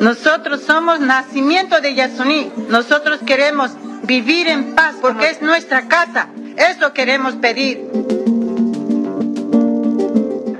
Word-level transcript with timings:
Nosotros 0.00 0.62
somos 0.62 0.98
nacimiento 0.98 1.78
de 1.82 1.94
Yasuní. 1.94 2.50
Nosotros 2.70 3.20
queremos 3.26 3.72
vivir 4.04 4.48
en 4.48 4.74
paz 4.74 4.96
porque 4.98 5.28
es 5.28 5.42
nuestra 5.42 5.88
casa. 5.88 6.28
Eso 6.56 6.94
queremos 6.94 7.34
pedir. 7.34 7.86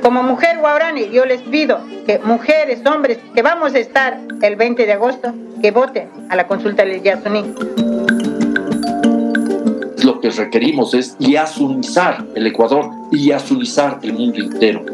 Como 0.03 0.23
mujer 0.23 0.59
guarani, 0.59 1.09
yo 1.09 1.25
les 1.25 1.41
pido 1.41 1.81
que 2.05 2.19
mujeres, 2.19 2.81
hombres, 2.85 3.19
que 3.35 3.41
vamos 3.41 3.75
a 3.75 3.79
estar 3.79 4.21
el 4.43 4.57
20 4.57 4.85
de 4.85 4.93
agosto, 4.93 5.33
que 5.63 5.71
voten 5.71 6.11
a 6.29 6.37
la 6.37 6.47
consulta 6.47 6.85
del 6.85 7.03
Yasuní. 7.03 7.55
Lo 10.05 10.21
que 10.21 10.29
requerimos 10.29 10.93
es 10.93 11.17
yasunizar 11.19 12.27
el 12.35 12.47
Ecuador 12.47 12.91
y 13.11 13.29
yasunizar 13.29 14.01
el 14.03 14.13
mundo 14.13 14.39
entero. 14.39 14.85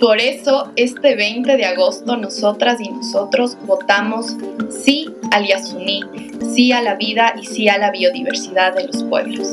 Por 0.00 0.18
eso, 0.18 0.72
este 0.76 1.14
20 1.14 1.58
de 1.58 1.66
agosto, 1.66 2.16
nosotras 2.16 2.80
y 2.80 2.88
nosotros 2.88 3.58
votamos 3.66 4.34
sí 4.70 5.14
al 5.30 5.46
Yasuní, 5.46 6.02
sí 6.54 6.72
a 6.72 6.80
la 6.80 6.94
vida 6.94 7.34
y 7.38 7.44
sí 7.44 7.68
a 7.68 7.76
la 7.76 7.90
biodiversidad 7.90 8.74
de 8.74 8.86
los 8.86 9.04
pueblos. 9.04 9.52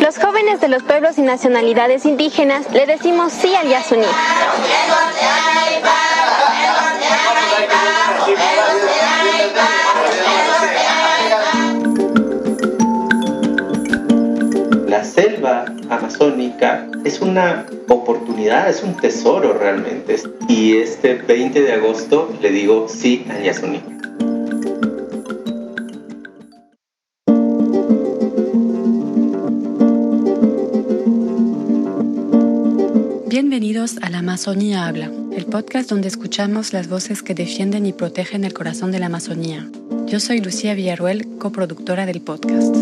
Los 0.00 0.18
jóvenes 0.18 0.62
de 0.62 0.68
los 0.68 0.82
pueblos 0.84 1.18
y 1.18 1.22
nacionalidades 1.22 2.06
indígenas 2.06 2.64
le 2.72 2.86
decimos 2.86 3.30
sí 3.30 3.54
al 3.54 3.68
Yasuní. 3.68 4.06
La 14.88 15.04
selva 15.04 15.73
amazónica 15.90 16.88
es 17.04 17.20
una 17.20 17.66
oportunidad, 17.88 18.68
es 18.68 18.82
un 18.82 18.96
tesoro 18.96 19.54
realmente. 19.54 20.16
Y 20.48 20.76
este 20.76 21.14
20 21.14 21.62
de 21.62 21.72
agosto 21.72 22.32
le 22.40 22.50
digo 22.50 22.86
sí 22.88 23.24
Yasuní. 23.44 23.82
Bienvenidos 33.28 33.96
a 34.02 34.10
La 34.10 34.18
Amazonía 34.18 34.86
Habla, 34.86 35.10
el 35.32 35.46
podcast 35.46 35.90
donde 35.90 36.08
escuchamos 36.08 36.72
las 36.72 36.88
voces 36.88 37.22
que 37.22 37.34
defienden 37.34 37.86
y 37.86 37.92
protegen 37.92 38.44
el 38.44 38.52
corazón 38.52 38.92
de 38.92 39.00
la 39.00 39.06
Amazonía. 39.06 39.68
Yo 40.06 40.20
soy 40.20 40.40
Lucía 40.40 40.74
Villarruel, 40.74 41.38
coproductora 41.38 42.06
del 42.06 42.20
podcast. 42.20 42.74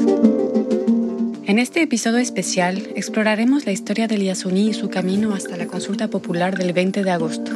En 1.45 1.59
este 1.59 1.83
episodio 1.83 2.19
especial 2.19 2.89
exploraremos 2.95 3.67
la 3.67 3.73
historia 3.73 4.07
del 4.07 4.23
Yasuní 4.23 4.69
y 4.69 4.75
su 4.75 4.89
camino 4.89 5.35
hasta 5.35 5.57
la 5.57 5.67
consulta 5.67 6.07
popular 6.07 6.57
del 6.57 6.73
20 6.73 7.03
de 7.03 7.11
agosto. 7.11 7.51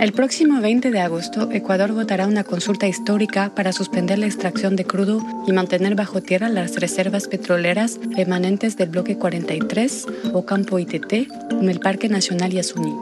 El 0.00 0.12
próximo 0.12 0.60
20 0.60 0.92
de 0.92 1.00
agosto, 1.00 1.50
Ecuador 1.50 1.92
votará 1.92 2.28
una 2.28 2.44
consulta 2.44 2.86
histórica 2.86 3.52
para 3.52 3.72
suspender 3.72 4.20
la 4.20 4.26
extracción 4.26 4.76
de 4.76 4.84
crudo 4.84 5.20
y 5.44 5.52
mantener 5.52 5.96
bajo 5.96 6.22
tierra 6.22 6.48
las 6.48 6.76
reservas 6.76 7.26
petroleras 7.26 7.98
remanentes 8.16 8.76
del 8.76 8.90
bloque 8.90 9.18
43 9.18 10.06
o 10.32 10.46
campo 10.46 10.78
ITT 10.78 11.12
en 11.50 11.68
el 11.68 11.80
Parque 11.80 12.08
Nacional 12.08 12.52
Yasuní. 12.52 12.94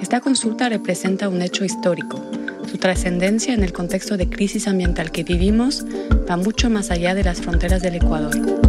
Esta 0.00 0.20
consulta 0.20 0.68
representa 0.68 1.28
un 1.28 1.42
hecho 1.42 1.64
histórico. 1.64 2.24
Su 2.70 2.78
trascendencia 2.78 3.52
en 3.52 3.64
el 3.64 3.72
contexto 3.72 4.16
de 4.16 4.30
crisis 4.30 4.68
ambiental 4.68 5.10
que 5.10 5.24
vivimos 5.24 5.84
va 6.30 6.36
mucho 6.36 6.70
más 6.70 6.92
allá 6.92 7.16
de 7.16 7.24
las 7.24 7.40
fronteras 7.40 7.82
del 7.82 7.96
Ecuador. 7.96 8.59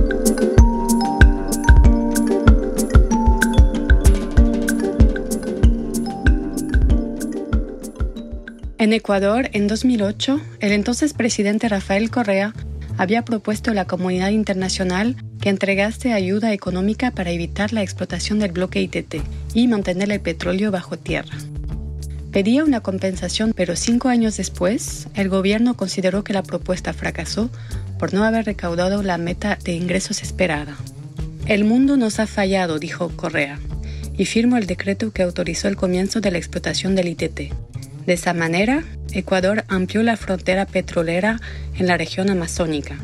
En 8.81 8.93
Ecuador, 8.93 9.51
en 9.53 9.67
2008, 9.67 10.41
el 10.59 10.71
entonces 10.71 11.13
presidente 11.13 11.69
Rafael 11.69 12.09
Correa 12.09 12.51
había 12.97 13.23
propuesto 13.23 13.69
a 13.69 13.73
la 13.75 13.85
comunidad 13.85 14.29
internacional 14.29 15.17
que 15.39 15.49
entregase 15.49 16.13
ayuda 16.13 16.51
económica 16.51 17.11
para 17.11 17.29
evitar 17.29 17.73
la 17.73 17.83
explotación 17.83 18.39
del 18.39 18.53
bloque 18.53 18.81
ITT 18.81 19.17
y 19.53 19.67
mantener 19.67 20.11
el 20.11 20.19
petróleo 20.19 20.71
bajo 20.71 20.97
tierra. 20.97 21.37
Pedía 22.31 22.63
una 22.63 22.79
compensación, 22.79 23.53
pero 23.55 23.75
cinco 23.75 24.09
años 24.09 24.37
después, 24.37 25.09
el 25.13 25.29
gobierno 25.29 25.77
consideró 25.77 26.23
que 26.23 26.33
la 26.33 26.41
propuesta 26.41 26.91
fracasó 26.91 27.51
por 27.99 28.15
no 28.15 28.23
haber 28.23 28.45
recaudado 28.45 29.03
la 29.03 29.19
meta 29.19 29.59
de 29.63 29.73
ingresos 29.73 30.23
esperada. 30.23 30.75
El 31.45 31.65
mundo 31.65 31.97
nos 31.97 32.19
ha 32.19 32.25
fallado, 32.25 32.79
dijo 32.79 33.09
Correa, 33.15 33.59
y 34.17 34.25
firmó 34.25 34.57
el 34.57 34.65
decreto 34.65 35.11
que 35.11 35.21
autorizó 35.21 35.67
el 35.67 35.75
comienzo 35.75 36.19
de 36.19 36.31
la 36.31 36.39
explotación 36.39 36.95
del 36.95 37.09
ITT. 37.09 37.70
De 38.11 38.15
esa 38.15 38.33
manera, 38.33 38.83
Ecuador 39.13 39.63
amplió 39.69 40.03
la 40.03 40.17
frontera 40.17 40.65
petrolera 40.65 41.39
en 41.77 41.87
la 41.87 41.95
región 41.95 42.29
amazónica. 42.29 42.97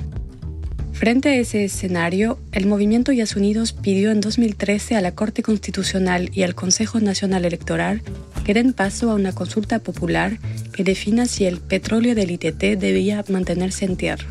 Frente 0.92 1.30
a 1.30 1.36
ese 1.36 1.64
escenario, 1.64 2.38
el 2.52 2.68
movimiento 2.68 3.14
Yas 3.14 3.38
Unidos 3.38 3.72
pidió 3.72 4.12
en 4.12 4.20
2013 4.20 4.98
a 4.98 5.02
la 5.02 5.14
Corte 5.16 5.44
Constitucional 5.44 6.30
y 6.34 6.44
al 6.44 6.56
Consejo 6.56 7.00
Nacional 7.00 7.46
Electoral 7.46 8.02
que 8.44 8.54
den 8.54 8.74
paso 8.74 9.10
a 9.10 9.16
una 9.16 9.32
consulta 9.32 9.80
popular 9.80 10.40
que 10.74 10.84
defina 10.84 11.26
si 11.26 11.46
el 11.46 11.62
petróleo 11.62 12.14
del 12.14 12.32
ITT 12.32 12.78
debía 12.78 13.24
mantenerse 13.30 13.86
en 13.86 13.96
tierra. 13.96 14.28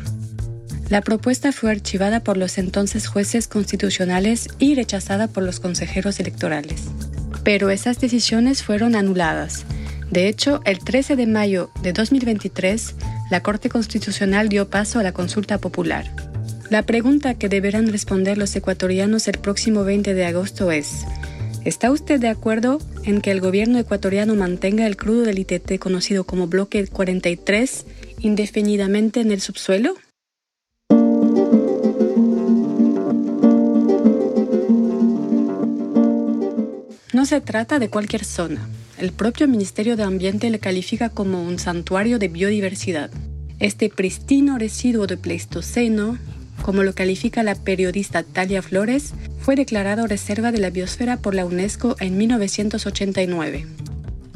La 0.89 1.01
propuesta 1.01 1.53
fue 1.53 1.71
archivada 1.71 2.19
por 2.19 2.37
los 2.37 2.59
entonces 2.59 3.07
jueces 3.07 3.47
constitucionales 3.47 4.47
y 4.59 4.75
rechazada 4.75 5.27
por 5.27 5.41
los 5.41 5.59
consejeros 5.59 6.19
electorales. 6.19 6.83
Pero 7.43 7.71
esas 7.71 7.99
decisiones 7.99 8.61
fueron 8.61 8.95
anuladas 8.95 9.65
de 10.09 10.29
hecho, 10.29 10.61
el 10.63 10.79
13 10.79 11.17
de 11.17 11.27
mayo 11.27 11.69
de 11.81 11.91
2023, 11.91 12.95
la 13.29 13.43
Corte 13.43 13.69
Constitucional 13.69 14.47
dio 14.47 14.69
paso 14.69 14.99
a 14.99 15.03
la 15.03 15.11
consulta 15.11 15.57
popular. 15.57 16.09
La 16.69 16.83
pregunta 16.83 17.33
que 17.33 17.49
deberán 17.49 17.87
responder 17.87 18.37
los 18.37 18.55
ecuatorianos 18.55 19.27
el 19.27 19.37
próximo 19.37 19.83
20 19.83 20.13
de 20.13 20.25
agosto 20.25 20.71
es, 20.71 21.05
¿está 21.65 21.91
usted 21.91 22.21
de 22.21 22.29
acuerdo 22.29 22.79
en 23.03 23.19
que 23.19 23.31
el 23.31 23.41
gobierno 23.41 23.79
ecuatoriano 23.79 24.35
mantenga 24.35 24.87
el 24.87 24.95
crudo 24.95 25.23
del 25.23 25.39
ITT 25.39 25.77
conocido 25.77 26.23
como 26.23 26.47
Bloque 26.47 26.87
43 26.87 27.85
indefinidamente 28.19 29.19
en 29.19 29.31
el 29.31 29.41
subsuelo? 29.41 29.95
No 37.13 37.25
se 37.25 37.41
trata 37.41 37.79
de 37.79 37.89
cualquier 37.89 38.23
zona. 38.23 38.69
El 38.97 39.11
propio 39.11 39.47
Ministerio 39.47 39.95
de 39.95 40.01
Ambiente 40.01 40.49
le 40.49 40.57
califica 40.57 41.09
como 41.09 41.43
un 41.43 41.59
santuario 41.59 42.17
de 42.17 42.29
biodiversidad. 42.29 43.11
Este 43.59 43.89
pristino 43.89 44.57
residuo 44.57 45.05
de 45.05 45.17
Pleistoceno, 45.17 46.17
como 46.63 46.81
lo 46.81 46.95
califica 46.95 47.43
la 47.43 47.53
periodista 47.53 48.23
Talia 48.23 48.63
Flores, 48.63 49.13
fue 49.39 49.55
declarado 49.55 50.07
reserva 50.07 50.51
de 50.51 50.57
la 50.57 50.71
biosfera 50.71 51.17
por 51.17 51.35
la 51.35 51.45
UNESCO 51.45 51.95
en 51.99 52.17
1989. 52.17 53.67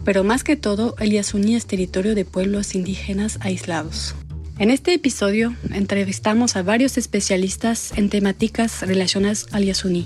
Pero 0.06 0.24
más 0.24 0.44
que 0.44 0.56
todo, 0.56 0.96
el 1.00 1.12
Yasuní 1.12 1.56
es 1.56 1.66
territorio 1.66 2.14
de 2.14 2.26
pueblos 2.26 2.76
indígenas 2.76 3.40
aislados. 3.42 4.14
En 4.60 4.70
este 4.70 4.94
episodio 4.94 5.56
entrevistamos 5.74 6.56
a 6.56 6.62
varios 6.62 7.00
especialistas 7.00 7.94
en 7.98 8.10
temáticas 8.10 8.82
relacionadas 8.82 9.48
al 9.54 9.66
Yasuní. 9.66 10.06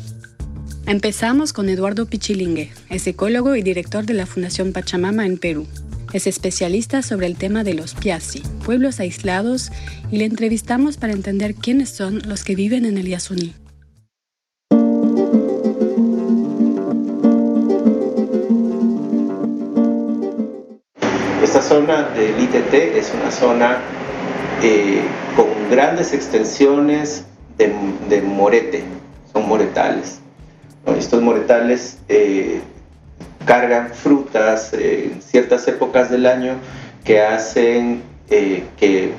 Empezamos 0.88 1.52
con 1.52 1.68
Eduardo 1.68 2.06
Pichilingue, 2.06 2.72
es 2.92 3.08
ecólogo 3.08 3.56
y 3.56 3.64
director 3.64 4.06
de 4.06 4.14
la 4.14 4.28
Fundación 4.28 4.72
Pachamama 4.72 5.26
en 5.26 5.40
Perú. 5.40 5.66
Es 6.14 6.28
especialista 6.28 7.02
sobre 7.02 7.26
el 7.26 7.38
tema 7.38 7.64
de 7.64 7.74
los 7.74 7.96
Piasi, 7.96 8.44
pueblos 8.64 9.00
aislados, 9.00 9.72
y 10.12 10.18
le 10.18 10.26
entrevistamos 10.26 10.98
para 10.98 11.14
entender 11.14 11.56
quiénes 11.56 11.90
son 11.90 12.22
los 12.28 12.44
que 12.44 12.54
viven 12.54 12.86
en 12.86 13.00
el 13.00 13.08
Yasuní. 13.08 13.56
Esta 21.44 21.64
zona 21.64 22.10
del 22.10 22.40
ITT 22.40 22.74
es 22.96 23.12
una 23.20 23.32
zona 23.32 23.80
eh, 24.62 25.02
con 25.36 25.48
grandes 25.72 26.14
extensiones 26.14 27.26
de, 27.58 27.74
de 28.08 28.22
morete, 28.22 28.84
son 29.34 29.48
moretales 29.48 30.20
estos 30.94 31.22
moretales 31.22 31.98
eh, 32.10 32.62
cargan 33.46 33.90
frutas 33.90 34.74
eh, 34.74 35.12
en 35.14 35.22
ciertas 35.22 35.68
épocas 35.68 36.10
del 36.12 36.26
año 36.26 36.56
que 37.04 37.22
hacen 37.22 38.04
eh, 38.30 38.64
que 38.78 39.14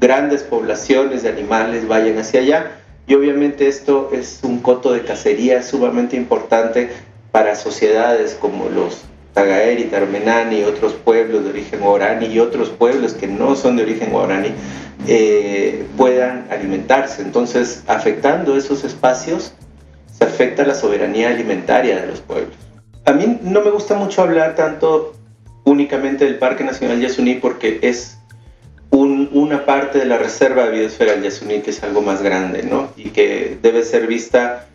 grandes 0.00 0.42
poblaciones 0.42 1.22
de 1.22 1.30
animales 1.30 1.88
vayan 1.88 2.18
hacia 2.18 2.40
allá. 2.40 2.70
Y 3.06 3.14
obviamente 3.14 3.68
esto 3.68 4.10
es 4.12 4.40
un 4.42 4.60
coto 4.60 4.92
de 4.92 5.02
cacería 5.02 5.62
sumamente 5.62 6.16
importante 6.16 6.90
para 7.32 7.56
sociedades 7.56 8.36
como 8.40 8.68
los 8.68 9.02
Tagaeri, 9.34 9.84
Tarmenani 9.84 10.64
otros 10.64 10.94
pueblos 10.94 11.44
de 11.44 11.50
origen 11.50 11.80
guaraní 11.80 12.26
y 12.26 12.40
otros 12.40 12.70
pueblos 12.70 13.14
que 13.14 13.28
no 13.28 13.54
son 13.54 13.76
de 13.76 13.84
origen 13.84 14.10
guaraní 14.10 14.52
puedan 15.96 16.48
alimentarse. 16.50 17.22
Entonces, 17.22 17.84
afectando 17.86 18.56
esos 18.56 18.84
espacios, 18.84 19.54
se 20.18 20.24
afecta 20.24 20.66
la 20.66 20.74
soberanía 20.74 21.28
alimentaria 21.28 22.00
de 22.00 22.06
los 22.08 22.20
pueblos. 22.20 22.54
a 23.04 23.12
mí 23.12 23.38
no 23.42 23.60
me 23.62 23.70
gusta 23.70 23.94
mucho 23.94 24.22
hablar 24.22 24.56
tanto 24.56 25.14
únicamente 25.64 26.24
del 26.24 26.36
Parque 26.36 26.64
Nacional 26.64 27.00
Yasuní 27.00 27.34
porque 27.34 27.78
es 27.82 28.16
una 28.90 29.66
parte 29.66 29.98
de 29.98 30.06
la 30.06 30.18
Reserva 30.18 30.64
de 30.64 30.78
Biosfera 30.78 31.12
del 31.12 31.22
Yasuní 31.22 31.60
que 31.60 31.70
es 31.70 31.82
algo 31.82 32.02
más 32.02 32.22
grande, 32.22 32.62
¿no? 32.62 32.90
Y 32.96 33.10
que 33.10 33.58
debe 33.62 33.82
ser 33.82 34.06
vista 34.06 34.66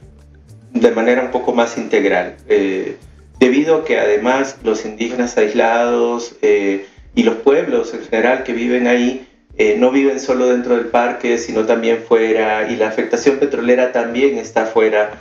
de 0.72 0.92
manera 0.92 1.24
un 1.24 1.32
poco 1.32 1.54
más 1.54 1.78
integral. 1.78 2.36
Eh, 2.48 2.98
debido 3.40 3.78
a 3.78 3.86
que 3.86 4.00
además 4.00 4.58
los 4.64 4.86
indígenas 4.86 5.38
aislados 5.38 6.36
eh, 6.42 6.86
y 7.16 7.24
los 7.24 7.36
pueblos 7.36 7.94
en 7.94 8.04
general 8.04 8.44
que 8.44 8.54
viven 8.54 8.88
ahí 8.88 9.28
eh, 9.58 9.76
no 9.78 9.92
viven 9.92 10.20
solo 10.20 10.48
dentro 10.48 10.76
del 10.76 10.86
parque, 10.86 11.38
sino 11.38 11.66
también 11.66 12.00
fuera, 12.08 12.72
y 12.72 12.76
la 12.76 12.88
afectación 12.88 13.38
petrolera 13.38 13.92
también 13.92 14.38
está 14.38 14.66
fuera 14.66 15.12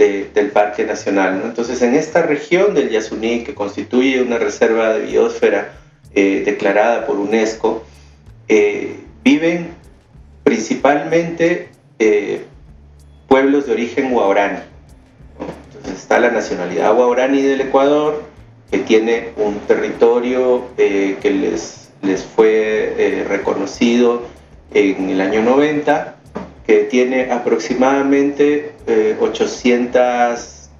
del 0.00 0.50
Parque 0.50 0.84
Nacional. 0.84 1.42
Entonces, 1.44 1.82
en 1.82 1.94
esta 1.94 2.22
región 2.22 2.74
del 2.74 2.90
Yasuní, 2.90 3.44
que 3.44 3.54
constituye 3.54 4.22
una 4.22 4.38
reserva 4.38 4.94
de 4.94 5.06
biosfera 5.06 5.72
declarada 6.14 7.06
por 7.06 7.18
UNESCO, 7.18 7.84
viven 9.22 9.68
principalmente 10.42 11.68
pueblos 13.28 13.66
de 13.66 13.72
origen 13.72 14.10
guaraní 14.10 14.60
está 16.10 16.18
la 16.18 16.30
nacionalidad 16.30 16.94
guaraní 16.94 17.42
del 17.42 17.60
Ecuador, 17.60 18.22
que 18.70 18.78
tiene 18.78 19.28
un 19.36 19.60
territorio 19.60 20.64
eh, 20.76 21.16
que 21.20 21.30
les, 21.30 21.90
les 22.02 22.24
fue 22.24 22.94
eh, 22.98 23.24
reconocido 23.28 24.22
en 24.72 25.10
el 25.10 25.20
año 25.20 25.42
90, 25.42 26.16
que 26.70 26.84
tiene 26.84 27.32
aproximadamente 27.32 28.70
810 29.18 30.70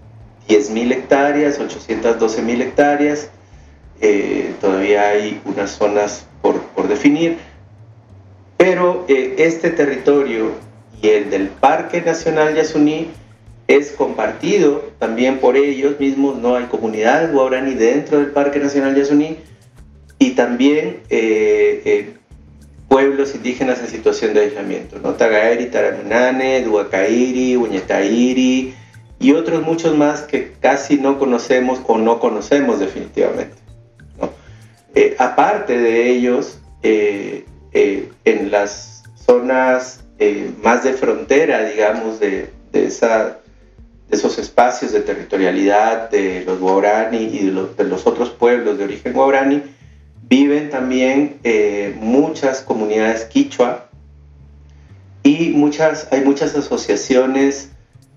eh, 0.47 0.73
mil 0.73 0.93
hectáreas, 0.93 1.59
812 1.59 2.43
mil 2.43 2.63
hectáreas. 2.63 3.29
todavía 4.61 5.09
hay 5.09 5.41
unas 5.45 5.73
zonas 5.73 6.27
por, 6.43 6.61
por 6.77 6.87
definir, 6.87 7.39
pero 8.57 9.05
este 9.09 9.71
territorio 9.71 10.53
y 11.03 11.09
el 11.09 11.29
del 11.29 11.49
Parque 11.49 12.01
Nacional 12.03 12.55
Yasuní 12.55 13.09
es 13.67 13.91
compartido 13.91 14.85
también 15.01 15.39
por 15.39 15.57
ellos 15.57 15.99
mismos, 15.99 16.39
no 16.39 16.55
hay 16.55 16.67
comunidades 16.67 17.33
guaraní 17.33 17.75
dentro 17.75 18.19
del 18.21 18.31
Parque 18.31 18.61
Nacional 18.61 18.95
Yasuní. 18.95 19.39
Y 20.21 20.31
también 20.33 21.01
eh, 21.09 21.83
eh, 21.85 22.15
pueblos 22.91 23.35
indígenas 23.35 23.81
en 23.81 23.87
situación 23.87 24.35
de 24.35 24.41
aislamiento, 24.41 24.99
¿no? 24.99 25.15
Tagaeri, 25.15 25.67
Taranunane, 25.67 26.61
Duacairi, 26.61 27.57
Uñetairi 27.57 28.75
y 29.19 29.33
otros 29.33 29.63
muchos 29.63 29.97
más 29.97 30.23
que 30.23 30.53
casi 30.61 30.99
no 30.99 31.19
conocemos 31.19 31.81
o 31.87 31.97
no 31.97 32.21
conocemos 32.21 32.81
definitivamente. 32.81 33.57
Eh, 34.95 35.15
aparte 35.19 35.79
de 35.79 36.11
ellos, 36.11 36.59
en 36.83 38.51
las 38.51 39.05
zonas 39.15 40.05
más 40.63 40.83
de 40.83 40.93
frontera, 40.93 41.65
digamos, 41.65 42.21
de, 42.21 42.51
de 42.73 42.87
esa 42.87 43.41
de 44.11 44.17
esos 44.17 44.39
espacios 44.39 44.93
de 44.93 45.01
territorialidad 45.01 46.11
de 46.11 46.43
los 46.45 46.59
guaraní 46.59 47.31
y 47.33 47.47
de 47.47 47.85
los, 47.85 48.07
otros 48.07 48.31
pueblos 48.31 48.77
de 48.77 48.85
origen 48.85 49.13
guaraní, 49.13 49.63
viven 50.31 50.71
también 50.71 51.39
eh, 51.45 51.95
muchas 52.01 52.63
comunidades 52.63 53.25
quichua 53.25 53.89
y 55.23 55.51
muchas, 55.51 56.09
hay 56.13 56.23
muchas 56.23 56.55
asociaciones 56.55 57.71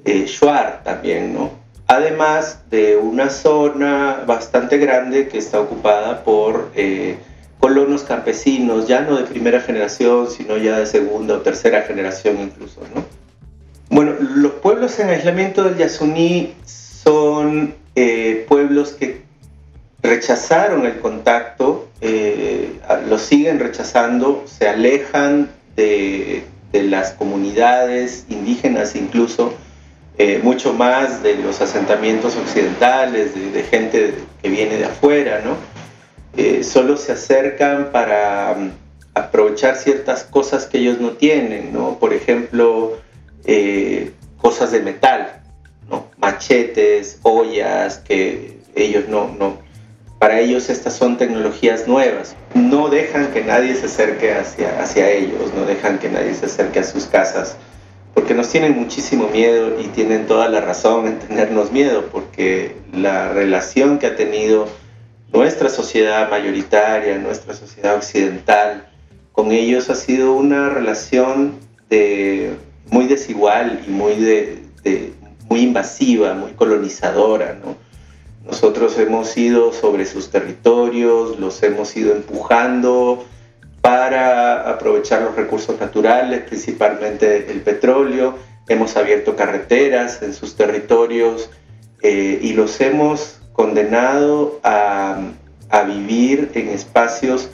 eh, 0.05 0.25
shuar 0.27 0.83
también, 0.83 1.33
¿no? 1.33 1.51
Además 1.87 2.69
de 2.69 2.95
una 2.95 3.29
zona 3.29 4.23
bastante 4.25 4.77
grande 4.77 5.27
que 5.27 5.37
está 5.37 5.59
ocupada 5.59 6.23
por 6.23 6.71
eh, 6.75 7.17
colonos 7.59 8.03
campesinos, 8.03 8.87
ya 8.87 9.01
no 9.01 9.17
de 9.17 9.23
primera 9.23 9.59
generación, 9.59 10.29
sino 10.29 10.57
ya 10.57 10.79
de 10.79 10.85
segunda 10.85 11.35
o 11.35 11.41
tercera 11.41 11.81
generación 11.81 12.39
incluso, 12.39 12.81
¿no? 12.93 13.03
Bueno, 13.89 14.13
los 14.19 14.53
pueblos 14.53 14.97
en 14.99 15.09
aislamiento 15.09 15.63
del 15.63 15.77
Yasuní 15.77 16.53
son 16.65 17.75
eh, 17.95 18.45
pueblos 18.47 18.93
que 18.93 19.21
rechazaron 20.01 20.85
el 20.85 20.99
contacto, 20.99 21.89
eh, 22.03 22.79
lo 23.07 23.17
siguen 23.17 23.59
rechazando, 23.59 24.43
se 24.45 24.67
alejan 24.67 25.49
de, 25.75 26.45
las 26.73 27.11
comunidades 27.11 28.25
indígenas 28.29 28.95
incluso, 28.95 29.53
eh, 30.17 30.39
mucho 30.43 30.73
más 30.73 31.23
de 31.23 31.35
los 31.35 31.61
asentamientos 31.61 32.35
occidentales, 32.35 33.33
de, 33.35 33.63
gente 33.63 34.15
que 34.41 34.49
viene 34.49 34.77
de 34.77 34.85
afuera, 34.85 35.41
¿no? 35.43 35.55
solo 36.63 36.97
se 36.97 37.11
acercan 37.11 37.91
para 37.91 38.55
mm, 38.55 38.71
aprovechar 39.13 39.75
ciertas 39.75 40.23
cosas 40.23 40.65
que 40.65 40.79
ellos 40.79 40.99
no 40.99 41.11
tienen, 41.11 41.71
¿no? 41.71 41.99
Por 41.99 42.13
ejemplo, 42.13 42.97
eh, 43.45 44.11
cosas 44.37 44.71
de 44.71 44.81
metal, 44.81 45.41
¿no? 45.89 46.07
machetes, 46.17 47.19
ollas, 47.23 47.97
que 47.99 48.57
ellos 48.75 49.07
no, 49.07 49.33
no, 49.37 49.57
para 50.23 50.39
ellos 50.39 50.69
estas 50.69 50.93
son 50.93 51.17
tecnologías 51.17 51.85
nuevas. 51.85 52.37
No 52.53 52.87
dejan 52.87 53.33
que 53.33 53.43
nadie 53.43 53.75
se 53.75 53.87
acerque 53.87 54.31
hacia, 54.33 54.81
hacia 54.81 55.11
ellos, 55.11 55.53
no 55.53 55.65
dejan 55.65 55.99
que 55.99 56.07
nadie 56.07 56.33
se 56.33 56.45
acerque 56.45 56.79
a 56.79 56.85
sus 56.85 57.07
casas, 57.07 57.57
porque 58.13 58.33
nos 58.33 58.47
tienen 58.47 58.73
muchísimo 58.73 59.27
miedo 59.27 59.77
y 59.81 59.87
tienen 59.89 60.25
toda 60.25 60.47
la 60.47 60.61
razón 60.61 61.07
en 61.07 61.19
tenernos 61.19 61.73
miedo, 61.73 62.05
porque 62.09 62.77
la 62.93 63.33
relación 63.33 63.99
que 63.99 64.07
ha 64.07 64.15
tenido 64.15 64.69
nuestra 65.33 65.67
sociedad 65.67 66.29
mayoritaria, 66.29 67.17
nuestra 67.17 67.53
sociedad 67.53 67.93
occidental, 67.97 68.87
con 69.33 69.51
ellos 69.51 69.89
ha 69.89 69.95
sido 69.95 70.31
una 70.31 70.69
relación 70.69 71.55
de 71.89 72.55
muy 72.89 73.07
desigual 73.07 73.81
y 73.85 73.91
muy, 73.91 74.15
de, 74.15 74.63
muy 75.49 75.63
invasiva, 75.63 76.33
muy 76.33 76.53
colonizadora. 76.53 77.59
¿no? 77.61 77.75
Nosotros 78.45 78.97
hemos 78.97 79.37
ido 79.37 79.71
sobre 79.71 80.05
sus 80.05 80.29
territorios, 80.29 81.39
los 81.39 81.63
hemos 81.63 81.95
ido 81.95 82.13
empujando 82.13 83.23
para 83.81 84.69
aprovechar 84.69 85.21
los 85.21 85.35
recursos 85.35 85.79
naturales, 85.79 86.41
principalmente 86.41 87.49
el 87.51 87.61
petróleo. 87.61 88.35
Hemos 88.67 88.97
abierto 88.97 89.35
carreteras 89.35 90.21
en 90.21 90.33
sus 90.33 90.55
territorios 90.55 91.49
eh, 92.01 92.39
y 92.41 92.53
los 92.53 92.81
hemos 92.81 93.39
condenado 93.53 94.59
a, 94.63 95.21
vivir 95.87 96.51
en 96.53 96.69
espacios 96.69 97.49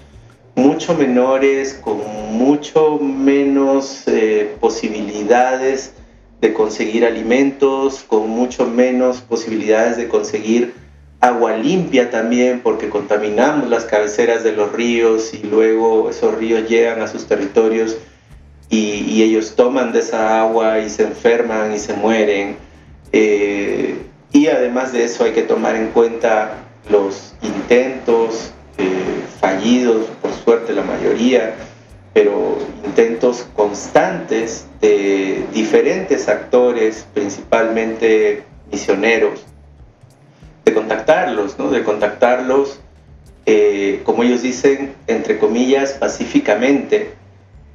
mucho 0.55 0.93
menores, 0.93 1.73
con 1.73 1.99
mucho 2.33 2.99
menos 2.99 4.03
eh, 4.07 4.55
posibilidades 4.59 5.93
de 6.41 6.53
conseguir 6.53 7.05
alimentos, 7.05 8.03
con 8.07 8.29
mucho 8.29 8.65
menos 8.65 9.21
posibilidades 9.21 9.97
de 9.97 10.07
conseguir 10.07 10.73
agua 11.19 11.57
limpia 11.57 12.09
también, 12.09 12.61
porque 12.61 12.89
contaminamos 12.89 13.69
las 13.69 13.85
cabeceras 13.85 14.43
de 14.43 14.53
los 14.53 14.71
ríos 14.71 15.33
y 15.33 15.45
luego 15.45 16.09
esos 16.09 16.35
ríos 16.35 16.69
llegan 16.69 17.01
a 17.01 17.07
sus 17.07 17.25
territorios 17.25 17.97
y, 18.69 19.21
ellos 19.21 19.55
toman 19.55 19.91
de 19.91 19.99
esa 19.99 20.39
agua 20.39 20.79
y 20.79 20.89
se 20.89 21.03
enferman 21.03 21.73
y 21.73 21.79
se 21.79 21.93
mueren. 21.93 22.55
Eh, 23.11 23.97
y 24.31 24.47
además 24.47 24.93
de 24.93 25.03
eso 25.03 25.25
hay 25.25 25.31
que 25.33 25.41
tomar 25.41 25.75
en 25.75 25.87
cuenta 25.87 26.53
los 26.89 27.33
intentos 27.41 28.51
eh, 28.77 29.23
fallidos 29.41 30.07
suerte 30.49 30.73
la 30.73 30.81
mayoría, 30.81 31.53
pero 32.13 32.57
intentos 32.85 33.47
constantes 33.55 34.67
de 34.81 35.45
diferentes 35.53 36.27
actores, 36.27 37.05
principalmente 37.13 38.43
misioneros, 38.71 39.45
de 40.65 40.73
contactarlos, 40.73 41.57
¿no? 41.57 41.69
de 41.69 41.83
contactarlos, 41.83 42.79
eh, 43.45 44.01
como 44.03 44.23
ellos 44.23 44.41
dicen, 44.41 44.93
entre 45.07 45.39
comillas, 45.39 45.93
pacíficamente, 45.93 47.13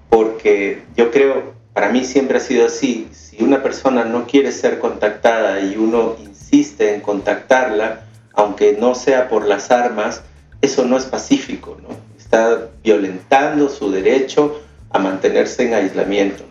porque 0.08 0.82
yo 0.96 1.10
creo, 1.10 1.54
para 1.72 1.88
mí 1.88 2.04
siempre 2.04 2.38
ha 2.38 2.40
sido 2.40 2.66
así, 2.66 3.08
si 3.12 3.42
una 3.42 3.62
persona 3.62 4.04
no 4.04 4.26
quiere 4.26 4.52
ser 4.52 4.78
contactada 4.78 5.60
y 5.60 5.76
uno 5.76 6.16
insiste 6.20 6.94
en 6.94 7.00
contactarla, 7.00 8.02
aunque 8.32 8.76
no 8.78 8.94
sea 8.94 9.28
por 9.28 9.46
las 9.46 9.70
armas, 9.70 10.22
eso 10.60 10.84
no 10.84 10.96
es 10.96 11.04
pacífico, 11.04 11.76
¿no? 11.82 12.03
Está 12.34 12.68
violentando 12.82 13.68
su 13.68 13.92
derecho 13.92 14.60
a 14.90 14.98
mantenerse 14.98 15.68
en 15.68 15.74
aislamiento. 15.74 16.42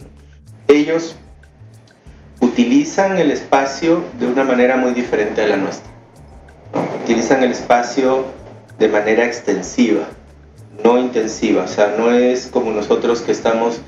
Ellos 0.69 1.17
utilizan 2.39 3.17
el 3.17 3.31
espacio 3.31 4.01
de 4.17 4.27
una 4.27 4.45
manera 4.45 4.77
muy 4.77 4.93
diferente 4.93 5.43
a 5.43 5.47
la 5.47 5.57
nuestra. 5.57 5.91
Utilizan 7.03 7.43
el 7.43 7.51
espacio 7.51 8.23
de 8.79 8.87
manera 8.87 9.25
extensiva, 9.25 10.07
no 10.81 10.97
intensiva. 10.99 11.63
O 11.63 11.67
sea, 11.67 11.95
no 11.97 12.11
es 12.11 12.47
como 12.47 12.71
nosotros 12.71 13.19
que 13.19 13.33
estamos 13.33 13.81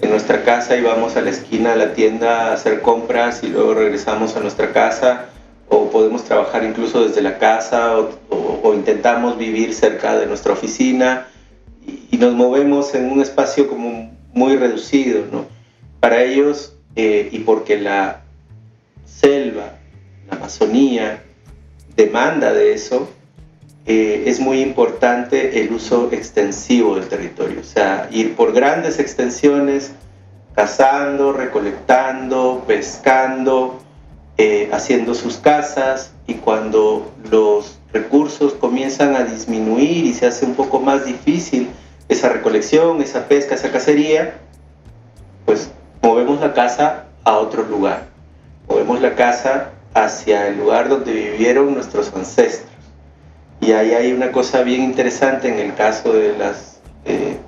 en 0.00 0.08
nuestra 0.08 0.44
casa 0.44 0.76
y 0.76 0.82
vamos 0.82 1.16
a 1.16 1.20
la 1.20 1.28
esquina 1.28 1.74
a 1.74 1.76
la 1.76 1.92
tienda 1.92 2.48
a 2.48 2.54
hacer 2.54 2.80
compras 2.80 3.42
y 3.42 3.48
luego 3.48 3.74
regresamos 3.74 4.34
a 4.34 4.40
nuestra 4.40 4.72
casa 4.72 5.26
o 5.68 5.90
podemos 5.90 6.24
trabajar 6.24 6.64
incluso 6.64 7.06
desde 7.06 7.20
la 7.20 7.36
casa 7.38 7.96
o, 8.30 8.72
intentamos 8.72 9.38
vivir 9.38 9.74
cerca 9.74 10.16
de 10.16 10.26
nuestra 10.26 10.52
oficina 10.52 11.28
y, 11.86 12.16
nos 12.16 12.34
movemos 12.34 12.94
en 12.94 13.10
un 13.10 13.20
espacio 13.20 13.68
como 13.68 14.12
muy 14.32 14.56
reducido, 14.56 15.24
¿no? 15.30 15.46
Para 16.00 16.22
ellos, 16.22 16.74
eh, 16.96 17.28
y 17.32 17.40
porque 17.40 17.78
la 17.78 18.22
selva, 19.04 19.76
la 20.28 20.36
Amazonía, 20.36 21.22
demanda 21.96 22.52
de 22.52 22.72
eso, 22.72 23.08
eh, 23.86 24.24
es 24.26 24.40
muy 24.40 24.60
importante 24.60 25.60
el 25.60 25.72
uso 25.72 26.08
extensivo 26.12 26.96
del 26.96 27.08
territorio, 27.08 27.60
o 27.60 27.64
sea, 27.64 28.08
ir 28.10 28.34
por 28.34 28.52
grandes 28.52 28.98
extensiones, 28.98 29.92
cazando, 30.54 31.32
recolectando, 31.32 32.64
pescando, 32.66 33.80
eh, 34.38 34.70
haciendo 34.72 35.14
sus 35.14 35.36
casas 35.36 36.12
y 36.26 36.34
cuando 36.34 37.12
los 37.30 37.78
recursos 37.94 38.52
comienzan 38.54 39.14
a 39.14 39.24
disminuir 39.24 40.04
y 40.04 40.12
se 40.12 40.26
hace 40.26 40.44
un 40.44 40.54
poco 40.54 40.80
más 40.80 41.06
difícil 41.06 41.68
esa 42.08 42.28
recolección, 42.28 43.00
esa 43.00 43.28
pesca, 43.28 43.54
esa 43.54 43.70
cacería, 43.70 44.34
pues 45.46 45.70
movemos 46.02 46.40
la 46.40 46.52
casa 46.52 47.04
a 47.22 47.38
otro 47.38 47.62
lugar, 47.62 48.08
movemos 48.68 49.00
la 49.00 49.14
casa 49.14 49.70
hacia 49.94 50.48
el 50.48 50.58
lugar 50.58 50.88
donde 50.88 51.12
vivieron 51.12 51.72
nuestros 51.72 52.12
ancestros. 52.14 52.68
Y 53.60 53.72
ahí 53.72 53.92
hay 53.92 54.12
una 54.12 54.32
cosa 54.32 54.62
bien 54.62 54.82
interesante 54.82 55.48
en 55.48 55.58
el 55.60 55.74
caso 55.74 56.12
de 56.12 56.36
las, 56.36 56.80
eh, 57.04 57.38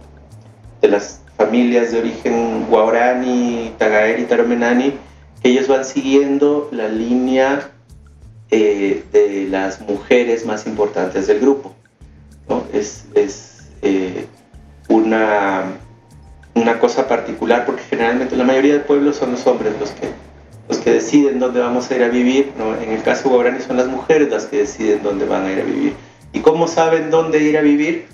de 0.80 0.88
las 0.88 1.20
familias 1.36 1.90
de 1.90 1.98
origen 1.98 2.66
guarani, 2.70 3.74
tagaeri, 3.78 4.24
taromenani, 4.24 4.94
ellos 5.42 5.68
van 5.68 5.84
siguiendo 5.84 6.68
la 6.72 6.88
línea 6.88 7.70
eh, 8.50 9.04
de 9.12 9.46
las 9.50 9.80
mujeres 9.80 10.46
más 10.46 10.66
importantes 10.66 11.26
del 11.26 11.40
grupo. 11.40 11.74
Es, 12.72 13.04
eh, 13.82 14.26
una, 14.88 15.64
una 16.54 16.78
cosa 16.78 17.08
particular 17.08 17.66
porque 17.66 17.82
generalmente 17.82 18.36
la 18.36 18.44
mayoría 18.44 18.74
del 18.74 18.82
pueblo 18.82 19.12
son 19.12 19.32
los 19.32 19.46
hombres 19.46 19.74
los 19.80 19.90
que, 19.90 20.08
los 20.68 20.78
que 20.78 20.92
deciden 20.92 21.38
dónde 21.38 21.60
vamos 21.60 21.90
a 21.90 21.96
ir 21.96 22.02
a 22.02 22.08
vivir. 22.08 22.52
En 22.82 22.92
el 22.92 23.02
caso 23.02 23.28
guaraní 23.30 23.60
son 23.60 23.76
las 23.76 23.88
mujeres 23.88 24.30
las 24.30 24.46
que 24.46 24.58
deciden 24.58 25.02
dónde 25.02 25.24
van 25.26 25.46
a 25.46 25.52
ir 25.52 25.60
a 25.60 25.64
vivir. 25.64 25.94
¿Y 26.32 26.40
cómo 26.40 26.68
saben 26.68 27.10
dónde 27.10 27.42
ir 27.42 27.56
a 27.58 27.62
vivir? 27.62 28.06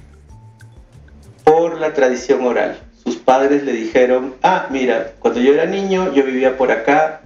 Por 1.45 1.79
la 1.79 1.93
tradición 1.93 2.47
oral 2.47 2.79
sus 3.05 3.17
padres 3.17 3.65
le 3.65 3.73
dijeron, 3.73 4.35
ah, 4.43 4.67
mira, 4.71 5.13
cuando 5.19 5.41
yo 5.41 5.53
era 5.53 5.67
niño 5.67 6.13
yo 6.13 6.25
vivía 6.25 6.57
por 6.57 6.71
acá, 6.71 7.23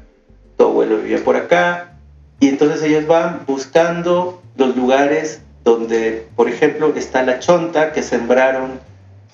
tu 0.56 0.64
abuelo 0.64 0.98
vivía 0.98 1.22
por 1.22 1.36
acá, 1.36 1.95
y 2.40 2.48
entonces 2.48 2.82
ellos 2.82 3.06
van 3.06 3.42
buscando 3.46 4.42
los 4.56 4.76
lugares 4.76 5.40
donde, 5.64 6.26
por 6.36 6.48
ejemplo, 6.48 6.92
está 6.94 7.22
la 7.22 7.38
chonta 7.38 7.92
que 7.92 8.02
sembraron 8.02 8.80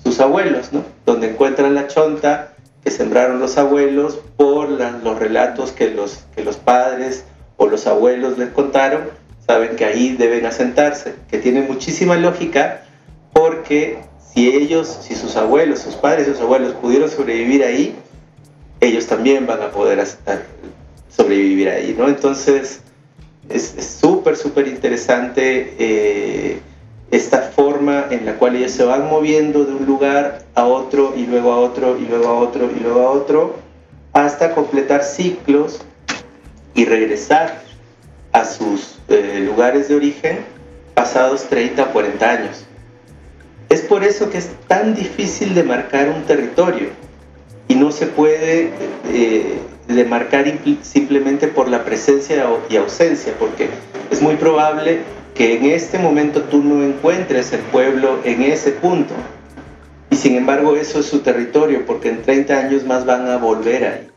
sus 0.03 0.21
abuelos, 0.21 0.73
¿no? 0.73 0.85
Donde 1.05 1.31
encuentran 1.31 1.75
la 1.75 1.89
chonta 1.89 2.55
que 2.83 2.91
sembraron 2.91 3.39
los 3.39 3.59
abuelos 3.59 4.19
por 4.37 4.69
los 4.71 5.19
relatos 5.19 5.73
que 5.73 5.91
los, 5.91 6.25
que 6.35 6.43
los 6.43 6.57
padres 6.57 7.25
o 7.57 7.67
los 7.67 7.87
abuelos 7.87 8.39
les 8.39 8.51
contaron, 8.51 9.03
saben 9.47 9.77
que 9.77 9.85
ahí 9.85 10.17
deben 10.17 10.47
asentarse, 10.47 11.15
que 11.31 11.39
tiene 11.39 11.63
muchísima 11.63 12.17
lógica 12.17 12.83
porque 13.33 13.99
si 14.33 14.49
ellos, 14.49 14.99
si 15.03 15.15
sus 15.15 15.37
abuelos, 15.37 15.81
sus 15.81 15.95
padres 15.95 16.27
sus 16.27 16.41
abuelos 16.41 16.73
pudieron 16.75 17.11
sobrevivir 17.11 17.63
ahí, 17.63 17.95
ellos 18.81 19.07
también 19.07 19.47
van 19.47 19.63
a 19.63 19.71
poder 19.71 20.05
sobrevivir 21.15 21.69
ahí, 21.69 21.95
¿no? 21.97 22.09
Entonces, 22.09 22.82
es 23.55 23.99
súper, 24.01 24.37
súper 24.37 24.69
interesante 24.69 25.75
eh, 25.79 26.61
esta 27.11 27.43
forma 27.43 28.07
en 28.11 28.25
la 28.25 28.35
cual 28.35 28.57
ellos 28.57 28.73
se 28.73 28.85
van 28.85 29.09
moviendo 29.09 29.65
de 29.65 29.75
un 29.75 29.85
lugar 29.85 30.45
a 30.55 30.65
otro 30.65 31.15
y 31.17 31.27
luego 31.27 31.53
a 31.53 31.59
otro 31.59 31.99
y 31.99 32.07
luego 32.07 32.29
a 32.29 32.35
otro 32.35 32.71
y 32.75 32.81
luego 32.81 33.01
a 33.01 33.11
otro 33.11 33.57
hasta 34.13 34.55
completar 34.55 35.05
ciclos 35.05 35.81
y 36.75 36.85
regresar 36.85 37.63
a 38.33 38.45
sus 38.45 38.99
eh, 39.09 39.43
lugares 39.45 39.89
de 39.89 39.97
origen 39.97 40.39
pasados 40.95 41.45
30 41.45 41.83
o 41.83 41.93
40 41.93 42.31
años. 42.31 42.65
Es 43.69 43.83
por 43.83 44.05
eso 44.05 44.31
que 44.31 44.39
es 44.39 44.51
tan 44.67 44.95
difícil 44.95 45.55
de 45.55 45.65
marcar 45.65 46.09
un 46.09 46.23
territorio 46.23 46.89
y 47.69 47.75
no 47.75 47.91
se 47.91 48.07
puede 48.07 48.71
eh, 49.13 49.59
demarcar 49.97 50.47
simplemente 50.83 51.49
por 51.49 51.69
la 51.69 51.85
presencia 51.85 52.47
y 52.69 52.77
ausencia, 52.77 53.35
porque 53.39 53.69
es 54.11 54.21
muy 54.21 54.37
probable 54.37 55.01
que 55.35 55.57
en 55.57 55.67
este 55.67 55.99
momento 55.99 56.43
tú 56.43 56.63
no 56.63 56.83
encuentres 56.83 57.53
el 57.53 57.61
pueblo 57.61 58.21
en 58.25 58.43
ese 58.43 58.73
punto. 58.73 59.15
Y 60.11 60.17
sin 60.17 60.37
embargo 60.37 60.77
eso 60.77 61.01
es 61.01 61.07
su 61.07 61.21
territorio, 61.21 61.87
porque 61.87 62.11
en 62.11 62.23
30 62.23 62.59
años 62.59 62.85
más 62.85 63.07
van 63.07 63.29
a 63.29 63.39
volver 63.39 63.85
ahí. 63.85 64.09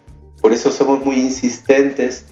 Por 0.42 0.54
eso 0.54 0.72
somos 0.72 1.04
muy 1.06 1.16
insistentes 1.16 2.26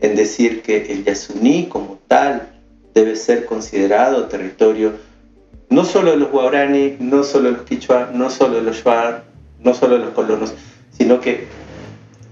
en 0.00 0.16
decir 0.16 0.62
que 0.62 0.90
el 0.90 1.04
Yasuní 1.04 1.66
como 1.66 1.98
tal 2.08 2.48
debe 2.94 3.14
ser 3.16 3.44
considerado 3.44 4.26
territorio 4.26 4.94
no 5.70 5.84
solo 5.84 6.10
de 6.10 6.16
los 6.16 6.30
guaraní, 6.30 6.96
no 6.98 7.22
solo 7.22 7.50
de 7.50 7.56
los 7.58 7.62
quichua, 7.62 8.10
no 8.12 8.28
solo 8.28 8.56
de 8.56 8.62
los 8.62 8.82
shuar, 8.82 9.24
no 9.60 9.72
solo 9.72 9.98
de 9.98 10.04
los 10.06 10.14
colonos, 10.14 10.52
sino 10.90 11.20
que 11.20 11.46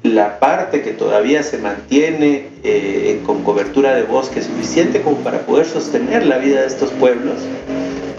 la 0.02 0.38
parte 0.38 0.82
que 0.82 0.92
todavía 0.92 1.42
se 1.42 1.58
mantiene 1.58 2.46
eh, 2.62 3.20
con 3.26 3.42
cobertura 3.42 3.94
de 3.94 4.04
bosque 4.04 4.42
suficiente 4.42 5.02
como 5.02 5.16
para 5.18 5.40
poder 5.40 5.66
sostener 5.66 6.24
la 6.26 6.38
vida 6.38 6.60
de 6.60 6.66
estos 6.66 6.90
pueblos, 6.92 7.36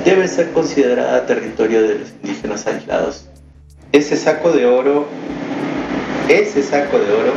debe 0.06 0.28
ser 0.28 0.52
considerada 0.52 1.26
territorio 1.26 1.82
de 1.82 2.00
los 2.00 2.10
indígenas 2.22 2.68
aislados. 2.68 3.26
Ese 3.92 4.18
saco 4.18 4.52
de 4.52 4.66
oro, 4.66 5.08
ese 6.28 6.62
saco 6.62 7.00
de 7.00 7.12
oro 7.12 7.34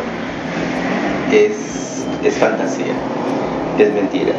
es, 1.33 2.05
es 2.25 2.35
fantasía, 2.35 2.95
es 3.79 3.93
mentira 3.93 4.35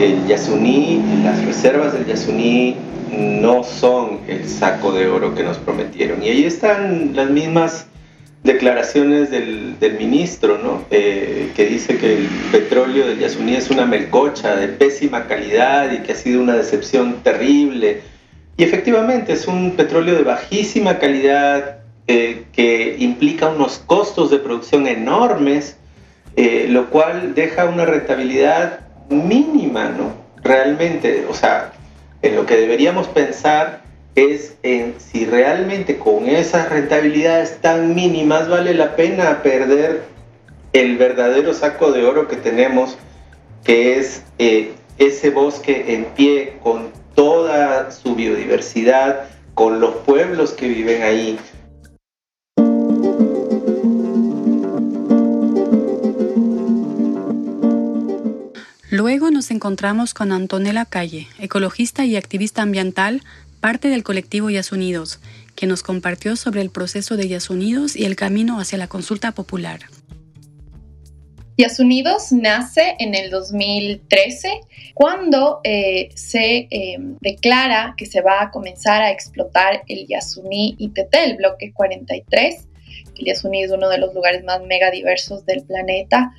el 0.00 0.26
Yasuní, 0.26 1.02
las 1.22 1.44
reservas 1.44 1.92
del 1.92 2.06
Yasuní 2.06 2.76
no 3.12 3.62
son 3.62 4.20
el 4.28 4.48
saco 4.48 4.92
de 4.92 5.08
oro 5.08 5.34
que 5.34 5.42
nos 5.42 5.58
prometieron. 5.58 6.22
Y 6.22 6.28
ahí 6.28 6.44
están 6.44 7.12
las 7.14 7.28
mismas 7.28 7.86
declaraciones 8.42 9.30
del, 9.30 9.76
ministro, 9.98 10.58
¿no? 10.58 10.84
Eh, 10.90 11.52
que 11.54 11.66
dice 11.66 11.98
que 11.98 12.16
el 12.16 12.28
petróleo 12.50 13.06
del 13.06 13.18
Yasuní 13.18 13.54
es 13.54 13.70
una 13.70 13.84
melcocha 13.84 14.56
de 14.56 14.68
pésima 14.68 15.26
calidad 15.26 15.92
y 15.92 15.98
que 15.98 16.12
ha 16.12 16.16
sido 16.16 16.40
una 16.40 16.54
decepción 16.54 17.22
terrible. 17.22 18.00
Y 18.56 18.64
efectivamente 18.64 19.34
es 19.34 19.46
un 19.46 19.72
petróleo 19.72 20.14
de 20.14 20.22
bajísima 20.22 20.98
calidad 20.98 21.80
eh, 22.06 22.44
que 22.52 22.96
implica 22.98 23.48
unos 23.48 23.78
costos 23.78 24.30
de 24.30 24.38
producción 24.38 24.86
enormes, 24.86 25.76
eh, 26.36 26.66
lo 26.68 26.88
cual 26.90 27.34
deja 27.34 27.66
una 27.66 27.84
rentabilidad 27.84 28.80
mínima, 29.10 29.90
¿no? 29.90 30.14
Realmente, 30.42 31.26
o 31.28 31.34
sea, 31.34 31.72
en 32.22 32.36
lo 32.36 32.46
que 32.46 32.56
deberíamos 32.56 33.06
pensar 33.08 33.82
es 34.14 34.54
si 34.98 35.24
realmente 35.24 35.98
con 35.98 36.26
esas 36.26 36.68
rentabilidades 36.68 37.58
tan 37.60 37.94
mínimas 37.94 38.48
vale 38.48 38.74
la 38.74 38.96
pena 38.96 39.42
perder 39.42 40.02
el 40.72 40.96
verdadero 40.96 41.54
saco 41.54 41.92
de 41.92 42.04
oro 42.04 42.28
que 42.28 42.36
tenemos, 42.36 42.96
que 43.64 43.98
es 43.98 44.22
eh, 44.38 44.72
ese 44.98 45.30
bosque 45.30 45.94
en 45.94 46.04
pie 46.06 46.54
con 46.62 46.90
toda 47.14 47.90
su 47.90 48.14
biodiversidad, 48.14 49.28
con 49.54 49.80
los 49.80 49.94
pueblos 49.96 50.52
que 50.52 50.68
viven 50.68 51.02
ahí, 51.02 51.38
Luego 58.90 59.30
nos 59.30 59.52
encontramos 59.52 60.14
con 60.14 60.32
Antonella 60.32 60.84
Calle, 60.84 61.28
ecologista 61.38 62.04
y 62.04 62.16
activista 62.16 62.62
ambiental, 62.62 63.22
parte 63.60 63.88
del 63.88 64.02
colectivo 64.02 64.50
Yasunidos, 64.50 65.20
que 65.54 65.66
nos 65.66 65.82
compartió 65.82 66.36
sobre 66.36 66.60
el 66.62 66.70
proceso 66.70 67.16
de 67.16 67.28
Yasunidos 67.28 67.96
y 67.96 68.04
el 68.04 68.16
camino 68.16 68.58
hacia 68.60 68.78
la 68.78 68.88
consulta 68.88 69.32
popular. 69.32 69.80
Yasunidos 71.58 72.32
nace 72.32 72.96
en 72.98 73.14
el 73.14 73.30
2013 73.30 74.60
cuando 74.94 75.60
eh, 75.62 76.08
se 76.14 76.68
eh, 76.70 76.96
declara 77.20 77.94
que 77.98 78.06
se 78.06 78.22
va 78.22 78.42
a 78.42 78.50
comenzar 78.50 79.02
a 79.02 79.10
explotar 79.10 79.82
el 79.86 80.06
Yasuní 80.06 80.76
ITT, 80.78 81.14
el 81.14 81.36
bloque 81.36 81.72
43. 81.74 82.66
El 83.18 83.24
Yasuní 83.26 83.64
es 83.64 83.70
uno 83.70 83.90
de 83.90 83.98
los 83.98 84.14
lugares 84.14 84.42
más 84.44 84.62
megadiversos 84.62 85.44
del 85.44 85.62
planeta 85.62 86.32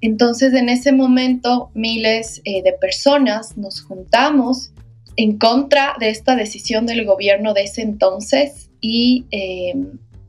entonces, 0.00 0.54
en 0.54 0.68
ese 0.68 0.92
momento, 0.92 1.70
miles 1.74 2.40
eh, 2.44 2.62
de 2.62 2.72
personas 2.72 3.56
nos 3.56 3.82
juntamos 3.82 4.70
en 5.18 5.36
contra 5.36 5.96
de 5.98 6.10
esta 6.10 6.36
decisión 6.36 6.86
del 6.86 7.04
gobierno 7.04 7.52
de 7.52 7.64
ese 7.64 7.82
entonces 7.82 8.70
y 8.80 9.26
eh, 9.32 9.74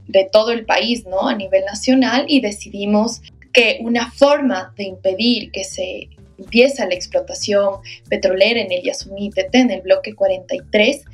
de 0.08 0.28
todo 0.32 0.52
el 0.52 0.66
país, 0.66 1.06
¿no? 1.06 1.30
A 1.30 1.36
nivel 1.36 1.64
nacional 1.64 2.26
y 2.28 2.42
decidimos 2.42 3.22
que 3.54 3.78
una 3.82 4.12
forma 4.12 4.74
de 4.78 4.86
impedir 4.86 5.52
que 5.52 5.64
se 5.64 6.10
empieza 6.40 6.88
la 6.88 6.96
explotación 6.96 7.76
petrolera 8.10 8.62
en 8.62 8.72
el 8.72 8.82
Yasuní 8.82 9.30
TT, 9.30 9.54
en 9.54 9.70
el 9.70 9.82
bloque 9.82 10.16
43, 10.16 11.06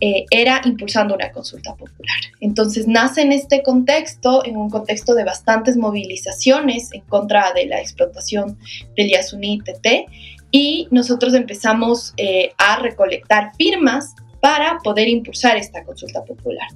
eh, 0.00 0.26
era 0.30 0.60
impulsando 0.66 1.14
una 1.14 1.32
consulta 1.32 1.74
popular. 1.74 2.18
Entonces 2.40 2.86
nace 2.86 3.22
en 3.22 3.32
este 3.32 3.62
contexto, 3.62 4.44
en 4.44 4.58
un 4.58 4.68
contexto 4.68 5.14
de 5.14 5.24
bastantes 5.24 5.78
movilizaciones 5.78 6.92
en 6.92 7.00
contra 7.02 7.52
de 7.54 7.64
la 7.64 7.80
explotación 7.80 8.58
del 8.94 9.08
Yasuní 9.08 9.60
TT, 9.60 10.06
y 10.52 10.86
nosotros 10.90 11.34
empezamos 11.34 12.14
eh, 12.18 12.52
a 12.58 12.78
recolectar 12.78 13.52
firmas 13.56 14.14
para 14.40 14.78
poder 14.84 15.08
impulsar 15.08 15.56
esta 15.56 15.82
consulta 15.82 16.24
popular. 16.24 16.68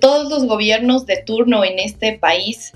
Todos 0.00 0.28
los 0.28 0.46
gobiernos 0.46 1.06
de 1.06 1.16
turno 1.24 1.64
en 1.64 1.78
este 1.78 2.18
país 2.18 2.72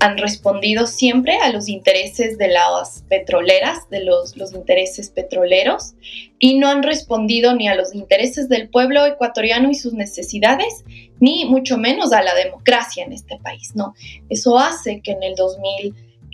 han 0.00 0.18
respondido 0.18 0.86
siempre 0.86 1.36
a 1.36 1.52
los 1.52 1.68
intereses 1.68 2.36
de 2.36 2.48
las 2.48 3.04
petroleras, 3.08 3.88
de 3.90 4.04
los, 4.04 4.36
los, 4.36 4.52
intereses 4.52 5.10
petroleros, 5.10 5.94
y 6.38 6.58
no 6.58 6.68
han 6.68 6.82
respondido 6.82 7.54
ni 7.54 7.68
a 7.68 7.74
los 7.74 7.94
intereses 7.94 8.48
del 8.48 8.68
pueblo 8.68 9.06
ecuatoriano 9.06 9.70
y 9.70 9.74
sus 9.74 9.92
necesidades, 9.92 10.84
ni 11.20 11.44
mucho 11.44 11.78
menos 11.78 12.12
a 12.12 12.22
la 12.22 12.34
democracia 12.34 13.04
en 13.04 13.12
este 13.12 13.38
país. 13.38 13.72
¿no? 13.74 13.94
Eso 14.28 14.58
hace 14.58 15.00
que 15.00 15.12
en 15.12 15.22
el 15.22 15.36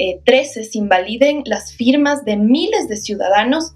2013 0.01 0.65
se 0.65 0.79
invaliden 0.79 1.43
las 1.45 1.73
firmas 1.73 2.25
de 2.25 2.37
miles 2.37 2.89
de 2.89 2.97
ciudadanos 2.97 3.73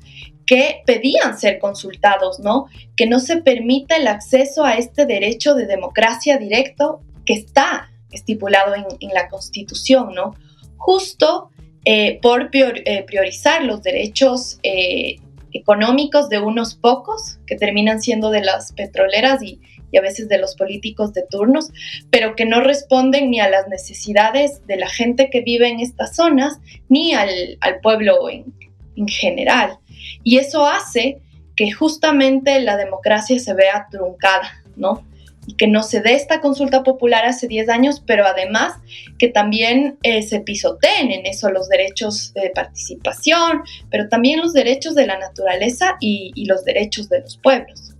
que 0.47 0.83
pedían 0.87 1.39
ser 1.39 1.59
consultados, 1.59 2.41
¿no? 2.41 2.67
Que 2.97 3.07
no 3.07 3.21
se 3.21 3.39
permita 3.39 3.97
el 3.97 4.07
acceso 4.07 4.65
a 4.65 4.75
este 4.75 5.07
derecho 5.07 5.55
de 5.55 5.67
democracia 5.67 6.39
directo 6.39 7.01
que 7.25 7.35
está 7.35 7.91
estipulado 8.11 8.75
en, 8.75 9.09
la 9.13 9.29
Constitución, 9.29 10.15
¿no? 10.15 10.35
Justo 10.77 11.51
eh, 11.85 12.19
por 12.21 12.51
eh, 12.53 13.05
priorizar 13.07 13.65
los 13.65 13.83
derechos 13.83 14.59
eh, 14.63 15.17
económicos 15.53 16.29
de 16.29 16.41
unos 16.41 16.75
pocos, 16.75 17.39
que 17.47 17.57
terminan 17.57 18.03
siendo 18.03 18.31
de 18.31 18.43
las 18.43 18.73
petroleras 18.73 19.43
y, 19.43 19.61
a 19.97 20.03
veces 20.03 20.29
de 20.29 20.39
los 20.39 20.55
políticos 20.55 21.13
de 21.13 21.25
turnos, 21.29 21.71
pero 22.11 22.37
que 22.37 22.45
no 22.45 22.61
responden 22.61 23.31
ni 23.31 23.41
a 23.41 23.49
las 23.49 23.69
necesidades 23.69 24.67
de 24.67 24.77
la 24.77 24.89
gente 24.89 25.31
que 25.31 25.41
vive 25.41 25.69
en 25.69 25.81
estas 25.81 26.17
zonas, 26.17 26.59
ni 26.89 27.15
al, 27.15 27.59
pueblo 27.83 28.29
en, 28.31 28.53
en 28.97 29.09
general. 29.09 29.79
Y 30.23 30.39
eso 30.39 30.67
hace 30.67 31.21
que 31.57 31.71
justamente 31.71 32.61
la 32.61 32.77
democracia 32.77 33.39
se 33.39 33.55
vea 33.55 33.87
truncada, 33.91 34.63
¿no? 34.77 35.07
Y 35.47 35.57
que 35.57 35.67
no 35.67 35.83
se 35.83 36.01
dé 36.01 36.15
esta 36.15 36.41
consulta 36.41 36.83
popular 36.83 37.27
hace 37.27 37.47
10 37.47 37.69
años, 37.69 38.03
pero 38.05 38.25
además 38.25 38.75
que 39.19 39.29
también 39.29 39.99
eh, 40.03 40.23
se 40.23 40.41
pisoteen 40.41 41.11
en 41.11 41.27
eso 41.27 41.51
los 41.51 41.69
derechos 41.69 42.33
de 42.33 42.51
participación, 42.55 43.63
pero 43.91 44.09
también 44.09 44.41
los 44.41 44.55
derechos 44.55 44.95
de 44.95 45.07
la 45.07 45.19
naturaleza 45.19 45.97
y, 46.01 46.33
y 46.35 46.47
los 46.47 46.65
derechos 46.65 47.11
de 47.11 47.21
los 47.21 47.37
pueblos. 47.37 47.94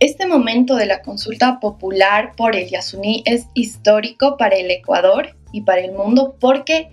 Este 0.00 0.26
momento 0.26 0.76
de 0.76 0.86
la 0.86 1.02
consulta 1.02 1.60
popular 1.60 2.32
por 2.36 2.56
el 2.56 2.68
Yasuní 2.68 3.22
es 3.26 3.46
histórico 3.54 4.36
para 4.36 4.56
el 4.56 4.70
Ecuador 4.70 5.36
y 5.52 5.60
para 5.60 5.82
el 5.82 5.92
mundo 5.92 6.36
porque 6.40 6.88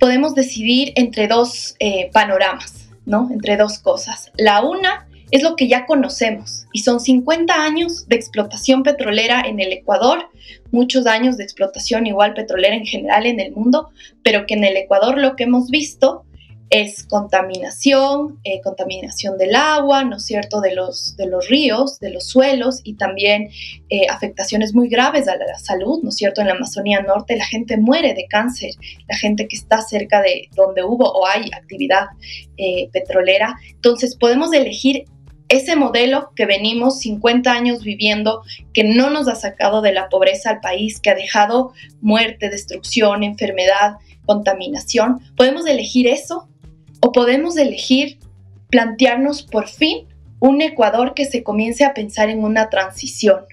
podemos 0.00 0.34
decidir 0.34 0.92
entre 0.96 1.28
dos 1.28 1.76
eh, 1.78 2.10
panoramas 2.12 2.86
¿no? 3.06 3.30
Entre 3.32 3.56
dos 3.56 3.78
cosas. 3.78 4.30
La 4.36 4.62
una 4.62 5.08
es 5.30 5.42
lo 5.42 5.56
que 5.56 5.66
ya 5.66 5.86
conocemos 5.86 6.66
y 6.72 6.80
son 6.80 7.00
50 7.00 7.52
años 7.54 8.06
de 8.06 8.16
explotación 8.16 8.82
petrolera 8.82 9.40
en 9.40 9.58
el 9.58 9.72
Ecuador, 9.72 10.28
muchos 10.70 11.06
años 11.06 11.36
de 11.36 11.44
explotación 11.44 12.06
igual 12.06 12.34
petrolera 12.34 12.76
en 12.76 12.84
general 12.84 13.26
en 13.26 13.40
el 13.40 13.52
mundo, 13.52 13.90
pero 14.22 14.46
que 14.46 14.54
en 14.54 14.64
el 14.64 14.76
Ecuador 14.76 15.18
lo 15.18 15.34
que 15.34 15.44
hemos 15.44 15.70
visto 15.70 16.24
es 16.70 17.04
contaminación, 17.04 18.40
eh, 18.42 18.60
contaminación 18.60 19.38
del 19.38 19.54
agua, 19.54 20.04
¿no 20.04 20.16
es 20.16 20.24
cierto?, 20.24 20.60
de 20.60 20.74
los, 20.74 21.16
de 21.16 21.26
los 21.26 21.48
ríos, 21.48 22.00
de 22.00 22.10
los 22.10 22.28
suelos 22.28 22.80
y 22.82 22.94
también 22.94 23.50
eh, 23.88 24.06
afectaciones 24.10 24.74
muy 24.74 24.88
graves 24.88 25.28
a 25.28 25.36
la 25.36 25.58
salud, 25.58 26.00
¿no 26.02 26.08
es 26.08 26.16
cierto?, 26.16 26.40
en 26.40 26.48
la 26.48 26.54
Amazonía 26.54 27.02
Norte 27.02 27.36
la 27.36 27.46
gente 27.46 27.76
muere 27.76 28.14
de 28.14 28.26
cáncer, 28.26 28.70
la 29.08 29.16
gente 29.16 29.46
que 29.46 29.56
está 29.56 29.80
cerca 29.80 30.22
de 30.22 30.48
donde 30.56 30.82
hubo 30.82 31.04
o 31.04 31.26
hay 31.26 31.50
actividad 31.52 32.06
eh, 32.56 32.88
petrolera. 32.92 33.54
Entonces 33.70 34.16
podemos 34.16 34.52
elegir 34.52 35.04
ese 35.48 35.76
modelo 35.76 36.32
que 36.34 36.46
venimos 36.46 36.98
50 36.98 37.52
años 37.52 37.84
viviendo, 37.84 38.42
que 38.74 38.82
no 38.82 39.10
nos 39.10 39.28
ha 39.28 39.36
sacado 39.36 39.80
de 39.80 39.92
la 39.92 40.08
pobreza 40.08 40.50
al 40.50 40.60
país, 40.60 40.98
que 41.00 41.10
ha 41.10 41.14
dejado 41.14 41.72
muerte, 42.00 42.50
destrucción, 42.50 43.22
enfermedad, 43.22 43.98
contaminación, 44.26 45.20
podemos 45.36 45.66
elegir 45.66 46.08
eso 46.08 46.48
o 47.06 47.12
podemos 47.12 47.56
elegir 47.56 48.18
plantearnos 48.68 49.44
por 49.44 49.68
fin 49.68 50.08
un 50.40 50.60
Ecuador 50.60 51.14
que 51.14 51.24
se 51.24 51.44
comience 51.44 51.84
a 51.84 51.94
pensar 51.94 52.30
en 52.30 52.42
una 52.42 52.68
transición. 52.68 53.44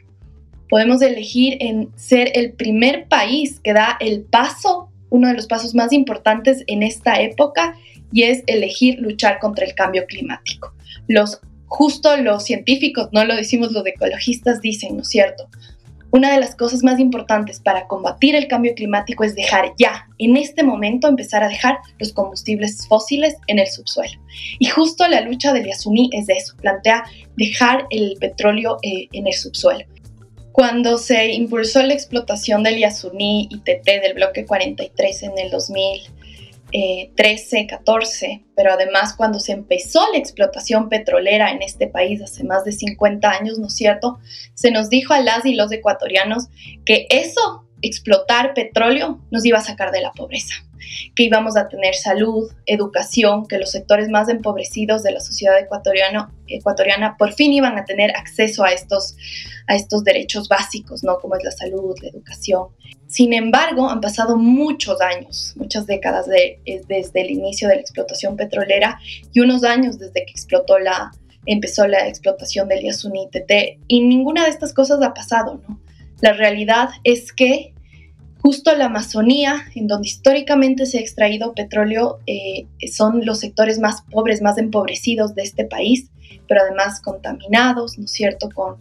Podemos 0.69 1.03
elegir 1.03 1.57
en 1.59 1.89
ser 1.95 2.31
el 2.33 2.53
primer 2.53 3.07
país 3.07 3.59
que 3.63 3.73
da 3.73 3.95
el 3.99 4.23
paso, 4.23 4.89
uno 5.11 5.27
de 5.27 5.35
los 5.35 5.45
pasos 5.45 5.75
más 5.75 5.93
importantes 5.93 6.63
en 6.65 6.81
esta 6.81 7.21
época, 7.21 7.75
y 8.11 8.23
es 8.23 8.41
elegir 8.47 8.97
luchar 8.97 9.37
contra 9.37 9.67
el 9.67 9.75
cambio 9.75 10.07
climático. 10.07 10.73
Los 11.07 11.39
justo 11.67 12.17
los 12.17 12.45
científicos, 12.45 13.09
no 13.11 13.23
lo 13.23 13.35
decimos 13.35 13.71
los 13.71 13.85
ecologistas, 13.85 14.61
dicen, 14.61 14.95
¿no 14.95 15.03
es 15.03 15.09
cierto? 15.09 15.47
Una 16.15 16.31
de 16.31 16.39
las 16.39 16.53
cosas 16.53 16.83
más 16.83 16.99
importantes 16.99 17.59
para 17.59 17.87
combatir 17.87 18.35
el 18.35 18.47
cambio 18.47 18.75
climático 18.75 19.23
es 19.23 19.33
dejar 19.33 19.73
ya, 19.79 20.07
en 20.19 20.37
este 20.37 20.61
momento, 20.61 21.07
empezar 21.07 21.41
a 21.41 21.47
dejar 21.47 21.79
los 21.97 22.13
combustibles 22.13 22.87
fósiles 22.87 23.35
en 23.47 23.57
el 23.57 23.65
subsuelo. 23.65 24.21
Y 24.59 24.67
justo 24.67 25.07
la 25.07 25.21
lucha 25.21 25.53
del 25.53 25.65
Yasuní 25.65 26.11
es 26.13 26.27
de 26.27 26.33
eso, 26.33 26.55
plantea 26.57 27.03
dejar 27.35 27.87
el 27.89 28.15
petróleo 28.19 28.77
eh, 28.83 29.07
en 29.11 29.25
el 29.25 29.33
subsuelo. 29.33 29.85
Cuando 30.51 30.99
se 30.99 31.33
impulsó 31.33 31.81
la 31.81 31.95
explotación 31.95 32.61
del 32.61 32.77
Yasuní 32.77 33.49
y 33.49 33.57
TT 33.61 34.03
del 34.03 34.13
bloque 34.13 34.45
43 34.45 35.23
en 35.23 35.39
el 35.39 35.49
2000, 35.49 36.03
13, 37.15 37.59
eh, 37.59 37.67
14, 37.67 38.45
pero 38.55 38.73
además 38.73 39.13
cuando 39.15 39.39
se 39.39 39.51
empezó 39.51 40.01
la 40.11 40.17
explotación 40.17 40.89
petrolera 40.89 41.51
en 41.51 41.61
este 41.61 41.87
país 41.87 42.21
hace 42.21 42.43
más 42.43 42.63
de 42.63 42.71
50 42.71 43.29
años, 43.29 43.59
¿no 43.59 43.67
es 43.67 43.75
cierto? 43.75 44.19
Se 44.55 44.71
nos 44.71 44.89
dijo 44.89 45.13
a 45.13 45.21
las 45.21 45.45
y 45.45 45.53
los 45.53 45.71
ecuatorianos 45.71 46.47
que 46.83 47.05
eso, 47.09 47.65
explotar 47.83 48.53
petróleo, 48.53 49.21
nos 49.29 49.45
iba 49.45 49.59
a 49.59 49.63
sacar 49.63 49.91
de 49.91 50.01
la 50.01 50.11
pobreza 50.11 50.55
que 51.15 51.23
íbamos 51.23 51.55
a 51.57 51.67
tener 51.67 51.95
salud, 51.95 52.51
educación, 52.65 53.47
que 53.47 53.57
los 53.57 53.71
sectores 53.71 54.09
más 54.09 54.29
empobrecidos 54.29 55.03
de 55.03 55.11
la 55.11 55.19
sociedad 55.19 55.59
ecuatoriana, 55.59 56.31
ecuatoriana 56.47 57.17
por 57.17 57.33
fin 57.33 57.53
iban 57.53 57.77
a 57.77 57.85
tener 57.85 58.15
acceso 58.15 58.63
a 58.63 58.71
estos, 58.71 59.15
a 59.67 59.75
estos 59.75 60.03
derechos 60.03 60.47
básicos, 60.47 61.03
¿no? 61.03 61.19
Como 61.19 61.35
es 61.35 61.43
la 61.43 61.51
salud, 61.51 61.95
la 62.01 62.09
educación. 62.09 62.67
Sin 63.07 63.33
embargo, 63.33 63.89
han 63.89 64.01
pasado 64.01 64.37
muchos 64.37 64.99
años, 65.01 65.53
muchas 65.55 65.85
décadas 65.85 66.27
de, 66.27 66.59
desde 66.87 67.21
el 67.21 67.31
inicio 67.31 67.67
de 67.67 67.75
la 67.75 67.81
explotación 67.81 68.35
petrolera 68.35 68.99
y 69.31 69.39
unos 69.39 69.63
años 69.63 69.99
desde 69.99 70.25
que 70.25 70.31
explotó 70.31 70.79
la, 70.79 71.11
empezó 71.45 71.87
la 71.87 72.07
explotación 72.07 72.67
del 72.67 72.83
Yasuní 72.83 73.29
y 73.87 74.01
ninguna 74.01 74.45
de 74.45 74.49
estas 74.49 74.73
cosas 74.73 75.01
ha 75.01 75.13
pasado, 75.13 75.61
¿no? 75.67 75.79
La 76.21 76.31
realidad 76.31 76.89
es 77.03 77.33
que 77.33 77.72
Justo 78.43 78.75
la 78.75 78.87
Amazonía, 78.87 79.67
en 79.73 79.87
donde 79.87 80.09
históricamente 80.09 80.85
se 80.85 80.97
ha 80.97 81.01
extraído 81.01 81.53
petróleo, 81.53 82.19
eh, 82.27 82.65
son 82.91 83.25
los 83.25 83.39
sectores 83.39 83.79
más 83.79 84.01
pobres, 84.11 84.41
más 84.41 84.57
empobrecidos 84.57 85.33
de 85.33 85.43
este 85.43 85.63
país, 85.63 86.09
pero 86.45 86.59
además 86.59 86.99
contaminados, 86.99 87.97
¿no 87.97 88.03
es 88.03 88.11
cierto?, 88.11 88.49
con, 88.53 88.75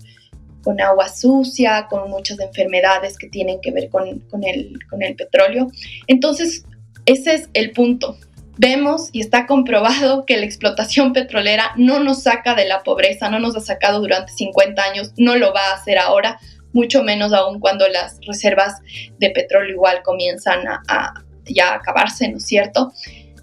con 0.64 0.81
agua 0.81 1.09
sucia, 1.09 1.87
con 1.88 2.11
muchas 2.11 2.40
enfermedades 2.40 3.16
que 3.16 3.29
tienen 3.29 3.61
que 3.61 3.70
ver 3.70 3.88
con, 3.88 4.18
con, 4.31 4.42
el, 4.42 4.81
con 4.90 5.01
el 5.01 5.14
petróleo. 5.14 5.70
Entonces, 6.09 6.64
ese 7.07 7.35
es 7.35 7.48
el 7.53 7.70
punto. 7.70 8.16
Vemos 8.59 9.11
y 9.12 9.20
está 9.20 9.46
comprobado 9.46 10.27
que 10.27 10.38
la 10.38 10.44
explotación 10.44 11.12
petrolera 11.12 11.70
no 11.77 12.01
nos 12.01 12.25
saca 12.25 12.57
de 12.57 12.66
la 12.66 12.83
pobreza, 12.83 13.31
no 13.31 13.38
nos 13.38 13.55
ha 13.55 13.61
sacado 13.61 14.01
durante 14.01 14.33
50 14.33 14.83
años, 14.83 15.12
no 15.16 15.37
lo 15.37 15.55
va 15.55 15.70
a 15.70 15.75
hacer 15.75 15.98
ahora, 15.98 16.40
mucho 16.72 17.02
menos 17.02 17.32
aún 17.32 17.61
cuando 17.61 17.87
las 17.88 18.18
reservas 18.26 18.80
de 19.18 19.30
petróleo 19.30 19.74
igual 19.74 20.02
comienzan 20.02 20.66
a, 20.66 21.14
ya 21.44 21.74
acabarse, 21.74 22.28
¿no 22.28 22.38
es 22.38 22.46
cierto? 22.46 22.92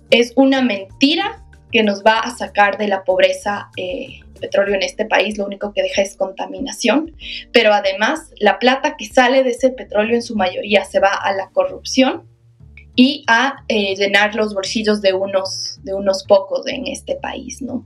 Es 0.09 0.33
una 0.35 0.61
mentira 0.61 1.45
que 1.71 1.83
nos 1.83 2.03
va 2.03 2.19
a 2.19 2.35
sacar 2.35 2.77
de 2.77 2.87
la 2.87 3.03
pobreza. 3.03 3.69
Eh, 3.77 4.21
petróleo 4.39 4.75
en 4.75 4.83
este 4.83 5.05
país 5.05 5.37
lo 5.37 5.45
único 5.45 5.73
que 5.73 5.83
deja 5.83 6.01
es 6.01 6.15
contaminación, 6.15 7.13
pero 7.51 7.73
además 7.73 8.31
la 8.39 8.57
plata 8.57 8.95
que 8.97 9.05
sale 9.05 9.43
de 9.43 9.51
ese 9.51 9.69
petróleo 9.69 10.15
en 10.15 10.23
su 10.23 10.35
mayoría 10.35 10.85
se 10.85 10.99
va 10.99 11.13
a 11.13 11.33
la 11.33 11.49
corrupción 11.49 12.27
y 12.95 13.23
a 13.27 13.63
eh, 13.67 13.95
llenar 13.95 14.35
los 14.35 14.53
bolsillos 14.53 15.01
de 15.01 15.13
unos, 15.13 15.79
de 15.83 15.93
unos 15.93 16.23
pocos 16.23 16.67
en 16.67 16.87
este 16.87 17.15
país, 17.15 17.61
¿no? 17.61 17.85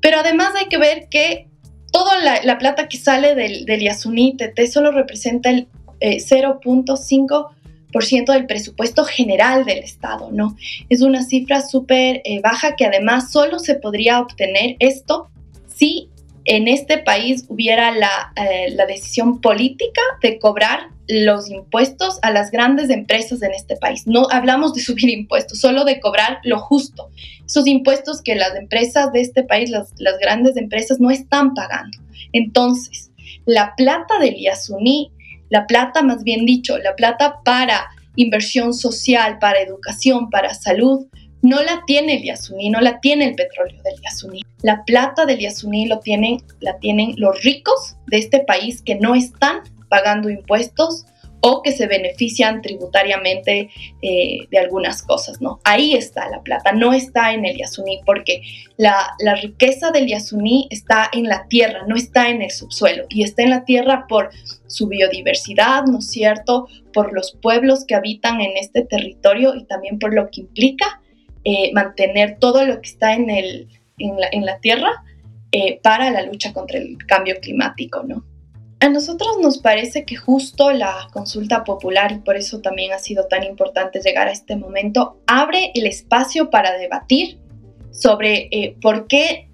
Pero 0.00 0.20
además 0.20 0.52
hay 0.56 0.66
que 0.66 0.78
ver 0.78 1.08
que 1.08 1.48
toda 1.96 2.20
la, 2.44 2.58
plata 2.58 2.88
que 2.88 2.98
sale 2.98 3.34
del, 3.34 3.64
del 3.64 3.80
Yasuní 3.80 4.36
TT 4.36 4.66
solo 4.70 4.90
representa 4.90 5.48
el 5.48 5.66
0.5% 5.98 8.32
del 8.34 8.46
presupuesto 8.46 9.06
general 9.06 9.64
del 9.64 9.78
Estado, 9.78 10.28
¿no? 10.30 10.58
Es 10.90 11.00
una 11.00 11.22
cifra 11.22 11.62
súper 11.62 12.20
eh, 12.26 12.42
baja 12.42 12.76
que 12.76 12.84
además 12.84 13.32
solo 13.32 13.58
se 13.58 13.76
podría 13.76 14.20
obtener 14.20 14.76
esto 14.78 15.30
si 15.74 16.10
en 16.46 16.68
este 16.68 16.98
país 16.98 17.44
hubiera 17.48 17.90
la, 17.90 18.32
eh, 18.36 18.70
la, 18.70 18.86
decisión 18.86 19.40
política 19.40 20.00
de 20.22 20.38
cobrar 20.38 20.90
los 21.08 21.50
impuestos 21.50 22.18
a 22.22 22.30
las 22.30 22.50
grandes 22.50 22.88
empresas 22.88 23.42
en 23.42 23.52
este 23.52 23.76
país. 23.76 24.06
No 24.06 24.28
hablamos 24.30 24.72
de 24.72 24.80
subir 24.82 25.10
impuestos, 25.10 25.60
solo 25.60 25.84
de 25.84 26.00
cobrar 26.00 26.38
lo 26.44 26.58
justo. 26.58 27.10
Esos 27.44 27.66
impuestos 27.66 28.22
que 28.22 28.36
las 28.36 28.54
empresas 28.54 29.12
de 29.12 29.20
este 29.20 29.42
país, 29.42 29.70
las, 29.70 29.92
las 29.98 30.18
grandes 30.18 30.56
empresas, 30.56 31.00
no 31.00 31.10
están 31.10 31.52
pagando. 31.54 31.98
Entonces, 32.32 33.10
la 33.44 33.74
plata 33.76 34.18
del 34.20 34.36
Yasuní, 34.36 35.10
la 35.48 35.66
plata 35.66 36.02
más 36.02 36.22
bien 36.22 36.46
dicho, 36.46 36.78
la 36.78 36.94
plata 36.94 37.40
para 37.44 37.86
inversión 38.14 38.72
social, 38.72 39.38
para 39.38 39.60
educación, 39.60 40.30
para 40.30 40.54
salud, 40.54 41.06
no 41.42 41.62
la 41.62 41.82
tiene 41.86 42.16
el 42.16 42.24
Yasuní, 42.24 42.70
no 42.70 42.80
la 42.80 43.00
tiene 43.00 43.26
el 43.26 43.34
petróleo 43.34 43.80
del 43.82 44.00
Yasuní. 44.02 44.42
La 44.62 44.84
plata 44.84 45.26
del 45.26 45.38
Yasuní 45.38 45.86
lo 45.86 46.00
tienen, 46.00 46.42
la 46.60 46.78
tienen 46.78 47.14
los 47.16 47.42
ricos 47.42 47.96
de 48.06 48.18
este 48.18 48.40
país 48.40 48.82
que 48.82 48.96
no 48.96 49.14
están 49.14 49.60
pagando 49.88 50.28
impuestos 50.28 51.06
o 51.40 51.62
que 51.62 51.70
se 51.70 51.86
benefician 51.86 52.60
tributariamente 52.62 53.70
eh, 54.02 54.38
de 54.50 54.58
algunas 54.58 55.02
cosas, 55.02 55.40
¿no? 55.40 55.60
Ahí 55.64 55.94
está 55.94 56.28
la 56.28 56.42
plata, 56.42 56.72
no 56.72 56.92
está 56.92 57.32
en 57.34 57.44
el 57.44 57.56
Yasuní, 57.56 58.00
porque 58.04 58.42
la, 58.76 59.14
la, 59.20 59.36
riqueza 59.36 59.90
del 59.92 60.08
Yasuní 60.08 60.66
está 60.70 61.08
en 61.12 61.28
la 61.28 61.46
tierra, 61.46 61.84
no 61.86 61.94
está 61.94 62.30
en 62.30 62.42
el 62.42 62.50
subsuelo, 62.50 63.04
y 63.10 63.22
está 63.22 63.42
en 63.42 63.50
la 63.50 63.64
tierra 63.64 64.06
por 64.08 64.30
su 64.66 64.88
biodiversidad, 64.88 65.84
¿no 65.84 65.98
es 65.98 66.10
cierto?, 66.10 66.66
por 66.92 67.12
los 67.12 67.36
pueblos 67.40 67.84
que 67.86 67.94
habitan 67.94 68.40
en 68.40 68.56
este 68.56 68.82
territorio 68.82 69.54
y 69.54 69.64
también 69.64 69.98
por 69.98 70.14
lo 70.14 70.30
que 70.30 70.40
implica 70.40 71.00
eh, 71.48 71.70
mantener 71.72 72.38
todo 72.40 72.64
lo 72.64 72.80
que 72.80 72.88
está 72.88 73.14
en, 73.14 73.30
el, 73.30 73.68
en, 73.98 74.44
la, 74.44 74.58
tierra 74.58 75.04
eh, 75.52 75.78
para 75.80 76.10
la 76.10 76.22
lucha 76.22 76.52
contra 76.52 76.76
el 76.78 76.98
cambio 77.06 77.36
climático, 77.40 78.02
¿no? 78.02 78.24
A 78.80 78.88
nosotros 78.88 79.38
nos 79.40 79.58
parece 79.58 80.04
que 80.04 80.16
justo 80.16 80.72
la 80.72 81.06
consulta 81.12 81.62
popular, 81.62 82.10
y 82.10 82.18
por 82.18 82.34
eso 82.34 82.62
también 82.62 82.92
ha 82.92 82.98
sido 82.98 83.28
tan 83.28 83.44
importante 83.44 84.00
llegar 84.00 84.26
a 84.26 84.32
este 84.32 84.56
momento, 84.56 85.22
abre 85.28 85.70
el 85.76 85.86
espacio 85.86 86.50
para 86.50 86.76
debatir 86.76 87.38
sobre 87.92 88.48
eh, 88.50 88.76
por 88.82 89.06
qué 89.06 89.48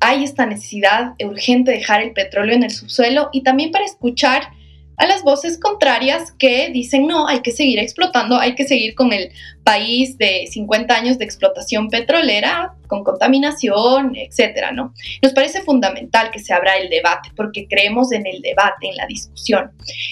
hay 0.00 0.24
esta 0.24 0.44
necesidad 0.44 1.14
urgente 1.24 1.70
de 1.70 1.78
dejar 1.78 2.02
el 2.02 2.12
petróleo 2.12 2.54
en 2.54 2.64
el 2.64 2.72
subsuelo 2.72 3.30
y 3.32 3.42
también 3.42 3.70
para 3.70 3.86
escuchar 3.86 4.50
a 4.96 5.06
las 5.06 5.22
voces 5.22 5.58
contrarias 5.58 6.32
que 6.32 6.70
dicen 6.70 7.06
no, 7.06 7.26
hay 7.26 7.40
que 7.40 7.50
seguir 7.50 7.78
explotando, 7.78 8.38
hay 8.38 8.54
que 8.54 8.64
seguir 8.64 8.94
con 8.94 9.12
el 9.12 9.30
país 9.64 10.18
de 10.18 10.46
50 10.50 10.94
años 10.94 11.18
de 11.18 11.24
explotación 11.24 11.88
petrolera, 11.88 12.74
con 12.88 13.04
contaminación, 13.04 14.14
etcétera, 14.16 14.72
¿no? 14.72 14.92
Nos 15.22 15.32
parece 15.32 15.62
fundamental 15.62 16.30
que 16.30 16.38
se 16.38 16.52
abra 16.52 16.76
el 16.76 16.90
debate 16.90 17.30
porque 17.36 17.66
creemos 17.68 18.12
en 18.12 18.26
el 18.26 18.42
debate, 18.42 18.88
en 18.88 18.96
la 18.96 19.06
discusión. 19.06 19.70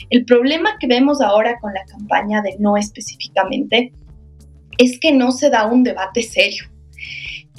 El 0.09 0.25
problema 0.25 0.77
que 0.79 0.87
vemos 0.87 1.21
ahora 1.21 1.59
con 1.61 1.75
la 1.75 1.85
campaña 1.85 2.43
de 2.43 2.57
no 2.59 2.77
específicamente 2.77 3.93
es 4.79 4.99
que 4.99 5.13
no 5.13 5.31
se 5.33 5.51
da 5.51 5.67
un 5.67 5.83
debate 5.83 6.23
serio. 6.23 6.65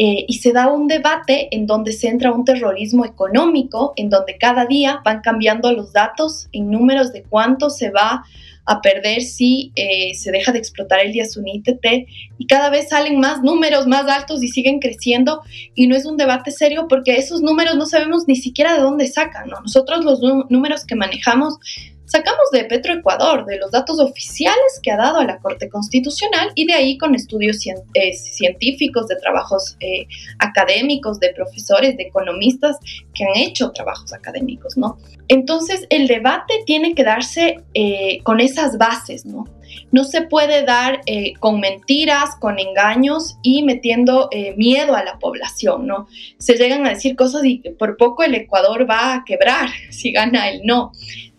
Eh, 0.03 0.25
y 0.27 0.33
se 0.39 0.51
da 0.51 0.67
un 0.67 0.87
debate 0.87 1.47
en 1.51 1.67
donde 1.67 1.93
se 1.93 2.07
entra 2.07 2.31
un 2.31 2.43
terrorismo 2.43 3.05
económico, 3.05 3.93
en 3.95 4.09
donde 4.09 4.35
cada 4.39 4.65
día 4.65 4.99
van 5.05 5.21
cambiando 5.21 5.71
los 5.73 5.93
datos 5.93 6.47
en 6.53 6.71
números 6.71 7.13
de 7.13 7.21
cuánto 7.21 7.69
se 7.69 7.91
va 7.91 8.23
a 8.65 8.81
perder 8.81 9.21
si 9.21 9.71
eh, 9.75 10.15
se 10.15 10.31
deja 10.31 10.51
de 10.51 10.57
explotar 10.57 11.01
el 11.01 11.13
Yasuní 11.13 11.61
TT 11.61 12.07
y 12.39 12.47
cada 12.47 12.71
vez 12.71 12.89
salen 12.89 13.19
más 13.19 13.43
números 13.43 13.85
más 13.85 14.07
altos 14.07 14.41
y 14.41 14.47
siguen 14.47 14.79
creciendo 14.79 15.41
y 15.75 15.85
no 15.85 15.95
es 15.95 16.07
un 16.07 16.17
debate 16.17 16.49
serio 16.49 16.87
porque 16.89 17.17
esos 17.17 17.41
números 17.41 17.75
no 17.75 17.85
sabemos 17.85 18.27
ni 18.27 18.37
siquiera 18.37 18.73
de 18.73 18.81
dónde 18.81 19.05
sacan, 19.05 19.49
¿no? 19.49 19.61
Nosotros 19.61 20.03
los 20.03 20.19
números 20.49 20.83
que 20.83 20.95
manejamos 20.95 21.59
sacamos 22.11 22.51
de 22.51 22.65
Petroecuador, 22.65 23.45
de 23.45 23.57
los 23.57 23.71
datos 23.71 23.97
oficiales 24.01 24.79
que 24.83 24.91
ha 24.91 24.97
dado 24.97 25.19
a 25.19 25.25
la 25.25 25.39
Corte 25.39 25.69
Constitucional 25.69 26.51
y 26.55 26.65
de 26.65 26.73
ahí 26.73 26.97
con 26.97 27.15
estudios 27.15 27.65
eh, 27.65 28.13
científicos, 28.13 29.07
de 29.07 29.15
trabajos 29.15 29.77
eh, 29.79 30.07
académicos, 30.39 31.21
de 31.21 31.33
profesores, 31.33 31.95
de 31.95 32.03
economistas 32.03 32.75
que 33.13 33.23
han 33.23 33.37
hecho 33.37 33.71
trabajos 33.71 34.11
académicos, 34.11 34.75
¿no? 34.75 34.97
Entonces, 35.29 35.87
el 35.89 36.07
debate 36.07 36.53
tiene 36.65 36.95
que 36.95 37.05
darse 37.05 37.61
eh, 37.73 38.19
con 38.23 38.41
esas 38.41 38.77
bases, 38.77 39.25
¿no? 39.25 39.45
No 39.93 40.03
se 40.03 40.21
puede 40.21 40.63
dar 40.63 41.01
con 41.39 41.61
mentiras, 41.61 42.35
con 42.39 42.59
engaños 42.59 43.37
y 43.41 43.63
metiendo 43.63 44.29
miedo 44.57 44.95
a 44.95 45.03
la 45.03 45.17
población, 45.17 45.87
¿no? 45.87 46.07
Se 46.39 46.55
llegan 46.55 46.85
a 46.85 46.89
decir 46.89 47.15
cosas 47.15 47.45
y 47.45 47.59
por 47.79 47.95
poco 47.95 48.23
el 48.23 48.35
Ecuador 48.35 48.89
va 48.89 49.15
a 49.15 49.23
quebrar 49.25 49.69
si 49.89 50.11
gana 50.11 50.49
el 50.49 50.61
no. 50.65 50.91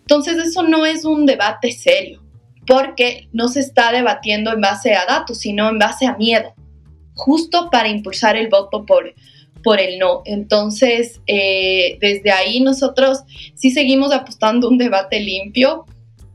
Entonces 0.02 0.36
eso 0.38 0.62
no 0.62 0.84
es 0.84 1.04
un 1.04 1.26
debate 1.26 1.72
serio, 1.72 2.22
porque 2.66 3.28
no 3.32 3.48
se 3.48 3.60
está 3.60 3.92
debatiendo 3.92 4.52
en 4.52 4.60
base 4.60 4.94
a 4.94 5.06
datos, 5.06 5.38
sino 5.38 5.68
en 5.68 5.78
base 5.78 6.06
a 6.06 6.16
miedo, 6.16 6.54
justo 7.14 7.70
para 7.70 7.88
impulsar 7.88 8.36
el 8.36 8.48
voto 8.48 8.84
por, 8.84 9.14
por 9.62 9.80
el 9.80 9.98
no. 9.98 10.22
Entonces, 10.24 11.20
eh, 11.26 11.96
desde 12.00 12.30
ahí 12.30 12.60
nosotros 12.60 13.20
sí 13.54 13.70
seguimos 13.70 14.12
apostando 14.12 14.68
un 14.68 14.78
debate 14.78 15.20
limpio. 15.20 15.86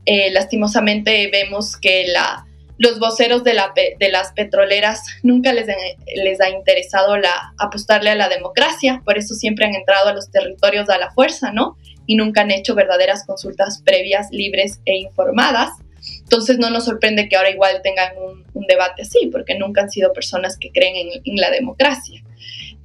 Eh, 0.06 0.30
lastimosamente 0.30 1.28
vemos 1.30 1.76
que 1.76 2.06
la, 2.08 2.46
los 2.78 2.98
voceros 2.98 3.44
de, 3.44 3.54
la, 3.54 3.72
de 3.74 4.08
las 4.10 4.32
petroleras 4.32 5.02
nunca 5.22 5.52
les, 5.52 5.66
les 6.14 6.40
ha 6.40 6.48
interesado 6.48 7.14
apostarle 7.58 8.10
a 8.10 8.14
la 8.14 8.28
democracia, 8.28 9.02
por 9.04 9.18
eso 9.18 9.34
siempre 9.34 9.66
han 9.66 9.74
entrado 9.74 10.08
a 10.08 10.14
los 10.14 10.30
territorios 10.30 10.88
a 10.88 10.98
la 10.98 11.10
fuerza, 11.10 11.52
¿no? 11.52 11.76
Y 12.08 12.16
nunca 12.16 12.40
han 12.40 12.50
hecho 12.50 12.74
verdaderas 12.74 13.24
consultas 13.26 13.82
previas, 13.84 14.28
libres 14.32 14.80
e 14.86 14.96
informadas. 14.96 15.72
Entonces 16.22 16.58
no 16.58 16.70
nos 16.70 16.86
sorprende 16.86 17.28
que 17.28 17.36
ahora 17.36 17.50
igual 17.50 17.80
tengan 17.84 18.12
un, 18.16 18.66
debate 18.66 19.02
así, 19.02 19.28
porque 19.30 19.56
nunca 19.56 19.82
han 19.82 19.90
sido 19.90 20.12
personas 20.12 20.56
que 20.58 20.70
creen 20.70 21.20
en, 21.24 21.36
la 21.36 21.50
democracia. 21.50 22.22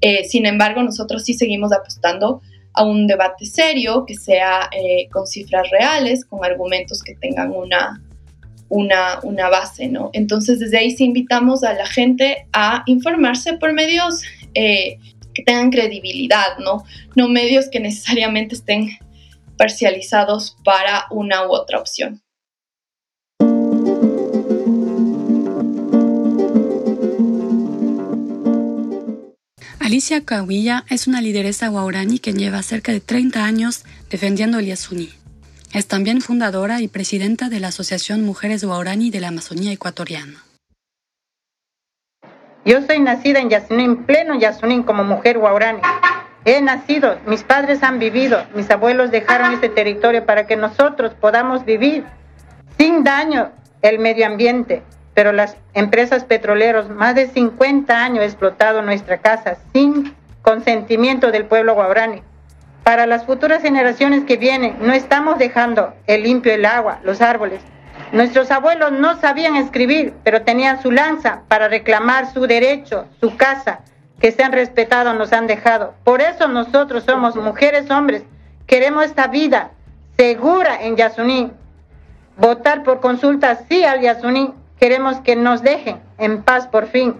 Eh, 0.01 0.25
sin 0.25 0.45
embargo, 0.45 0.83
nosotros 0.83 1.23
sí 1.23 1.33
seguimos 1.33 1.71
apostando 1.73 2.41
a 2.73 2.83
un 2.83 3.07
debate 3.07 3.45
serio, 3.45 4.05
que 4.05 4.15
sea 4.15 4.69
eh, 4.71 5.07
con 5.09 5.25
cifras 5.25 5.69
reales, 5.71 6.25
con 6.25 6.43
argumentos 6.43 7.01
que 7.01 7.15
tengan 7.15 7.51
una, 7.51 8.01
una, 8.69 9.19
una, 9.23 9.49
base, 9.49 9.87
¿no? 9.87 10.09
Entonces, 10.13 10.59
desde 10.59 10.79
ahí 10.79 10.91
sí 10.91 11.05
invitamos 11.05 11.63
a 11.63 11.73
la 11.73 11.85
gente 11.85 12.45
a 12.51 12.83
informarse 12.87 13.53
por 13.53 13.73
medios 13.73 14.21
eh, 14.53 14.97
que 15.33 15.43
tengan 15.43 15.71
credibilidad, 15.71 16.57
¿no? 16.59 16.83
No 17.15 17.29
medios 17.29 17.69
que 17.69 17.79
necesariamente 17.79 18.55
estén 18.55 18.97
parcializados 19.57 20.57
para 20.63 21.05
una 21.11 21.47
u 21.47 21.51
otra 21.51 21.79
opción. 21.79 22.21
Alicia 29.79 30.25
Kawilla 30.25 30.85
es 30.89 31.07
una 31.07 31.21
lideresa 31.21 31.67
guaraní 31.67 32.17
que 32.17 32.33
lleva 32.33 32.63
cerca 32.63 32.91
de 32.91 32.99
30 32.99 33.45
años 33.45 33.83
defendiendo 34.09 34.57
el 34.57 34.65
Yasuní. 34.65 35.09
Es 35.73 35.87
también 35.87 36.21
fundadora 36.21 36.81
y 36.81 36.87
presidenta 36.87 37.49
de 37.49 37.59
la 37.59 37.67
Asociación 37.67 38.23
Mujeres 38.23 38.63
Guaraní 38.63 39.11
de 39.11 39.19
la 39.19 39.27
Amazonía 39.27 39.71
Ecuatoriana. 39.71 40.43
Yo 42.65 42.81
soy 42.87 42.99
nacida 43.01 43.39
en 43.39 43.49
Yasuní, 43.49 43.83
en 43.83 44.05
pleno 44.05 44.39
Yasuní, 44.39 44.83
como 44.83 45.03
mujer 45.03 45.37
guaraní. 45.37 45.81
He 46.45 46.61
nacido, 46.61 47.17
mis 47.25 47.43
padres 47.43 47.83
han 47.83 47.99
vivido, 47.99 48.43
mis 48.53 48.69
abuelos 48.69 49.11
dejaron 49.11 49.53
este 49.53 49.69
territorio 49.69 50.25
para 50.25 50.45
que 50.45 50.57
nosotros 50.57 51.13
podamos 51.13 51.63
vivir 51.63 52.03
sin 52.77 53.03
daño 53.05 53.51
el 53.81 53.99
medio 53.99 54.25
ambiente. 54.25 54.83
Pero 55.13 55.31
las 55.31 55.55
empresas 55.73 56.25
petroleras, 56.25 56.89
más 56.89 57.15
de 57.15 57.27
50 57.27 58.03
años, 58.03 58.23
explotado 58.25 58.81
nuestra 58.81 59.19
casa 59.19 59.57
sin 59.71 60.13
consentimiento 60.41 61.31
del 61.31 61.45
pueblo 61.45 61.75
guaraní. 61.75 62.21
Para 62.83 63.05
las 63.05 63.25
futuras 63.25 63.61
generaciones 63.61 64.25
que 64.25 64.35
vienen, 64.35 64.75
no 64.81 64.91
estamos 64.91 65.37
dejando 65.37 65.93
el 66.07 66.23
limpio 66.23 66.53
el 66.53 66.65
agua, 66.65 66.99
los 67.03 67.21
árboles. 67.21 67.61
Nuestros 68.11 68.51
abuelos 68.51 68.91
no 68.91 69.15
sabían 69.21 69.55
escribir, 69.55 70.13
pero 70.23 70.41
tenían 70.41 70.81
su 70.81 70.91
lanza 70.91 71.43
para 71.47 71.69
reclamar 71.69 72.31
su 72.33 72.45
derecho, 72.47 73.05
su 73.21 73.37
casa, 73.37 73.79
que 74.23 74.31
se 74.31 74.41
han 74.41 74.53
respetado 74.53 75.13
nos 75.13 75.33
han 75.33 75.47
dejado. 75.47 75.95
Por 76.05 76.21
eso 76.21 76.47
nosotros 76.47 77.03
somos 77.03 77.35
mujeres, 77.35 77.91
hombres, 77.91 78.23
queremos 78.67 79.03
esta 79.03 79.27
vida 79.27 79.71
segura 80.15 80.81
en 80.81 80.95
Yasuní. 80.95 81.51
Votar 82.37 82.83
por 82.83 83.01
consulta 83.01 83.59
sí 83.67 83.83
al 83.83 83.99
Yasuní. 83.99 84.53
Queremos 84.79 85.17
que 85.19 85.35
nos 85.35 85.61
dejen 85.61 85.99
en 86.19 86.41
paz 86.41 86.67
por 86.67 86.87
fin. 86.87 87.15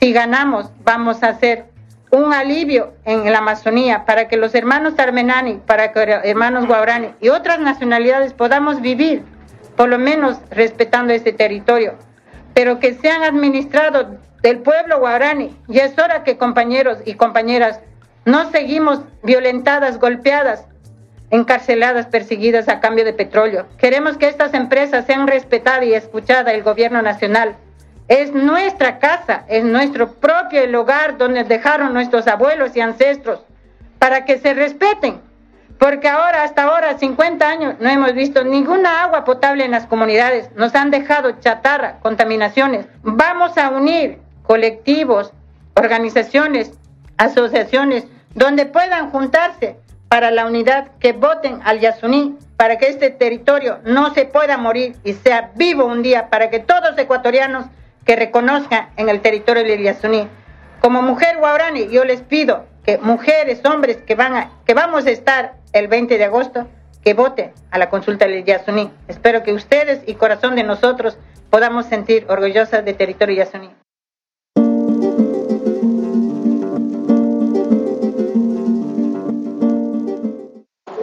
Si 0.00 0.14
ganamos, 0.14 0.70
vamos 0.84 1.22
a 1.22 1.28
hacer 1.28 1.66
un 2.10 2.32
alivio 2.32 2.94
en 3.04 3.30
la 3.30 3.40
Amazonía 3.40 4.06
para 4.06 4.26
que 4.26 4.38
los 4.38 4.54
hermanos 4.54 4.98
armenani, 4.98 5.60
para 5.66 5.92
que 5.92 6.06
los 6.06 6.24
hermanos 6.24 6.66
guarani 6.66 7.10
y 7.20 7.28
otras 7.28 7.60
nacionalidades 7.60 8.32
podamos 8.32 8.80
vivir 8.80 9.22
por 9.76 9.90
lo 9.90 9.98
menos 9.98 10.38
respetando 10.50 11.12
este 11.12 11.34
territorio, 11.34 11.96
pero 12.54 12.78
que 12.78 12.94
sean 12.94 13.22
administrados 13.22 14.06
del 14.42 14.58
pueblo 14.58 14.98
guaraní. 14.98 15.56
Y 15.68 15.78
es 15.78 15.98
hora 15.98 16.24
que 16.24 16.36
compañeros 16.36 16.98
y 17.04 17.14
compañeras 17.14 17.80
no 18.24 18.50
seguimos 18.50 19.00
violentadas, 19.22 19.98
golpeadas, 19.98 20.66
encarceladas, 21.30 22.06
perseguidas 22.06 22.68
a 22.68 22.80
cambio 22.80 23.04
de 23.04 23.12
petróleo. 23.12 23.66
Queremos 23.78 24.16
que 24.16 24.28
estas 24.28 24.54
empresas 24.54 25.06
sean 25.06 25.26
respetadas 25.26 25.84
y 25.84 25.94
escuchadas 25.94 26.54
el 26.54 26.62
gobierno 26.62 27.02
nacional. 27.02 27.56
Es 28.08 28.32
nuestra 28.32 28.98
casa, 28.98 29.44
es 29.48 29.64
nuestro 29.64 30.12
propio 30.14 30.62
hogar 30.80 31.18
donde 31.18 31.44
dejaron 31.44 31.92
nuestros 31.92 32.26
abuelos 32.26 32.74
y 32.74 32.80
ancestros 32.80 33.40
para 33.98 34.24
que 34.24 34.38
se 34.38 34.54
respeten. 34.54 35.20
Porque 35.78 36.08
ahora, 36.08 36.42
hasta 36.42 36.64
ahora, 36.64 36.98
50 36.98 37.48
años, 37.48 37.74
no 37.78 37.88
hemos 37.88 38.12
visto 38.14 38.42
ninguna 38.42 39.02
agua 39.02 39.24
potable 39.24 39.64
en 39.64 39.70
las 39.70 39.86
comunidades. 39.86 40.50
Nos 40.56 40.74
han 40.74 40.90
dejado 40.90 41.32
chatarra, 41.40 41.98
contaminaciones. 42.00 42.86
Vamos 43.02 43.56
a 43.56 43.70
unir 43.70 44.18
colectivos, 44.48 45.30
organizaciones, 45.76 46.72
asociaciones, 47.18 48.06
donde 48.34 48.64
puedan 48.64 49.10
juntarse 49.10 49.76
para 50.08 50.30
la 50.30 50.46
unidad, 50.46 50.88
que 51.00 51.12
voten 51.12 51.60
al 51.64 51.80
Yasuní, 51.80 52.38
para 52.56 52.78
que 52.78 52.88
este 52.88 53.10
territorio 53.10 53.78
no 53.84 54.14
se 54.14 54.24
pueda 54.24 54.56
morir 54.56 54.96
y 55.04 55.12
sea 55.12 55.50
vivo 55.54 55.84
un 55.84 56.02
día, 56.02 56.30
para 56.30 56.48
que 56.48 56.60
todos 56.60 56.90
los 56.90 56.98
ecuatorianos 56.98 57.66
que 58.06 58.16
reconozcan 58.16 58.88
en 58.96 59.10
el 59.10 59.20
territorio 59.20 59.64
del 59.64 59.82
Yasuní. 59.82 60.26
Como 60.80 61.02
mujer 61.02 61.36
guarani, 61.36 61.88
yo 61.88 62.06
les 62.06 62.22
pido 62.22 62.64
que 62.86 62.96
mujeres, 62.96 63.62
hombres 63.66 63.98
que 63.98 64.14
van 64.14 64.34
a, 64.34 64.50
que 64.64 64.72
vamos 64.72 65.04
a 65.04 65.10
estar 65.10 65.56
el 65.74 65.88
20 65.88 66.16
de 66.16 66.24
agosto, 66.24 66.66
que 67.04 67.12
voten 67.12 67.52
a 67.70 67.76
la 67.76 67.90
consulta 67.90 68.26
del 68.26 68.46
Yasuní. 68.46 68.90
Espero 69.08 69.42
que 69.42 69.52
ustedes 69.52 70.00
y 70.06 70.14
corazón 70.14 70.56
de 70.56 70.62
nosotros 70.64 71.18
podamos 71.50 71.84
sentir 71.84 72.24
orgullosas 72.30 72.82
de 72.82 72.94
territorio 72.94 73.36
Yasuní. 73.36 73.68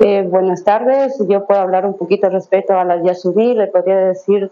Eh, 0.08 0.22
buenas 0.22 0.64
tardes, 0.64 1.18
yo 1.28 1.48
puedo 1.48 1.60
hablar 1.60 1.84
un 1.84 1.98
poquito 1.98 2.30
respecto 2.30 2.78
a 2.78 2.84
la 2.84 3.02
Yasuní, 3.02 3.56
le 3.56 3.66
podría 3.66 3.98
decir 3.98 4.52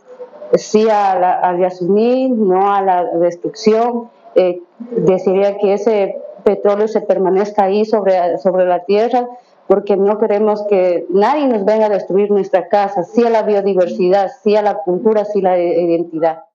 sí 0.55 0.89
a 0.89 1.13
la, 1.13 1.33
al 1.33 1.59
Yasuní, 1.59 2.31
no 2.31 2.73
a 2.73 2.81
la 2.81 3.03
destrucción, 3.19 4.09
eh, 4.33 4.63
deciría 4.79 5.59
que 5.59 5.75
ese 5.75 6.17
petróleo 6.43 6.87
se 6.87 7.01
permanezca 7.01 7.65
ahí 7.65 7.85
sobre, 7.85 8.39
sobre 8.39 8.65
la 8.65 8.83
tierra, 8.85 9.27
porque 9.67 9.95
no 9.95 10.17
queremos 10.17 10.65
que 10.67 11.05
nadie 11.11 11.45
nos 11.45 11.65
venga 11.65 11.85
a 11.85 11.89
destruir 11.89 12.31
nuestra 12.31 12.67
casa, 12.67 13.03
sí 13.03 13.23
a 13.23 13.29
la 13.29 13.43
biodiversidad, 13.43 14.31
sí 14.41 14.55
a 14.55 14.63
la 14.63 14.79
cultura, 14.79 15.23
sí 15.23 15.37
a 15.41 15.49
la 15.49 15.59
identidad. 15.59 16.45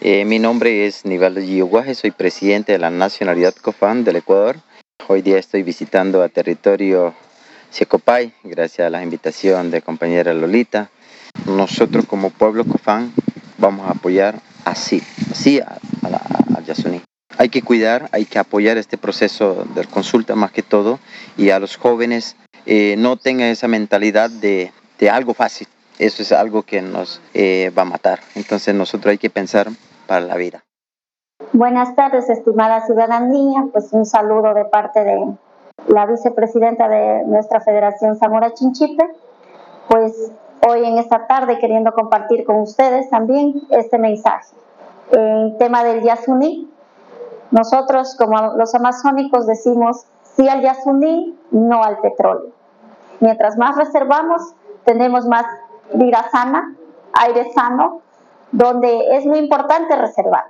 Eh, 0.00 0.24
mi 0.24 0.40
nombre 0.40 0.84
es 0.84 1.04
Nivaldo 1.04 1.40
Gioguaje, 1.40 1.94
soy 1.94 2.10
presidente 2.10 2.72
de 2.72 2.78
la 2.78 2.90
Nacionalidad 2.90 3.54
COFAN 3.54 4.02
del 4.02 4.16
Ecuador. 4.16 4.56
Hoy 5.06 5.22
día 5.22 5.38
estoy 5.38 5.62
visitando 5.62 6.24
a 6.24 6.28
territorio 6.28 7.14
Secopay, 7.70 8.34
gracias 8.42 8.86
a 8.86 8.90
la 8.90 9.02
invitación 9.02 9.70
de 9.70 9.80
compañera 9.80 10.34
Lolita. 10.34 10.90
Nosotros 11.46 12.04
como 12.04 12.30
pueblo 12.30 12.64
Cofán 12.64 13.12
vamos 13.58 13.88
a 13.88 13.92
apoyar 13.92 14.34
así, 14.64 15.02
así 15.30 15.60
a, 15.60 15.78
a, 16.02 16.60
Yasuní. 16.62 17.00
Hay 17.38 17.48
que 17.48 17.62
cuidar, 17.62 18.08
hay 18.12 18.24
que 18.24 18.40
apoyar 18.40 18.76
este 18.76 18.98
proceso 18.98 19.64
de 19.74 19.84
consulta 19.84 20.34
más 20.34 20.50
que 20.50 20.62
todo 20.62 20.98
y 21.36 21.50
a 21.50 21.60
los 21.60 21.76
jóvenes 21.76 22.36
eh, 22.66 22.96
no 22.98 23.16
tengan 23.16 23.48
esa 23.48 23.68
mentalidad 23.68 24.30
de, 24.30 24.72
de, 24.98 25.10
algo 25.10 25.32
fácil. 25.32 25.68
Eso 25.98 26.22
es 26.22 26.32
algo 26.32 26.62
que 26.64 26.82
nos 26.82 27.20
eh, 27.34 27.70
va 27.76 27.82
a 27.82 27.86
matar. 27.86 28.20
Entonces 28.34 28.74
nosotros 28.74 29.12
hay 29.12 29.18
que 29.18 29.30
pensar 29.30 29.68
para 30.06 30.26
la 30.26 30.36
vida. 30.36 30.64
Buenas 31.52 31.94
tardes, 31.94 32.28
estimada 32.28 32.84
ciudadanía. 32.84 33.64
Pues 33.72 33.92
un 33.92 34.04
saludo 34.04 34.54
de 34.54 34.64
parte 34.64 35.04
de 35.04 35.16
la 35.88 36.06
vicepresidenta 36.06 36.88
de 36.88 37.24
nuestra 37.24 37.60
Federación 37.60 38.16
Zamora 38.16 38.52
Chinchipe, 38.52 39.04
pues 39.88 40.32
hoy 40.66 40.84
en 40.84 40.98
esta 40.98 41.26
tarde 41.26 41.58
queriendo 41.58 41.92
compartir 41.92 42.44
con 42.44 42.60
ustedes 42.60 43.08
también 43.10 43.62
este 43.70 43.98
mensaje. 43.98 44.54
En 45.12 45.58
tema 45.58 45.82
del 45.82 46.02
Yasuní, 46.02 46.70
nosotros 47.50 48.16
como 48.16 48.54
los 48.56 48.74
amazónicos 48.74 49.46
decimos 49.46 50.06
sí 50.22 50.48
al 50.48 50.62
Yasuní, 50.62 51.36
no 51.50 51.82
al 51.82 51.98
petróleo. 51.98 52.52
Mientras 53.20 53.56
más 53.58 53.76
reservamos, 53.76 54.54
tenemos 54.84 55.26
más 55.26 55.44
vida 55.94 56.24
sana, 56.30 56.74
aire 57.12 57.50
sano, 57.52 58.02
donde 58.52 59.16
es 59.16 59.26
muy 59.26 59.38
importante 59.38 59.96
reservar. 59.96 60.44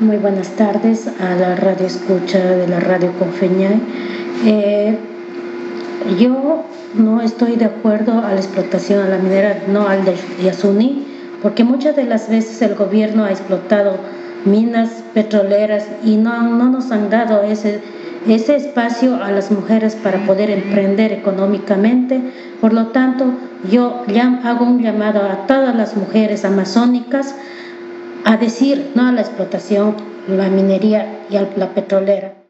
Muy 0.00 0.18
buenas 0.18 0.50
tardes 0.50 1.08
a 1.20 1.34
la 1.34 1.56
radio 1.56 1.86
escucha 1.86 2.38
de 2.38 2.66
la 2.68 2.80
radio 2.80 3.12
Confeñay. 3.18 4.13
Eh, 4.46 4.98
yo 6.18 6.64
no 6.94 7.22
estoy 7.22 7.56
de 7.56 7.64
acuerdo 7.64 8.18
a 8.18 8.34
la 8.34 8.36
explotación 8.36 9.02
a 9.02 9.08
la 9.08 9.16
minera, 9.16 9.62
no 9.68 9.88
al 9.88 10.04
de 10.04 10.14
Yasuní, 10.42 11.06
porque 11.42 11.64
muchas 11.64 11.96
de 11.96 12.04
las 12.04 12.28
veces 12.28 12.60
el 12.60 12.74
gobierno 12.74 13.24
ha 13.24 13.30
explotado 13.30 13.96
minas 14.44 15.02
petroleras 15.14 15.88
y 16.04 16.16
no, 16.16 16.42
no 16.42 16.68
nos 16.68 16.90
han 16.90 17.08
dado 17.08 17.42
ese, 17.42 17.80
ese 18.28 18.56
espacio 18.56 19.22
a 19.22 19.30
las 19.30 19.50
mujeres 19.50 19.96
para 19.96 20.18
poder 20.26 20.50
emprender 20.50 21.12
económicamente. 21.12 22.20
Por 22.60 22.74
lo 22.74 22.88
tanto, 22.88 23.32
yo 23.70 24.02
hago 24.44 24.66
un 24.66 24.82
llamado 24.82 25.22
a 25.22 25.46
todas 25.46 25.74
las 25.74 25.96
mujeres 25.96 26.44
amazónicas 26.44 27.34
a 28.24 28.36
decir 28.36 28.92
no 28.94 29.06
a 29.06 29.12
la 29.12 29.22
explotación, 29.22 29.96
la 30.28 30.48
minería 30.48 31.20
y 31.30 31.36
a 31.36 31.48
la 31.56 31.70
petrolera. 31.70 32.43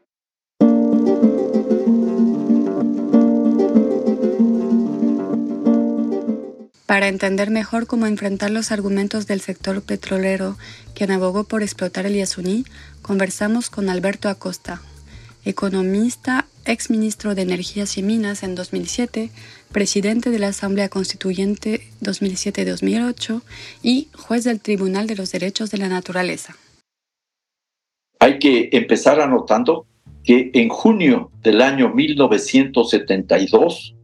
Para 6.85 7.07
entender 7.07 7.49
mejor 7.49 7.87
cómo 7.87 8.05
enfrentar 8.05 8.51
los 8.51 8.71
argumentos 8.71 9.25
del 9.25 9.41
sector 9.41 9.81
petrolero 9.81 10.55
que 10.93 11.05
abogó 11.05 11.43
por 11.43 11.63
explotar 11.63 12.05
el 12.05 12.15
Yasuní, 12.15 12.63
conversamos 13.01 13.71
con 13.71 13.89
Alberto 13.89 14.29
Acosta, 14.29 14.83
economista, 15.45 16.45
exministro 16.63 17.33
de 17.33 17.41
Energías 17.41 17.97
y 17.97 18.03
Minas 18.03 18.43
en 18.43 18.53
2007, 18.53 19.31
presidente 19.71 20.29
de 20.29 20.37
la 20.37 20.49
Asamblea 20.49 20.89
Constituyente 20.89 21.81
2007-2008 22.01 23.41
y 23.81 24.09
juez 24.15 24.43
del 24.43 24.61
Tribunal 24.61 25.07
de 25.07 25.15
los 25.15 25.31
Derechos 25.31 25.71
de 25.71 25.79
la 25.79 25.89
Naturaleza. 25.89 26.55
Hay 28.19 28.37
que 28.37 28.69
empezar 28.73 29.19
anotando 29.19 29.87
que 30.23 30.51
en 30.53 30.69
junio 30.69 31.31
del 31.41 31.61
año 31.61 31.91
1972, 31.93 33.94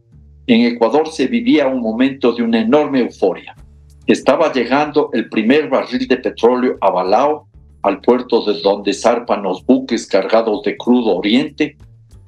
en 0.52 0.66
Ecuador 0.66 1.08
se 1.10 1.28
vivía 1.28 1.66
un 1.66 1.80
momento 1.80 2.34
de 2.34 2.42
una 2.42 2.60
enorme 2.60 3.00
euforia. 3.00 3.56
Estaba 4.06 4.52
llegando 4.52 5.08
el 5.14 5.30
primer 5.30 5.70
barril 5.70 6.06
de 6.06 6.18
petróleo 6.18 6.76
a 6.82 6.90
Balao, 6.90 7.48
al 7.80 8.02
puerto 8.02 8.44
de 8.44 8.60
donde 8.60 8.92
zarpan 8.92 9.44
los 9.44 9.64
buques 9.64 10.06
cargados 10.06 10.62
de 10.62 10.76
crudo 10.76 11.16
oriente, 11.16 11.78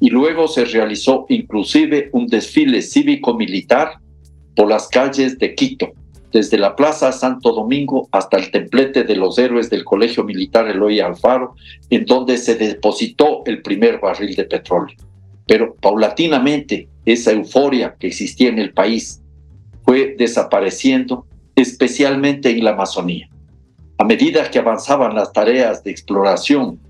y 0.00 0.08
luego 0.08 0.48
se 0.48 0.64
realizó 0.64 1.26
inclusive 1.28 2.08
un 2.12 2.26
desfile 2.26 2.80
cívico-militar 2.80 3.98
por 4.56 4.70
las 4.70 4.88
calles 4.88 5.38
de 5.38 5.54
Quito, 5.54 5.92
desde 6.32 6.56
la 6.56 6.74
Plaza 6.76 7.12
Santo 7.12 7.52
Domingo 7.52 8.08
hasta 8.10 8.38
el 8.38 8.50
templete 8.50 9.04
de 9.04 9.16
los 9.16 9.38
héroes 9.38 9.68
del 9.68 9.84
Colegio 9.84 10.24
Militar 10.24 10.66
Eloy 10.66 10.98
Alfaro, 11.00 11.56
en 11.90 12.06
donde 12.06 12.38
se 12.38 12.54
depositó 12.54 13.42
el 13.44 13.60
primer 13.60 14.00
barril 14.00 14.34
de 14.34 14.44
petróleo. 14.44 14.96
Pero 15.46 15.74
paulatinamente 15.76 16.88
esa 17.04 17.32
euforia 17.32 17.96
que 17.98 18.06
existía 18.08 18.48
en 18.48 18.58
el 18.58 18.72
país 18.72 19.22
fue 19.84 20.14
desapareciendo, 20.18 21.26
especialmente 21.54 22.50
en 22.50 22.64
la 22.64 22.70
Amazonía. 22.70 23.28
A 23.98 24.04
medida 24.04 24.50
que 24.50 24.58
avanzaban 24.58 25.14
las 25.14 25.32
tareas 25.32 25.84
de 25.84 25.90
exploración 25.90 26.80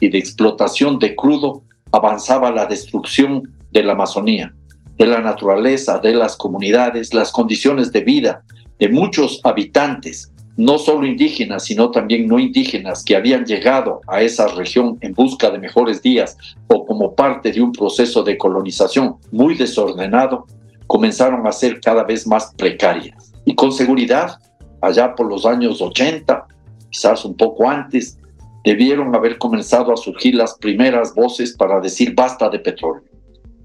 y 0.00 0.08
de 0.08 0.18
explotación 0.18 0.98
de 0.98 1.14
crudo, 1.14 1.62
avanzaba 1.92 2.50
la 2.50 2.66
destrucción 2.66 3.54
de 3.70 3.82
la 3.82 3.92
Amazonía, 3.92 4.52
de 4.98 5.06
la 5.06 5.20
naturaleza, 5.20 5.98
de 5.98 6.14
las 6.14 6.36
comunidades, 6.36 7.14
las 7.14 7.32
condiciones 7.32 7.92
de 7.92 8.00
vida 8.02 8.42
de 8.78 8.88
muchos 8.88 9.40
habitantes, 9.44 10.32
no 10.56 10.78
solo 10.78 11.06
indígenas, 11.06 11.64
sino 11.64 11.90
también 11.90 12.26
no 12.26 12.38
indígenas 12.38 13.04
que 13.04 13.16
habían 13.16 13.44
llegado 13.44 14.00
a 14.06 14.22
esa 14.22 14.46
región 14.48 14.98
en 15.00 15.14
busca 15.14 15.50
de 15.50 15.58
mejores 15.58 16.02
días 16.02 16.36
o 16.66 16.84
como 16.84 17.14
parte 17.14 17.52
de 17.52 17.62
un 17.62 17.72
proceso 17.72 18.22
de 18.22 18.36
colonización 18.36 19.16
muy 19.30 19.54
desordenado, 19.54 20.46
comenzaron 20.86 21.46
a 21.46 21.52
ser 21.52 21.80
cada 21.80 22.04
vez 22.04 22.26
más 22.26 22.52
precarias. 22.56 23.32
Y 23.44 23.54
con 23.54 23.72
seguridad, 23.72 24.38
allá 24.80 25.14
por 25.14 25.28
los 25.28 25.46
años 25.46 25.80
80, 25.80 26.46
quizás 26.90 27.24
un 27.24 27.36
poco 27.36 27.68
antes, 27.68 28.18
debieron 28.64 29.14
haber 29.14 29.38
comenzado 29.38 29.92
a 29.92 29.96
surgir 29.96 30.34
las 30.34 30.54
primeras 30.58 31.14
voces 31.14 31.56
para 31.56 31.80
decir 31.80 32.14
basta 32.14 32.48
de 32.48 32.58
petróleo. 32.58 33.04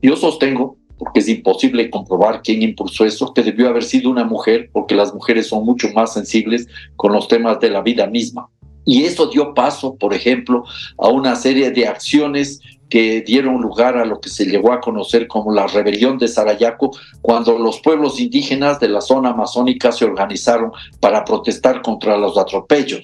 Yo 0.01 0.15
sostengo 0.15 0.77
porque 0.97 1.19
es 1.19 1.27
imposible 1.27 1.89
comprobar 1.89 2.41
quién 2.41 2.61
impulsó 2.61 3.05
eso, 3.05 3.33
que 3.33 3.43
debió 3.43 3.69
haber 3.69 3.83
sido 3.83 4.09
una 4.09 4.23
mujer, 4.23 4.69
porque 4.71 4.95
las 4.95 5.13
mujeres 5.13 5.47
son 5.47 5.65
mucho 5.65 5.89
más 5.93 6.13
sensibles 6.13 6.67
con 6.95 7.11
los 7.11 7.27
temas 7.27 7.59
de 7.59 7.69
la 7.69 7.81
vida 7.81 8.07
misma. 8.07 8.47
Y 8.85 9.03
eso 9.03 9.27
dio 9.27 9.53
paso, 9.53 9.95
por 9.95 10.13
ejemplo, 10.13 10.63
a 10.97 11.09
una 11.09 11.35
serie 11.35 11.71
de 11.71 11.87
acciones 11.87 12.61
que 12.89 13.21
dieron 13.21 13.61
lugar 13.61 13.97
a 13.97 14.05
lo 14.05 14.21
que 14.21 14.29
se 14.29 14.45
llegó 14.45 14.71
a 14.71 14.79
conocer 14.79 15.27
como 15.27 15.51
la 15.51 15.65
rebelión 15.65 16.19
de 16.19 16.27
Sarayaco, 16.27 16.91
cuando 17.21 17.57
los 17.57 17.79
pueblos 17.79 18.19
indígenas 18.19 18.79
de 18.79 18.89
la 18.89 19.01
zona 19.01 19.31
amazónica 19.31 19.91
se 19.91 20.05
organizaron 20.05 20.71
para 20.99 21.25
protestar 21.25 21.81
contra 21.81 22.15
los 22.15 22.37
atropellos 22.37 23.01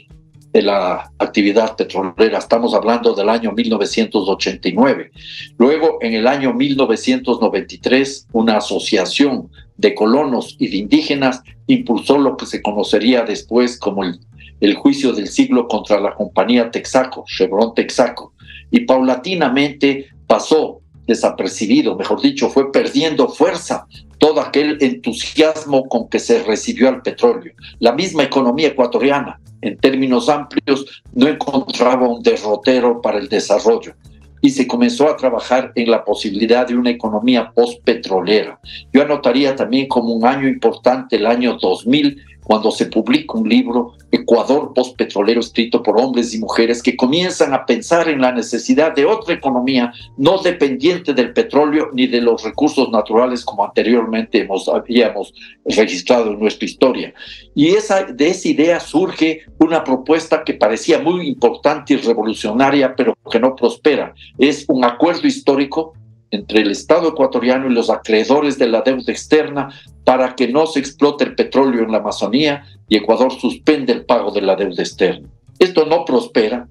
de 0.52 0.62
la 0.62 1.12
actividad 1.18 1.76
petrolera. 1.76 2.40
Estamos 2.40 2.74
hablando 2.74 3.14
del 3.14 3.30
año 3.30 3.52
1989. 3.52 5.12
Luego, 5.58 5.98
en 6.02 6.14
el 6.14 6.28
año 6.28 6.54
1993, 6.54 8.28
una 8.34 8.58
asociación 8.58 9.50
de 9.78 9.96
colonos 9.96 10.56
y 10.60 10.68
de 10.68 10.78
indígenas 10.78 11.42
impulsó 11.68 12.18
lo 12.18 12.38
que 12.38 12.46
se 12.46 12.62
conocería 12.62 13.24
después 13.24 13.80
como 13.80 14.04
el, 14.04 14.20
el 14.60 14.76
juicio 14.76 15.14
del 15.14 15.28
siglo 15.28 15.68
contra 15.68 16.00
la 16.00 16.14
compañía 16.14 16.70
Texaco, 16.70 17.26
Chevron 17.28 17.74
Texaco, 17.74 18.34
y 18.70 18.82
paulatinamente 18.82 20.08
pasó 20.28 20.82
desapercibido, 21.08 21.96
mejor 21.96 22.22
dicho, 22.22 22.50
fue 22.50 22.72
perdiendo 22.72 23.28
fuerza 23.28 23.88
todo 24.18 24.40
aquel 24.40 24.78
entusiasmo 24.82 25.90
con 25.90 26.08
que 26.08 26.20
se 26.20 26.44
recibió 26.44 26.90
al 26.90 27.02
petróleo. 27.02 27.54
La 27.80 27.92
misma 27.92 28.24
economía 28.24 28.68
ecuatoriana, 28.68 29.41
en 29.62 29.78
términos 29.78 30.30
amplios, 30.30 31.04
no 31.14 31.28
encontraba 31.28 32.08
un 32.08 32.22
derrotero 32.22 33.02
para 33.02 33.20
el 33.20 33.30
desarrollo 33.30 33.94
y 34.42 34.50
se 34.50 34.68
comenzó 34.68 35.08
a 35.08 35.16
trabajar 35.16 35.72
en 35.76 35.90
la 35.92 36.04
posibilidad 36.04 36.68
de 36.68 36.76
una 36.76 36.90
economía 36.90 37.52
post-petrolera. 37.54 38.60
Yo 38.92 39.04
anotaría 39.04 39.56
también 39.56 39.88
como 39.88 40.14
un 40.14 40.26
año 40.26 40.48
importante 40.48 41.18
el 41.18 41.28
año 41.28 41.58
2000, 41.62 42.18
cuando 42.44 42.72
se 42.72 42.88
publica 42.88 43.38
un 43.38 43.48
libro, 43.48 43.94
Ecuador 44.12 44.74
postpetrolero, 44.74 45.40
escrito 45.40 45.82
por 45.82 46.00
hombres 46.00 46.34
y 46.34 46.40
mujeres 46.40 46.84
que 46.84 46.96
comienzan 46.96 47.54
a 47.54 47.66
pensar 47.66 48.10
en 48.10 48.22
la 48.22 48.32
necesidad 48.32 48.94
de 48.94 49.06
otra 49.06 49.34
economía 49.34 49.94
no 50.18 50.38
dependiente 50.40 51.14
del 51.14 51.34
petróleo 51.34 51.90
ni 51.94 52.08
de 52.08 52.22
los 52.22 52.44
recursos 52.44 52.90
naturales 52.90 53.46
como 53.46 53.64
anteriormente 53.64 54.48
habíamos 54.74 55.34
registrado 55.66 56.32
en 56.32 56.40
nuestra 56.40 56.66
historia. 56.66 57.14
Y 57.56 57.72
de 57.72 58.28
esa 58.28 58.48
idea 58.48 58.80
surge 58.80 59.42
una 59.60 59.84
propuesta 59.84 60.44
que 60.44 60.54
parecía 60.54 61.00
muy 61.00 61.28
importante 61.28 61.94
y 61.94 61.98
revolucionaria, 61.98 62.96
pero 62.96 63.18
que 63.32 63.40
no 63.40 63.56
prospera. 63.56 64.14
Es 64.38 64.66
un 64.68 64.84
acuerdo 64.84 65.28
histórico 65.28 65.94
entre 66.32 66.62
el 66.62 66.72
Estado 66.72 67.10
ecuatoriano 67.10 67.70
y 67.70 67.74
los 67.74 67.90
acreedores 67.90 68.58
de 68.58 68.68
la 68.68 68.82
deuda 68.82 69.12
externa 69.12 69.70
para 70.04 70.36
que 70.36 70.48
no 70.48 70.66
se 70.66 70.80
explote 70.80 71.26
el 71.26 71.36
petróleo 71.36 71.84
en 71.84 71.92
la 71.92 72.00
Amazonía 72.00 72.64
y 72.90 72.98
Ecuador 72.98 73.32
suspende 73.34 73.94
el 73.94 74.06
pago 74.06 74.32
de 74.32 74.42
la 74.42 74.56
deuda 74.56 74.82
externa. 74.82 75.28
Esto 75.60 75.86
no 75.86 76.06
prospera 76.06 76.68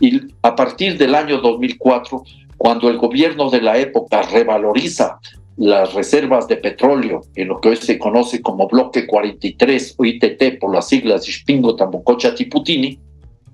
y 0.00 0.20
a 0.42 0.54
partir 0.54 0.98
del 0.98 1.14
año 1.14 1.40
2004, 1.40 2.22
cuando 2.58 2.90
el 2.90 2.98
gobierno 2.98 3.50
de 3.50 3.62
la 3.62 3.78
época 3.78 4.22
revaloriza 4.22 5.18
las 5.56 5.94
reservas 5.94 6.48
de 6.48 6.56
petróleo 6.56 7.20
en 7.36 7.48
lo 7.48 7.60
que 7.60 7.68
hoy 7.68 7.76
se 7.76 7.98
conoce 7.98 8.42
como 8.42 8.66
Bloque 8.66 9.06
43 9.06 9.94
o 9.96 10.04
ITT 10.04 10.58
por 10.58 10.74
las 10.74 10.88
siglas 10.88 11.28
Ispingo 11.28 11.76
Tambococha 11.76 12.34
Tiputini, 12.34 12.98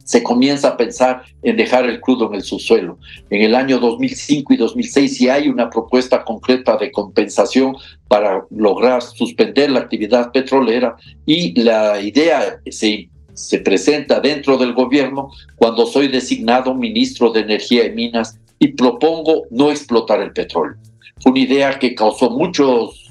se 0.04 0.22
comienza 0.22 0.68
a 0.68 0.76
pensar 0.76 1.22
en 1.42 1.56
dejar 1.56 1.88
el 1.88 2.00
crudo 2.00 2.28
en 2.28 2.34
el 2.34 2.42
subsuelo. 2.42 2.98
En 3.30 3.42
el 3.42 3.54
año 3.54 3.78
2005 3.78 4.54
y 4.54 4.56
2006 4.56 5.16
sí 5.16 5.28
hay 5.28 5.48
una 5.48 5.70
propuesta 5.70 6.24
concreta 6.24 6.76
de 6.76 6.90
compensación 6.90 7.76
para 8.08 8.44
lograr 8.50 9.02
suspender 9.02 9.70
la 9.70 9.80
actividad 9.80 10.32
petrolera 10.32 10.96
y 11.26 11.60
la 11.60 12.00
idea 12.00 12.60
se, 12.70 13.08
se 13.34 13.58
presenta 13.58 14.20
dentro 14.20 14.58
del 14.58 14.72
gobierno 14.72 15.30
cuando 15.56 15.86
soy 15.86 16.08
designado 16.08 16.74
ministro 16.74 17.30
de 17.30 17.40
Energía 17.40 17.86
y 17.86 17.92
Minas 17.92 18.38
y 18.58 18.68
propongo 18.68 19.44
no 19.50 19.70
explotar 19.70 20.20
el 20.20 20.32
petróleo. 20.32 20.76
Fue 21.20 21.32
una 21.32 21.40
idea 21.40 21.78
que 21.78 21.94
causó 21.94 22.30
muchos 22.30 23.09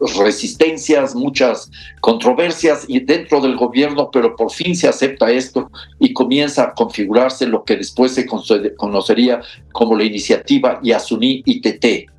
resistencias, 0.00 1.14
muchas 1.14 1.70
controversias 2.00 2.86
dentro 2.88 3.40
del 3.40 3.56
gobierno, 3.56 4.10
pero 4.10 4.36
por 4.36 4.50
fin 4.50 4.76
se 4.76 4.88
acepta 4.88 5.30
esto 5.30 5.70
y 5.98 6.12
comienza 6.12 6.64
a 6.64 6.74
configurarse 6.74 7.46
lo 7.46 7.64
que 7.64 7.76
después 7.76 8.12
se 8.12 8.26
conocería 8.26 9.40
como 9.72 9.96
la 9.96 10.04
iniciativa 10.04 10.80
Yasuní 10.82 11.42
ITT. 11.44 12.10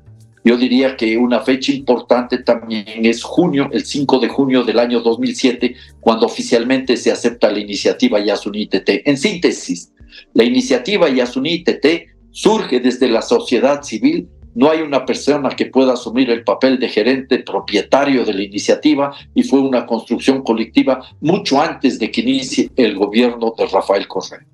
Yo 0.42 0.56
diría 0.56 0.96
que 0.96 1.18
una 1.18 1.40
fecha 1.40 1.70
importante 1.70 2.38
también 2.38 3.04
es 3.04 3.22
junio, 3.22 3.68
el 3.72 3.84
5 3.84 4.20
de 4.20 4.28
junio 4.28 4.62
del 4.64 4.78
año 4.78 5.00
2007, 5.00 5.74
cuando 6.00 6.26
oficialmente 6.26 6.96
se 6.96 7.12
acepta 7.12 7.50
la 7.50 7.58
iniciativa 7.58 8.18
Yasuní 8.18 8.62
ITT. 8.62 9.06
En 9.06 9.18
síntesis, 9.18 9.92
la 10.32 10.44
iniciativa 10.44 11.10
Yasuní 11.10 11.56
ITT 11.56 11.86
surge 12.30 12.80
desde 12.80 13.08
la 13.08 13.22
sociedad 13.22 13.82
civil 13.82 14.28
no 14.54 14.70
hay 14.70 14.80
una 14.80 15.04
persona 15.04 15.50
que 15.50 15.66
pueda 15.66 15.92
asumir 15.92 16.30
el 16.30 16.42
papel 16.42 16.78
de 16.78 16.88
gerente 16.88 17.38
propietario 17.38 18.24
de 18.24 18.34
la 18.34 18.42
iniciativa 18.42 19.12
y 19.34 19.42
fue 19.42 19.60
una 19.60 19.86
construcción 19.86 20.42
colectiva 20.42 21.04
mucho 21.20 21.60
antes 21.60 21.98
de 21.98 22.10
que 22.10 22.22
inicie 22.22 22.70
el 22.76 22.96
gobierno 22.96 23.54
de 23.56 23.66
Rafael 23.66 24.08
Correa. 24.08 24.44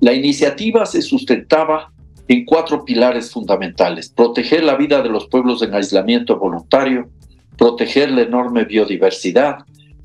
La 0.00 0.12
iniciativa 0.12 0.86
se 0.86 1.02
sustentaba 1.02 1.92
en 2.28 2.44
cuatro 2.44 2.84
pilares 2.84 3.32
fundamentales. 3.32 4.10
Proteger 4.10 4.62
la 4.62 4.76
vida 4.76 5.02
de 5.02 5.08
los 5.08 5.26
pueblos 5.28 5.62
en 5.62 5.74
aislamiento 5.74 6.38
voluntario, 6.38 7.08
proteger 7.56 8.10
la 8.10 8.22
enorme 8.22 8.64
biodiversidad, 8.64 9.58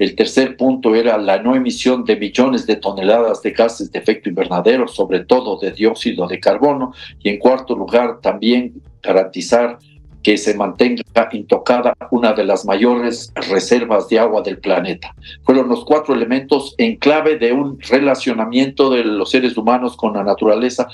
el 0.04 0.16
tercer 0.16 0.58
punto 0.58 0.96
era 0.96 1.18
la 1.18 1.42
no 1.42 1.56
emisión 1.56 2.04
de 2.04 2.16
millones 2.16 2.68
de 2.68 2.76
toneladas 2.76 3.42
de 3.42 3.52
gases 3.52 3.92
de 3.92 4.00
efecto 4.00 4.30
invernadero, 4.30 4.88
sobre 4.88 5.24
todo 5.24 5.58
de 5.58 5.72
dióxido 5.72 6.28
de 6.28 6.40
carbono. 6.40 6.94
Y 7.20 7.30
en 7.30 7.40
cuarto 7.40 7.76
lugar, 7.76 8.20
también 8.22 8.74
garantizar 9.02 9.80
que 10.22 10.38
se 10.38 10.56
mantenga 10.56 11.04
intocada 11.34 11.96
una 12.12 12.34
de 12.34 12.46
las 12.46 12.66
mayores 12.66 13.32
reservas 13.50 14.08
de 14.08 14.20
agua 14.20 14.42
del 14.42 14.58
planeta. 14.58 15.14
Fueron 15.44 15.68
los 15.68 15.84
cuatro 15.84 16.14
elementos 16.14 16.76
en 16.78 16.96
clave 16.96 17.38
de 17.38 17.52
un 17.52 17.80
relacionamiento 17.80 18.90
de 18.90 19.04
los 19.04 19.30
seres 19.30 19.58
humanos 19.58 19.98
con 19.98 20.14
la 20.14 20.24
naturaleza 20.24 20.88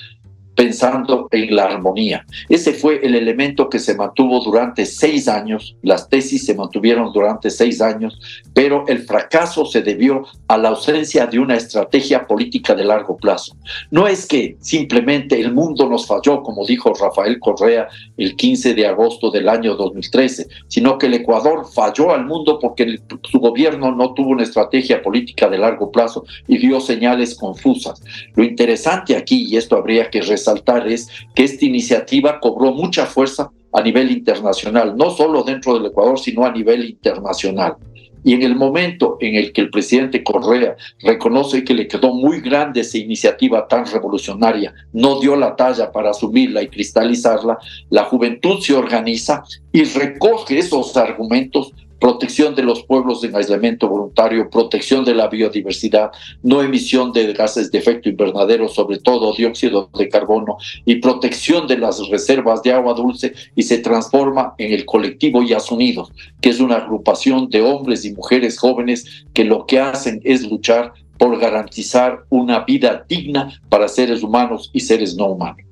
pensando 0.60 1.30
en 1.32 1.56
la 1.56 1.63
armonía. 1.63 2.26
Ese 2.50 2.74
fue 2.74 3.00
el 3.02 3.15
elemento 3.15 3.69
que 3.69 3.80
se 3.80 3.95
mantuvo 3.95 4.43
durante 4.43 4.86
seis 4.86 5.30
años, 5.30 5.78
las 5.84 6.10
tesis 6.10 6.45
se 6.45 6.54
mantuvieron 6.54 7.13
durante 7.13 7.50
seis 7.50 7.80
años, 7.80 8.19
pero 8.54 8.84
el 8.89 9.00
fracaso 9.04 9.65
se 9.65 9.82
debió 9.82 10.26
a 10.50 10.58
la 10.58 10.67
ausencia 10.67 11.26
de 11.28 11.39
una 11.39 11.56
estrategia 11.56 12.28
política 12.28 12.76
de 12.76 12.84
largo 12.84 13.15
plazo. 13.15 13.56
No 13.89 14.06
es 14.06 14.26
que 14.26 14.58
simplemente 14.60 15.39
el 15.39 15.54
mundo 15.54 15.88
nos 15.88 16.06
falló, 16.06 16.43
como 16.43 16.65
dijo 16.65 16.93
Rafael 16.93 17.39
Correa 17.39 17.88
el 18.17 18.36
15 18.36 18.74
de 18.74 18.86
agosto 18.86 19.32
del 19.32 19.48
año 19.48 19.78
2013, 19.78 20.45
sino 20.67 20.98
que 20.98 21.06
el 21.06 21.13
Ecuador 21.13 21.67
falló 21.74 22.12
al 22.12 22.26
mundo 22.26 22.60
porque 22.60 23.00
su 23.32 23.39
gobierno 23.39 23.95
no 23.95 24.13
tuvo 24.13 24.32
una 24.32 24.43
estrategia 24.43 25.02
política 25.02 25.48
de 25.48 25.58
largo 25.58 25.89
plazo 25.89 26.26
y 26.50 26.58
dio 26.58 26.82
señales 26.82 27.34
confusas. 27.36 28.04
Lo 28.36 28.43
interesante 28.43 29.15
aquí, 29.15 29.45
y 29.48 29.56
esto 29.56 29.78
habría 29.78 30.10
que 30.10 30.19
resaltar, 30.19 30.49
es 30.88 31.10
que 31.36 31.44
esta 31.44 31.66
iniciativa 31.66 32.40
cobró 32.40 32.72
mucha 32.72 33.06
fuerza 33.06 33.52
a 33.74 33.82
nivel 33.82 34.12
internacional, 34.12 34.96
no 34.96 35.10
solo 35.12 35.44
dentro 35.44 35.76
del 35.76 35.88
Ecuador, 35.88 36.20
sino 36.20 36.46
a 36.46 36.52
nivel 36.52 36.90
internacional. 36.90 37.76
Y 38.24 38.34
en 38.34 38.44
el 38.44 38.56
momento 38.56 39.18
en 39.22 39.36
el 39.36 39.54
que 39.54 39.62
el 39.62 39.70
presidente 39.70 40.24
Correa 40.24 40.76
reconoce 41.02 41.64
que 41.64 41.74
le 41.74 41.88
quedó 41.88 42.14
muy 42.14 42.42
grande 42.42 42.82
esa 42.82 42.98
iniciativa 42.98 43.68
tan 43.68 43.86
revolucionaria, 43.86 44.74
no 44.92 45.20
dio 45.22 45.36
la 45.36 45.56
talla 45.56 45.92
para 45.92 46.10
asumirla 46.10 46.62
y 46.62 46.68
cristalizarla, 46.68 47.58
la 47.90 48.04
juventud 48.06 48.60
se 48.60 48.74
organiza 48.74 49.44
y 49.72 49.84
recoge 49.86 50.60
esos 50.60 50.98
argumentos 50.98 51.74
protección 52.00 52.56
de 52.56 52.64
los 52.64 52.84
pueblos 52.84 53.24
en 53.24 53.36
aislamiento 53.36 53.88
voluntario, 53.88 54.50
protección 54.50 55.04
de 55.06 55.14
la 55.14 55.28
biodiversidad, 55.28 56.12
no 56.43 56.62
emisión 56.62 57.12
de 57.12 57.34
gases 57.34 57.72
de 57.72 57.78
efecto 57.78 58.10
invernadero, 58.10 58.68
sobre 58.68 59.00
todo 59.00 59.34
dióxido 59.34 59.89
de 59.97 60.10
carbono, 60.10 60.58
y 60.86 60.95
protección 60.95 61.68
de 61.68 61.78
las 61.78 62.08
reservas 62.10 62.64
de 62.64 62.74
agua 62.74 62.93
dulce, 62.93 63.34
y 63.56 63.64
se 63.64 63.80
transforma 63.80 64.54
en 64.58 64.74
el 64.74 64.86
colectivo 64.86 65.43
Yas 65.43 65.72
Unidos, 65.72 66.12
que 66.41 66.50
es 66.50 66.60
una 66.60 66.78
agrupación 66.78 67.50
de 67.50 67.62
hombres 67.62 68.06
y 68.06 68.14
mujeres 68.14 68.58
jóvenes 68.58 69.26
que 69.34 69.43
lo 69.43 69.66
que 69.66 69.80
hacen 69.80 70.22
es 70.24 70.50
luchar 70.50 70.93
por 71.18 71.38
garantizar 71.38 72.24
una 72.30 72.64
vida 72.64 73.06
digna 73.08 73.62
para 73.68 73.89
seres 73.89 74.24
humanos 74.24 74.72
y 74.74 74.80
seres 74.80 75.16
no 75.16 75.28
humanos. 75.28 75.68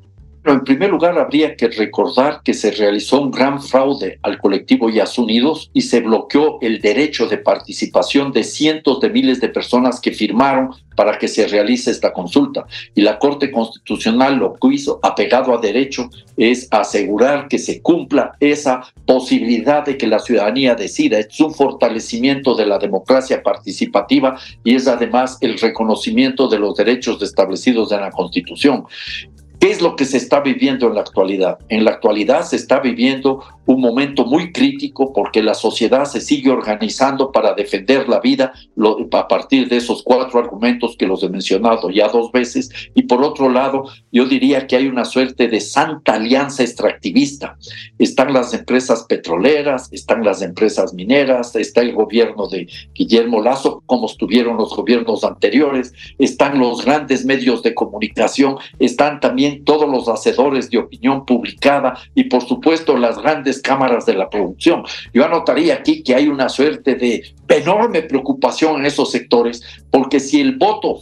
En 0.53 0.63
primer 0.63 0.89
lugar, 0.89 1.17
habría 1.17 1.55
que 1.55 1.67
recordar 1.67 2.41
que 2.43 2.53
se 2.53 2.71
realizó 2.71 3.21
un 3.21 3.31
gran 3.31 3.61
fraude 3.61 4.19
al 4.21 4.37
colectivo 4.37 4.89
Yas 4.89 5.17
Unidos 5.17 5.69
y 5.73 5.81
se 5.81 6.01
bloqueó 6.01 6.59
el 6.61 6.79
derecho 6.79 7.27
de 7.27 7.37
participación 7.37 8.31
de 8.31 8.43
cientos 8.43 8.99
de 8.99 9.09
miles 9.09 9.41
de 9.41 9.49
personas 9.49 9.99
que 9.99 10.11
firmaron 10.11 10.71
para 10.95 11.17
que 11.17 11.27
se 11.27 11.47
realice 11.47 11.91
esta 11.91 12.11
consulta. 12.11 12.65
Y 12.95 13.01
la 13.01 13.19
Corte 13.19 13.51
Constitucional 13.51 14.37
lo 14.37 14.53
que 14.53 14.73
hizo, 14.73 14.99
apegado 15.03 15.53
a 15.53 15.61
derecho, 15.61 16.09
es 16.35 16.67
asegurar 16.71 17.47
que 17.47 17.59
se 17.59 17.81
cumpla 17.81 18.33
esa 18.39 18.81
posibilidad 19.05 19.85
de 19.85 19.97
que 19.97 20.07
la 20.07 20.19
ciudadanía 20.19 20.75
decida. 20.75 21.19
Es 21.19 21.39
un 21.39 21.53
fortalecimiento 21.53 22.55
de 22.55 22.65
la 22.65 22.79
democracia 22.79 23.43
participativa 23.43 24.37
y 24.63 24.75
es 24.75 24.87
además 24.87 25.37
el 25.41 25.57
reconocimiento 25.59 26.47
de 26.47 26.59
los 26.59 26.75
derechos 26.75 27.21
establecidos 27.21 27.91
en 27.91 28.01
la 28.01 28.11
Constitución. 28.11 28.85
¿Qué 29.59 29.71
es 29.71 29.81
lo 29.81 29.95
que 29.95 30.05
se 30.05 30.17
está 30.17 30.41
viviendo 30.41 30.87
en 30.87 30.95
la 30.95 31.01
actualidad? 31.01 31.57
En 31.69 31.83
la 31.83 31.91
actualidad 31.91 32.43
se 32.43 32.55
está 32.55 32.79
viviendo 32.79 33.43
un 33.65 33.81
momento 33.81 34.25
muy 34.25 34.51
crítico 34.51 35.11
porque 35.13 35.43
la 35.43 35.53
sociedad 35.53 36.05
se 36.05 36.21
sigue 36.21 36.49
organizando 36.49 37.31
para 37.31 37.53
defender 37.53 38.07
la 38.07 38.19
vida 38.19 38.53
a 39.11 39.27
partir 39.27 39.67
de 39.67 39.77
esos 39.77 40.03
cuatro 40.03 40.39
argumentos 40.39 40.95
que 40.97 41.05
los 41.05 41.21
he 41.23 41.29
mencionado 41.29 41.89
ya 41.89 42.07
dos 42.07 42.31
veces. 42.31 42.69
Y 42.95 43.03
por 43.03 43.23
otro 43.23 43.49
lado, 43.49 43.85
yo 44.11 44.25
diría 44.25 44.67
que 44.67 44.77
hay 44.77 44.87
una 44.87 45.05
suerte 45.05 45.47
de 45.47 45.59
santa 45.59 46.13
alianza 46.13 46.63
extractivista. 46.63 47.57
Están 47.99 48.33
las 48.33 48.53
empresas 48.53 49.03
petroleras, 49.03 49.89
están 49.91 50.23
las 50.23 50.41
empresas 50.41 50.93
mineras, 50.93 51.55
está 51.55 51.81
el 51.81 51.93
gobierno 51.93 52.47
de 52.47 52.67
Guillermo 52.93 53.41
Lazo, 53.41 53.83
como 53.85 54.05
estuvieron 54.05 54.57
los 54.57 54.75
gobiernos 54.75 55.23
anteriores, 55.23 55.93
están 56.19 56.59
los 56.59 56.85
grandes 56.85 57.25
medios 57.25 57.63
de 57.63 57.73
comunicación, 57.73 58.57
están 58.79 59.19
también 59.19 59.46
todos 59.63 59.89
los 59.89 60.07
hacedores 60.07 60.69
de 60.69 60.77
opinión 60.77 61.25
publicada 61.25 61.97
y 62.15 62.25
por 62.25 62.43
supuesto 62.43 62.97
las 62.97 63.17
grandes 63.17 63.61
cámaras 63.61 64.05
de 64.05 64.13
la 64.13 64.29
producción. 64.29 64.83
Yo 65.13 65.25
anotaría 65.25 65.75
aquí 65.75 66.03
que 66.03 66.15
hay 66.15 66.27
una 66.27 66.49
suerte 66.49 66.95
de 66.95 67.23
enorme 67.49 68.01
preocupación 68.03 68.79
en 68.79 68.85
esos 68.85 69.11
sectores 69.11 69.61
porque 69.91 70.19
si 70.19 70.41
el 70.41 70.57
voto 70.57 70.99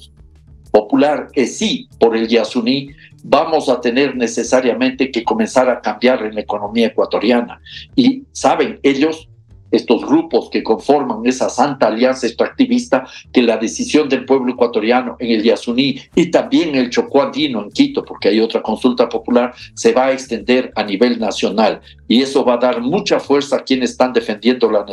popular 0.72 1.30
es 1.34 1.58
sí 1.58 1.88
por 2.00 2.16
el 2.16 2.28
Yasuní, 2.28 2.90
vamos 3.24 3.70
a 3.70 3.82
tener 3.82 4.16
necesariamente 4.16 5.10
que 5.10 5.24
comenzar 5.24 5.70
a 5.70 5.82
cambiar 5.82 6.24
en 6.24 6.36
la 6.36 6.42
economía 6.42 6.88
ecuatoriana. 6.88 7.60
Y 7.96 8.24
saben, 8.32 8.80
ellos 8.84 9.30
estos 9.76 10.06
grupos 10.06 10.50
que 10.50 10.64
conforman 10.64 11.26
esa 11.26 11.50
santa 11.50 11.88
alianza 11.88 12.28
extractivista, 12.28 13.06
que 13.32 13.42
la 13.42 13.58
decisión 13.58 14.10
del 14.10 14.26
pueblo 14.26 14.54
ecuatoriano 14.54 15.16
en 15.20 15.32
el 15.32 15.44
Yasuní 15.44 16.00
y 16.16 16.32
también 16.32 16.76
el 16.76 16.90
Chocó 16.90 17.24
Andino 17.24 17.64
en 17.64 17.72
Quito, 17.72 18.04
porque 18.04 18.30
hay 18.30 18.40
otra 18.40 18.62
consulta 18.62 19.10
popular, 19.10 19.54
se 19.74 19.92
va 19.92 20.08
a 20.08 20.12
extender 20.12 20.72
a 20.76 20.84
nivel 20.84 21.20
nacional. 21.20 21.82
Y 22.08 22.22
eso 22.22 22.46
va 22.46 22.56
a 22.56 22.58
dar 22.58 22.82
mucha 22.82 23.20
fuerza 23.20 23.58
a 23.58 23.64
quienes 23.64 23.92
están 23.92 24.14
defendiendo 24.14 24.70
la 24.72 24.86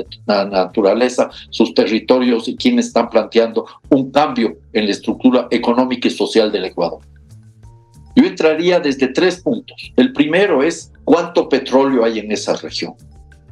naturaleza, 0.47 1.31
sus 1.51 1.75
territorios 1.75 2.49
y 2.49 2.57
quienes 2.57 2.87
están 2.87 3.09
planteando 3.11 3.67
un 3.91 4.11
cambio 4.11 4.57
en 4.73 4.87
la 4.87 4.93
estructura 4.93 5.49
económica 5.51 6.09
y 6.09 6.11
social 6.11 6.51
del 6.51 6.67
Ecuador. 6.67 7.01
Yo 8.15 8.25
entraría 8.25 8.79
desde 8.79 9.09
tres 9.09 9.41
puntos. 9.41 9.93
El 9.97 10.13
primero 10.13 10.63
es 10.63 10.93
cuánto 11.05 11.49
petróleo 11.49 12.05
hay 12.05 12.19
en 12.19 12.31
esa 12.31 12.55
región. 12.57 12.95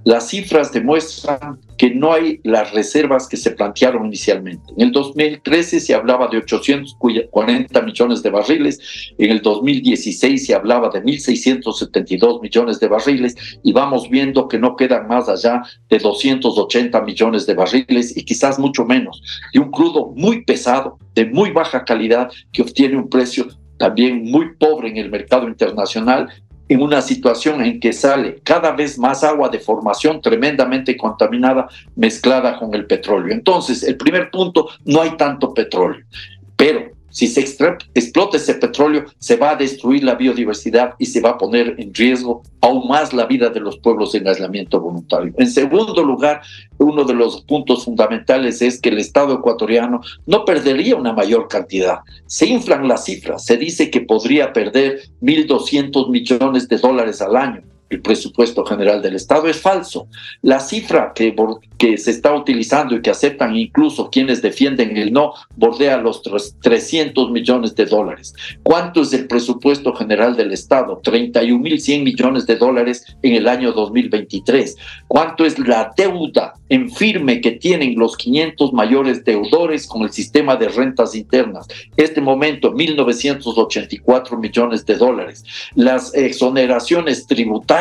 Las 0.05 0.29
cifras 0.29 0.73
demuestran 0.73 1.61
que 1.77 1.91
no 1.91 2.15
hay 2.15 2.41
las 2.43 2.73
reservas 2.73 3.29
que 3.29 3.37
se 3.37 3.51
plantearon 3.51 4.07
inicialmente. 4.07 4.73
En 4.77 4.87
el 4.87 4.93
2013 4.93 5.79
se 5.79 5.95
hablaba 5.95 6.29
de 6.29 6.39
840 6.39 7.83
millones 7.83 8.23
de 8.23 8.31
barriles, 8.31 9.13
en 9.19 9.31
el 9.31 9.43
2016 9.43 10.47
se 10.47 10.55
hablaba 10.55 10.89
de 10.89 11.03
1.672 11.03 12.41
millones 12.41 12.81
de 12.81 12.89
barriles 12.89 13.37
y 13.63 13.73
vamos 13.73 14.09
viendo 14.09 14.49
que 14.49 14.59
no 14.59 14.75
quedan 14.75 15.07
más 15.07 15.29
allá 15.29 15.63
de 15.91 15.99
280 15.99 17.01
millones 17.03 17.47
de 17.47 17.55
barriles 17.55 18.17
y 18.17 18.25
quizás 18.25 18.59
mucho 18.59 18.87
menos. 18.87 19.23
Y 19.53 19.59
un 19.59 19.71
crudo 19.71 20.15
muy 20.17 20.45
pesado, 20.45 20.99
de 21.15 21.27
muy 21.27 21.51
baja 21.51 21.85
calidad, 21.85 22.31
que 22.53 22.63
obtiene 22.63 22.97
un 22.97 23.11
precio 23.11 23.49
también 23.79 24.25
muy 24.25 24.55
pobre 24.57 24.89
en 24.89 24.97
el 24.97 25.11
mercado 25.11 25.49
internacional 25.49 26.29
en 26.71 26.81
una 26.83 27.03
situación 27.03 27.63
en 27.63 27.81
que 27.81 27.93
sale 27.93 28.41
cada 28.45 28.71
vez 28.71 28.97
más 28.97 29.25
agua 29.25 29.49
de 29.49 29.59
formación 29.59 30.21
tremendamente 30.23 30.97
contaminada 30.97 31.69
mezclada 31.97 32.57
con 32.61 32.73
el 32.75 32.87
petróleo. 32.87 33.35
Entonces, 33.35 33.83
el 33.83 33.97
primer 33.97 34.31
punto, 34.31 34.69
no 34.85 35.03
hay 35.03 35.17
tanto 35.17 35.53
petróleo, 35.53 36.07
pero 36.55 36.93
si 37.11 37.27
se 37.27 37.41
explota 37.41 38.37
ese 38.37 38.55
petróleo, 38.55 39.05
se 39.19 39.37
va 39.37 39.51
a 39.51 39.57
destruir 39.57 40.05
la 40.05 40.15
biodiversidad 40.15 40.95
y 40.99 41.07
se 41.07 41.21
va 41.21 41.31
a 41.31 41.39
poner 41.39 41.75
en 41.79 41.93
riesgo 41.93 42.43
aún 42.61 42.89
más 42.89 43.13
la 43.13 43.27
vida 43.27 43.51
de 43.51 43.61
los 43.61 43.79
pueblos 43.79 44.15
en 44.15 44.29
aislamiento 44.29 44.81
voluntario. 44.81 45.33
En 45.39 45.51
segundo 45.51 46.03
lugar, 46.03 46.43
uno 46.79 47.05
de 47.05 47.15
los 47.15 47.43
puntos 47.43 47.85
fundamentales 47.85 48.63
es 48.63 48.81
que 48.81 48.91
el 48.91 48.99
Estado 48.99 49.35
ecuatoriano 49.35 50.01
no 50.27 50.45
perdería 50.45 50.97
una 50.97 51.13
mayor 51.13 51.49
cantidad. 51.49 52.01
Se 52.27 52.47
inflan 52.47 52.89
las 52.89 53.05
cifras. 53.05 53.45
Se 53.45 53.57
dice 53.57 53.91
que 53.91 54.03
podría 54.03 54.53
perder 54.53 55.03
1.200 55.23 56.11
millones 56.11 56.69
de 56.69 56.79
dólares 56.79 57.21
al 57.21 57.37
año 57.37 57.70
el 57.91 58.01
presupuesto 58.01 58.65
general 58.65 59.03
del 59.03 59.17
Estado 59.17 59.49
es 59.49 59.61
falso. 59.61 60.07
La 60.43 60.61
cifra 60.61 61.13
que, 61.13 61.35
que 61.77 61.99
se 61.99 62.13
está 62.13 62.33
utilizando 62.33 62.95
y 62.95 63.03
que 63.03 63.11
aceptan 63.11 63.57
incluso 63.57 64.11
quienes 64.11 64.41
defienden 64.41 64.97
el 64.97 65.13
no 65.13 65.35
bordea 65.57 65.97
los 65.97 66.23
300 66.23 67.33
millones 67.33 67.75
de 67.75 67.87
dólares. 67.87 68.33
¿Cuánto 68.63 69.03
es 69.03 69.13
el 69.13 69.27
presupuesto 69.27 69.93
general 69.93 70.37
del 70.37 70.53
Estado? 70.53 71.03
31.100 71.03 72.05
millones 72.05 72.47
de 72.47 72.57
dólares 72.57 73.05
en 73.23 73.35
el 73.35 73.49
año 73.49 73.73
2023. 73.73 74.77
¿Cuánto 75.09 75.45
es 75.45 75.59
la 75.59 75.93
deuda 75.97 76.55
en 76.69 76.93
firme 76.93 77.41
que 77.41 77.53
tienen 77.53 77.99
los 77.99 78.17
500 78.17 78.73
mayores 78.73 79.25
deudores 79.25 79.89
con 79.89 80.03
el 80.03 80.13
sistema 80.13 80.55
de 80.55 80.69
rentas 80.69 81.17
internas? 81.17 81.67
Este 81.97 82.21
momento, 82.21 82.73
1.984 82.73 84.39
millones 84.39 84.87
de 84.87 84.95
dólares. 84.95 85.45
Las 85.75 86.15
exoneraciones 86.15 87.27
tributarias 87.27 87.80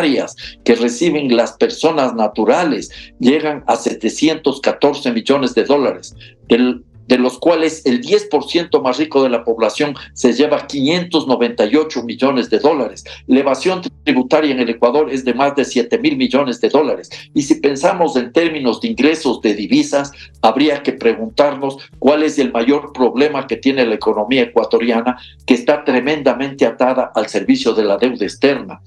que 0.64 0.76
reciben 0.76 1.36
las 1.36 1.54
personas 1.54 2.14
naturales 2.14 2.90
llegan 3.20 3.64
a 3.68 3.76
714 3.76 5.12
millones 5.12 5.56
de 5.56 5.64
dólares. 5.64 6.16
Del 6.48 6.84
de 7.10 7.18
los 7.18 7.40
cuales 7.40 7.84
el 7.86 8.02
10% 8.02 8.82
más 8.84 9.00
rico 9.00 9.24
de 9.24 9.30
la 9.30 9.44
población 9.44 9.96
se 10.14 10.32
lleva 10.32 10.68
598 10.68 12.04
millones 12.04 12.52
de 12.52 12.60
dólares. 12.60 13.04
La 13.26 13.40
evasión 13.40 13.82
tributaria 14.04 14.52
en 14.52 14.60
el 14.60 14.70
Ecuador 14.70 15.12
es 15.12 15.26
de 15.26 15.34
más 15.34 15.56
de 15.56 15.66
7 15.66 15.98
mil 15.98 16.18
millones 16.18 16.62
de 16.62 16.70
dólares. 16.70 17.10
Y 17.34 17.42
si 17.42 17.56
pensamos 17.56 18.16
en 18.16 18.32
términos 18.32 18.80
de 18.80 18.90
ingresos 18.90 19.42
de 19.42 19.56
divisas, 19.56 20.12
habría 20.44 20.84
que 20.84 20.94
preguntarnos 20.94 21.78
cuál 21.98 22.22
es 22.22 22.38
el 22.38 22.54
mayor 22.54 22.94
problema 22.94 23.48
que 23.48 23.58
tiene 23.58 23.88
la 23.88 23.96
economía 23.96 24.44
ecuatoriana, 24.44 25.18
que 25.48 25.56
está 25.56 25.84
tremendamente 25.84 26.68
atada 26.68 27.12
al 27.16 27.28
servicio 27.28 27.74
de 27.74 27.86
la 27.86 27.98
deuda 27.98 28.24
externa 28.24 28.82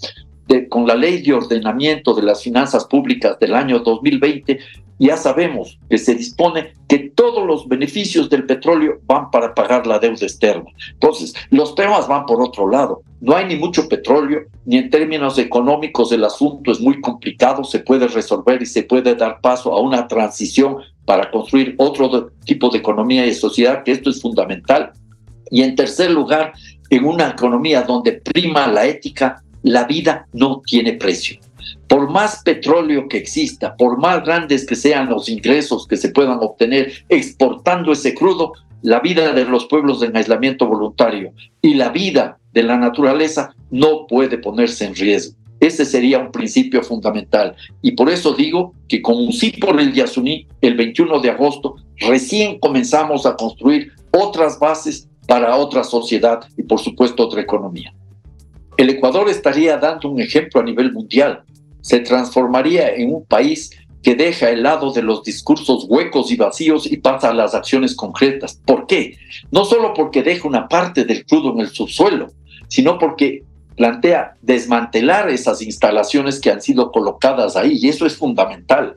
con 0.69 0.87
la 0.87 0.95
ley 0.95 1.23
de 1.23 1.33
ordenamiento 1.33 2.15
de 2.15 2.23
las 2.23 2.43
finanzas 2.43 2.85
públicas 2.85 3.39
del 3.39 3.55
año 3.55 3.79
2020, 3.81 4.59
ya 4.99 5.17
sabemos 5.17 5.81
que 5.91 5.99
se 5.99 6.15
dispone 6.15 6.75
que 6.87 7.11
todos 7.17 7.45
los 7.45 7.67
beneficios 7.67 8.31
del 8.31 8.47
petróleo 8.47 9.01
van 9.05 9.31
para 9.31 9.53
pagar 9.53 9.85
la 9.85 9.99
deuda 9.99 10.27
externa. 10.27 10.71
Entonces, 10.93 11.35
los 11.51 11.75
temas 11.75 12.07
van 12.07 12.25
por 12.25 12.41
otro 12.41 12.69
lado. 12.69 13.03
No 13.21 13.35
hay 13.35 13.47
ni 13.47 13.57
mucho 13.57 13.89
petróleo, 13.89 14.43
ni 14.65 14.77
en 14.77 14.91
términos 14.91 15.39
económicos 15.39 16.13
el 16.13 16.25
asunto 16.25 16.71
es 16.71 16.81
muy 16.81 17.01
complicado, 17.01 17.65
se 17.65 17.81
puede 17.81 18.07
resolver 18.07 18.63
y 18.63 18.67
se 18.67 18.85
puede 18.85 19.15
dar 19.17 19.41
paso 19.41 19.73
a 19.73 19.81
una 19.81 20.07
transición 20.07 20.77
para 21.05 21.31
construir 21.33 21.75
otro 21.79 22.31
tipo 22.45 22.69
de 22.69 22.79
economía 22.79 23.27
y 23.27 23.35
sociedad, 23.35 23.83
que 23.83 23.93
esto 23.93 24.11
es 24.11 24.23
fundamental. 24.23 24.93
Y 25.51 25.63
en 25.63 25.75
tercer 25.75 26.13
lugar, 26.13 26.53
en 26.91 27.05
una 27.05 27.31
economía 27.31 27.83
donde 27.83 28.13
prima 28.13 28.69
la 28.69 28.87
ética, 28.87 29.43
la 29.63 29.85
vida 29.85 30.27
no 30.33 30.63
tiene 30.65 30.95
precio. 30.95 31.39
Por 31.89 32.11
más 32.11 32.43
petróleo 32.43 33.09
que 33.09 33.19
exista, 33.19 33.77
por 33.77 33.99
más 33.99 34.25
grandes 34.25 34.67
que 34.67 34.75
sean 34.75 35.09
los 35.09 35.29
ingresos 35.29 35.87
que 35.87 35.97
se 35.97 36.11
puedan 36.11 36.39
obtener 36.41 36.93
exportando 37.09 37.93
ese 37.93 38.15
crudo, 38.15 38.53
la 38.83 39.01
vida 39.01 39.33
de 39.33 39.45
los 39.45 39.67
pueblos 39.67 40.03
en 40.03 40.17
aislamiento 40.17 40.67
voluntario 40.67 41.33
y 41.61 41.75
la 41.75 41.91
vida 41.91 42.39
de 42.53 42.65
la 42.65 42.77
naturaleza 42.77 43.55
no 43.71 44.07
puede 44.07 44.39
ponerse 44.39 44.85
en 44.85 44.95
riesgo. 44.95 45.37
Ese 45.61 45.85
sería 45.85 46.19
un 46.19 46.33
principio 46.33 46.83
fundamental. 46.83 47.55
Y 47.83 47.93
por 47.93 48.11
eso 48.11 48.33
digo 48.33 48.75
que 48.89 49.01
con 49.01 49.17
un 49.17 49.33
sí 49.33 49.53
por 49.53 49.79
el 49.81 49.93
Yasuní, 49.93 50.49
el 50.61 50.75
21 50.75 51.21
de 51.21 51.31
agosto, 51.31 51.77
recién 51.99 52.59
comenzamos 52.59 53.25
a 53.27 53.37
construir 53.37 53.93
otras 54.11 54.59
bases 54.59 55.09
para 55.29 55.55
otra 55.57 55.85
sociedad 55.85 56.41
y 56.57 56.65
por 56.65 56.81
supuesto 56.81 57.23
otra 57.23 57.41
economía 57.41 57.95
el 58.83 58.91
Ecuador 58.91 59.29
estaría 59.31 59.77
dando 59.77 60.11
un 60.11 60.21
ejemplo 60.21 60.61
a 60.61 60.65
nivel 60.65 60.93
mundial. 60.93 61.45
Se 61.83 62.01
transformaría 62.01 62.93
en 62.93 63.15
un 63.15 63.25
país 63.25 63.71
que 64.03 64.17
deja 64.17 64.51
el 64.51 64.65
lado 64.65 64.93
de 64.93 65.03
los 65.03 65.23
discursos 65.23 65.87
huecos 65.89 66.33
y 66.33 66.37
vacíos 66.37 66.91
y 66.91 66.97
pasa 66.97 67.31
a 67.31 67.35
las 67.35 67.55
acciones 67.55 67.95
concretas. 67.95 68.61
¿Por 68.67 68.89
qué? 68.89 69.17
No 69.53 69.65
solo 69.65 69.95
porque 69.95 70.25
deja 70.25 70.49
una 70.49 70.67
parte 70.67 71.05
del 71.05 71.25
crudo 71.25 71.53
en 71.53 71.61
el 71.61 71.69
subsuelo, 71.69 72.33
sino 72.67 72.99
porque 72.99 73.45
plantea 73.77 74.35
desmantelar 74.43 75.31
esas 75.31 75.63
instalaciones 75.63 76.41
que 76.41 76.51
han 76.51 76.61
sido 76.61 76.91
colocadas 76.91 77.55
ahí 77.55 77.79
y 77.81 77.89
eso 77.89 78.05
es 78.05 78.17
fundamental. 78.17 78.97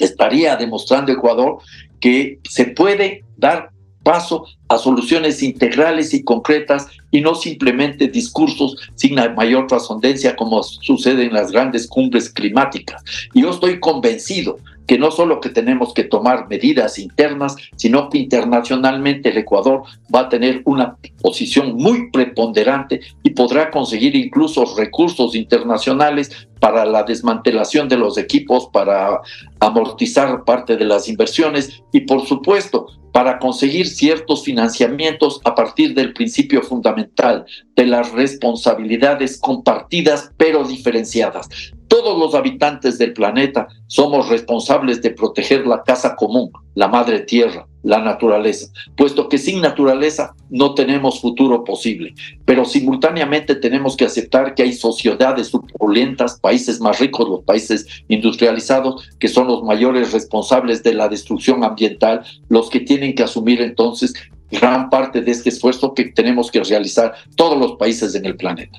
Estaría 0.00 0.56
demostrando 0.56 1.12
Ecuador 1.12 1.58
que 2.00 2.40
se 2.48 2.64
puede 2.64 3.22
dar 3.36 3.70
paso 4.10 4.44
a 4.66 4.76
soluciones 4.76 5.40
integrales 5.40 6.12
y 6.14 6.24
concretas 6.24 6.88
y 7.12 7.20
no 7.20 7.36
simplemente 7.36 8.08
discursos 8.08 8.76
sin 8.96 9.14
mayor 9.36 9.68
trascendencia 9.68 10.34
como 10.34 10.64
sucede 10.64 11.26
en 11.26 11.32
las 11.32 11.52
grandes 11.52 11.86
cumbres 11.86 12.28
climáticas. 12.28 13.04
Y 13.34 13.42
yo 13.42 13.50
estoy 13.50 13.78
convencido 13.78 14.58
que 14.88 14.98
no 14.98 15.12
solo 15.12 15.38
que 15.38 15.50
tenemos 15.50 15.94
que 15.94 16.02
tomar 16.02 16.48
medidas 16.48 16.98
internas, 16.98 17.54
sino 17.76 18.08
que 18.08 18.18
internacionalmente 18.18 19.28
el 19.28 19.38
Ecuador 19.38 19.84
va 20.12 20.22
a 20.22 20.28
tener 20.28 20.62
una 20.64 20.96
posición 21.22 21.76
muy 21.76 22.10
preponderante 22.10 23.00
y 23.22 23.30
podrá 23.30 23.70
conseguir 23.70 24.16
incluso 24.16 24.64
recursos 24.76 25.36
internacionales 25.36 26.48
para 26.60 26.84
la 26.84 27.02
desmantelación 27.02 27.88
de 27.88 27.96
los 27.96 28.18
equipos, 28.18 28.68
para 28.72 29.20
amortizar 29.58 30.44
parte 30.44 30.76
de 30.76 30.84
las 30.84 31.08
inversiones 31.08 31.82
y 31.92 32.02
por 32.02 32.26
supuesto 32.26 32.86
para 33.12 33.38
conseguir 33.38 33.88
ciertos 33.88 34.44
financiamientos 34.44 35.40
a 35.44 35.54
partir 35.54 35.94
del 35.94 36.12
principio 36.12 36.62
fundamental 36.62 37.44
de 37.74 37.86
las 37.86 38.12
responsabilidades 38.12 39.40
compartidas 39.40 40.32
pero 40.36 40.64
diferenciadas. 40.64 41.48
Todos 41.88 42.16
los 42.18 42.34
habitantes 42.34 42.98
del 42.98 43.12
planeta 43.12 43.66
somos 43.88 44.28
responsables 44.28 45.02
de 45.02 45.10
proteger 45.10 45.66
la 45.66 45.82
casa 45.82 46.14
común, 46.14 46.52
la 46.74 46.86
madre 46.86 47.20
tierra, 47.20 47.66
la 47.82 48.00
naturaleza, 48.00 48.70
puesto 48.96 49.28
que 49.28 49.38
sin 49.38 49.60
naturaleza 49.60 50.34
no 50.50 50.74
tenemos 50.74 51.20
futuro 51.20 51.64
posible. 51.64 52.14
Pero 52.44 52.64
simultáneamente 52.64 53.54
tenemos 53.54 53.96
que 53.96 54.04
aceptar 54.04 54.54
que 54.54 54.62
hay 54.62 54.72
sociedades 54.72 55.48
suculentas, 55.48 56.38
países 56.40 56.80
más 56.80 56.98
ricos, 56.98 57.28
los 57.28 57.42
países 57.44 57.86
industrializados, 58.08 59.08
que 59.18 59.28
son 59.28 59.46
los 59.46 59.62
mayores 59.62 60.12
responsables 60.12 60.82
de 60.82 60.94
la 60.94 61.08
destrucción 61.08 61.64
ambiental, 61.64 62.22
los 62.48 62.68
que 62.68 62.80
tienen 62.80 63.14
que 63.14 63.22
asumir 63.22 63.60
entonces 63.62 64.14
gran 64.50 64.90
parte 64.90 65.22
de 65.22 65.30
este 65.30 65.48
esfuerzo 65.48 65.94
que 65.94 66.06
tenemos 66.06 66.50
que 66.50 66.62
realizar 66.62 67.14
todos 67.36 67.58
los 67.58 67.72
países 67.76 68.14
en 68.14 68.26
el 68.26 68.36
planeta. 68.36 68.78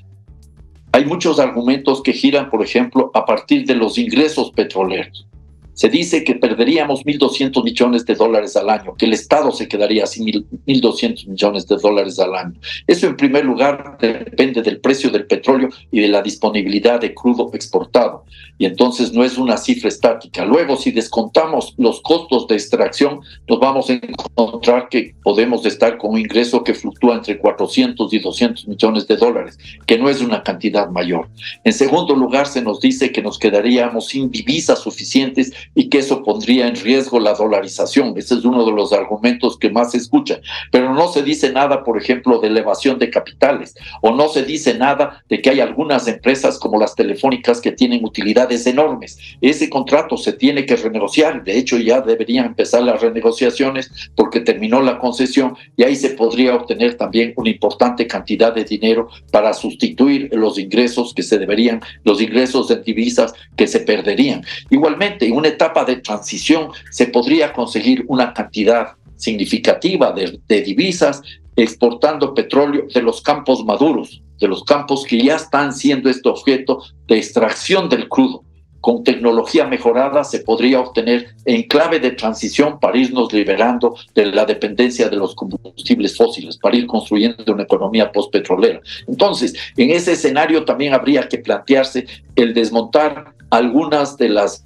Hay 0.94 1.06
muchos 1.06 1.40
argumentos 1.40 2.04
que 2.04 2.12
giran, 2.12 2.50
por 2.50 2.62
ejemplo, 2.62 3.12
a 3.14 3.26
partir 3.26 3.66
de 3.66 3.76
los 3.76 3.98
ingresos 3.98 4.52
petroleros. 4.52 5.26
Se 5.74 5.90
dice 5.90 6.24
que 6.24 6.36
perderíamos 6.36 7.04
1.200 7.06 7.64
millones 7.64 8.06
de 8.06 8.16
dólares 8.16 8.56
al 8.56 8.70
año, 8.70 8.96
que 8.96 9.06
el 9.06 9.14
Estado 9.14 9.52
se 9.52 9.68
quedaría 9.68 10.06
sin 10.06 10.28
1.200 10.28 11.28
millones 11.28 11.68
de 11.68 11.78
dólares 11.78 12.20
al 12.20 12.36
año. 12.36 12.54
Eso 12.88 13.08
en 13.08 13.16
primer 13.16 13.46
lugar 13.46 13.98
depende 14.00 14.62
del 14.62 14.80
precio 14.80 15.10
del 15.10 15.26
petróleo 15.26 15.70
y 15.92 16.02
de 16.02 16.08
la 16.08 16.22
disponibilidad 16.22 17.00
de 17.00 17.14
crudo 17.14 17.50
exportado. 17.54 18.26
Y 18.58 18.66
entonces 18.66 19.12
no 19.14 19.24
es 19.24 19.38
una 19.38 19.58
cifra 19.58 19.90
estática. 19.90 20.46
Luego, 20.46 20.78
si 20.78 20.92
descontamos 20.92 21.74
los 21.78 22.02
costos 22.02 22.48
de 22.48 22.56
extracción, 22.56 23.22
nos 23.48 23.60
vamos 23.60 23.90
a 23.90 23.94
encontrar 23.94 24.88
que 24.90 25.16
podemos 25.24 25.66
estar 25.66 25.98
con 25.98 26.12
un 26.12 26.20
ingreso 26.20 26.64
que 26.64 26.74
fluctúa 26.74 27.16
entre 27.16 27.40
400 27.40 28.14
y 28.14 28.20
200 28.20 28.68
millones 28.68 29.08
de 29.08 29.18
dólares, 29.18 29.58
que 29.88 29.98
no 29.98 30.10
es 30.10 30.22
una 30.22 30.44
cantidad 30.44 30.90
mayor. 30.90 31.30
En 31.64 31.74
segundo 31.74 32.16
lugar, 32.16 32.48
se 32.48 32.62
nos 32.62 32.80
dice 32.80 33.12
que 33.12 33.22
nos 33.22 33.40
quedaríamos 33.40 34.10
sin 34.10 34.30
divisas 34.30 34.80
suficientes 34.80 35.52
y 35.76 35.90
que 35.90 36.00
eso 36.00 36.24
pondría 36.24 36.68
en 36.68 36.76
riesgo 36.76 37.20
la 37.20 37.34
dolarización. 37.34 38.14
Ese 38.18 38.36
es 38.36 38.46
uno 38.46 38.66
de 38.66 38.72
los 38.72 38.94
argumentos 38.94 39.58
que 39.58 39.70
más 39.70 39.92
se 39.92 39.98
escucha. 39.98 40.40
Pero 40.72 40.94
no 40.94 41.08
se 41.08 41.24
dice 41.24 41.52
nada, 41.52 41.84
por 41.84 41.98
ejemplo, 41.98 42.40
de 42.40 42.48
elevación 42.48 43.00
de 43.00 43.10
capitales 43.10 43.76
o 44.02 44.12
no 44.12 44.30
se 44.30 44.44
dice 44.44 44.78
nada 44.78 45.24
de 45.30 45.42
que 45.42 45.50
hay 45.50 45.60
algunas 45.60 46.08
empresas 46.08 46.60
como 46.60 46.80
las 46.80 46.96
telefónicas 46.96 47.62
que 47.62 47.72
tienen 47.72 48.04
utilidades 48.04 48.66
enormes. 48.68 49.18
Ese 49.42 49.70
contrato 49.70 50.18
se 50.18 50.34
tiene 50.34 50.66
que 50.66 50.76
renegociar. 50.76 51.44
De 51.44 51.58
hecho, 51.58 51.78
ya 51.78 52.02
deberían 52.02 52.46
empezar 52.46 52.84
las 52.84 53.02
renegociaciones 53.02 53.92
porque 54.16 54.42
terminó 54.42 54.82
la 54.82 55.00
concesión 55.00 55.56
y 55.78 55.84
ahí 55.84 55.96
se 55.96 56.12
podría 56.12 56.56
obtener 56.56 56.96
también 56.96 57.34
una 57.36 57.50
importante 57.50 58.08
cantidad 58.08 58.54
de 58.54 58.64
dinero 58.64 59.10
para 59.32 59.54
sustituir 59.54 60.30
los 60.34 60.58
ingresos 60.58 61.14
que 61.14 61.24
se 61.24 61.38
deberían, 61.38 61.82
los 62.04 62.22
ingresos 62.22 62.68
de 62.68 62.78
divisas 62.78 63.34
que 63.56 63.68
se 63.68 63.80
perderían. 63.82 64.44
Igualmente, 64.70 65.26
en 65.26 65.34
una 65.34 65.50
etapa 65.52 65.86
de 65.86 65.98
transición 65.98 66.70
se 66.90 67.08
podría 67.08 67.54
conseguir 67.54 68.04
una 68.08 68.34
cantidad 68.34 68.96
significativa 69.22 70.12
de, 70.12 70.62
divisas 70.62 71.22
exportando 71.56 72.34
petróleo 72.34 72.88
de 72.94 73.02
los 73.02 73.22
campos 73.22 73.64
maduros, 73.64 74.22
de 74.40 74.48
los 74.48 74.64
campos 74.64 75.06
que 75.06 75.24
ya 75.24 75.36
están 75.36 75.74
siendo 75.74 76.10
este 76.10 76.28
objeto 76.28 76.82
de 77.08 77.18
extracción 77.18 77.88
del 77.88 78.10
crudo. 78.10 78.44
Con 78.80 79.04
tecnología 79.04 79.68
mejorada 79.68 80.24
se 80.24 80.40
podría 80.40 80.80
obtener 80.80 81.36
en 81.46 81.64
clave 81.64 82.00
de 82.00 82.12
transición 82.12 82.80
para 82.80 82.98
irnos 82.98 83.32
liberando 83.32 83.96
de 84.16 84.26
la 84.26 84.44
dependencia 84.44 85.08
de 85.08 85.18
los 85.18 85.36
combustibles 85.36 86.18
fósiles, 86.18 86.58
para 86.58 86.78
ir 86.78 86.88
construyendo 86.88 87.54
una 87.54 87.64
economía 87.64 88.12
postpetrolera. 88.12 88.82
Entonces, 89.08 89.54
en 89.78 89.92
ese 89.92 90.14
escenario 90.14 90.66
también 90.66 90.96
habría 90.96 91.30
que 91.30 91.38
plantearse 91.38 92.08
el 92.36 92.56
desmontar 92.56 93.36
algunas 93.52 94.18
de 94.18 94.30
las 94.30 94.64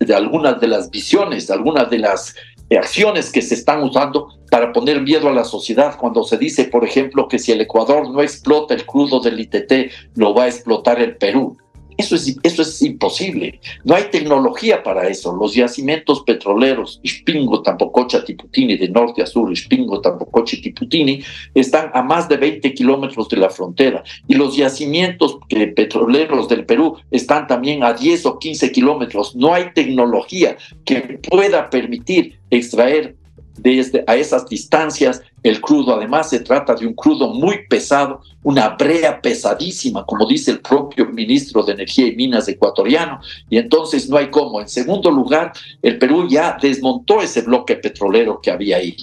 de 0.00 0.14
algunas 0.14 0.60
de 0.60 0.68
las 0.68 0.90
visiones, 0.90 1.50
algunas 1.50 1.90
de 1.90 1.98
las 1.98 2.34
acciones 2.76 3.30
que 3.30 3.42
se 3.42 3.54
están 3.54 3.82
usando 3.82 4.28
para 4.50 4.72
poner 4.72 5.00
miedo 5.00 5.28
a 5.28 5.32
la 5.32 5.44
sociedad. 5.44 5.96
Cuando 5.96 6.24
se 6.24 6.36
dice, 6.36 6.64
por 6.64 6.84
ejemplo, 6.84 7.28
que 7.28 7.38
si 7.38 7.52
el 7.52 7.60
Ecuador 7.60 8.10
no 8.10 8.20
explota 8.22 8.74
el 8.74 8.84
crudo 8.84 9.20
del 9.20 9.40
ITT, 9.40 9.92
lo 10.16 10.34
va 10.34 10.44
a 10.44 10.48
explotar 10.48 11.00
el 11.00 11.16
Perú. 11.16 11.56
Eso 11.98 12.14
es, 12.14 12.36
eso 12.44 12.62
es 12.62 12.80
imposible. 12.82 13.60
No 13.84 13.96
hay 13.96 14.04
tecnología 14.04 14.84
para 14.84 15.08
eso. 15.08 15.34
Los 15.34 15.54
yacimientos 15.54 16.22
petroleros, 16.22 17.00
Ispingo, 17.02 17.60
Tampococha, 17.62 18.24
Tiputini, 18.24 18.76
de 18.76 18.88
norte 18.88 19.20
a 19.20 19.26
sur, 19.26 19.52
Ispingo, 19.52 20.00
Tampococha 20.00 20.56
Tiputini, 20.62 21.24
están 21.54 21.90
a 21.92 22.02
más 22.02 22.28
de 22.28 22.36
20 22.36 22.72
kilómetros 22.72 23.28
de 23.28 23.38
la 23.38 23.50
frontera. 23.50 24.04
Y 24.28 24.34
los 24.36 24.56
yacimientos 24.56 25.38
petroleros 25.74 26.48
del 26.48 26.64
Perú 26.64 26.96
están 27.10 27.48
también 27.48 27.82
a 27.82 27.92
10 27.92 28.26
o 28.26 28.38
15 28.38 28.70
kilómetros. 28.70 29.34
No 29.34 29.52
hay 29.52 29.72
tecnología 29.74 30.56
que 30.84 31.18
pueda 31.28 31.68
permitir 31.68 32.38
extraer 32.50 33.16
desde 33.62 34.04
a 34.06 34.16
esas 34.16 34.48
distancias 34.48 35.22
el 35.42 35.60
crudo. 35.60 35.94
Además, 35.94 36.30
se 36.30 36.40
trata 36.40 36.74
de 36.74 36.86
un 36.86 36.94
crudo 36.94 37.32
muy 37.32 37.66
pesado, 37.68 38.20
una 38.42 38.70
brea 38.70 39.20
pesadísima, 39.20 40.04
como 40.04 40.26
dice 40.26 40.50
el 40.50 40.60
propio 40.60 41.06
ministro 41.06 41.62
de 41.62 41.72
Energía 41.72 42.06
y 42.06 42.16
Minas 42.16 42.48
ecuatoriano, 42.48 43.20
y 43.48 43.58
entonces 43.58 44.08
no 44.08 44.16
hay 44.16 44.30
cómo. 44.30 44.60
En 44.60 44.68
segundo 44.68 45.10
lugar, 45.10 45.52
el 45.82 45.98
Perú 45.98 46.26
ya 46.28 46.56
desmontó 46.60 47.20
ese 47.20 47.42
bloque 47.42 47.76
petrolero 47.76 48.40
que 48.40 48.50
había 48.50 48.78
ahí. 48.78 48.96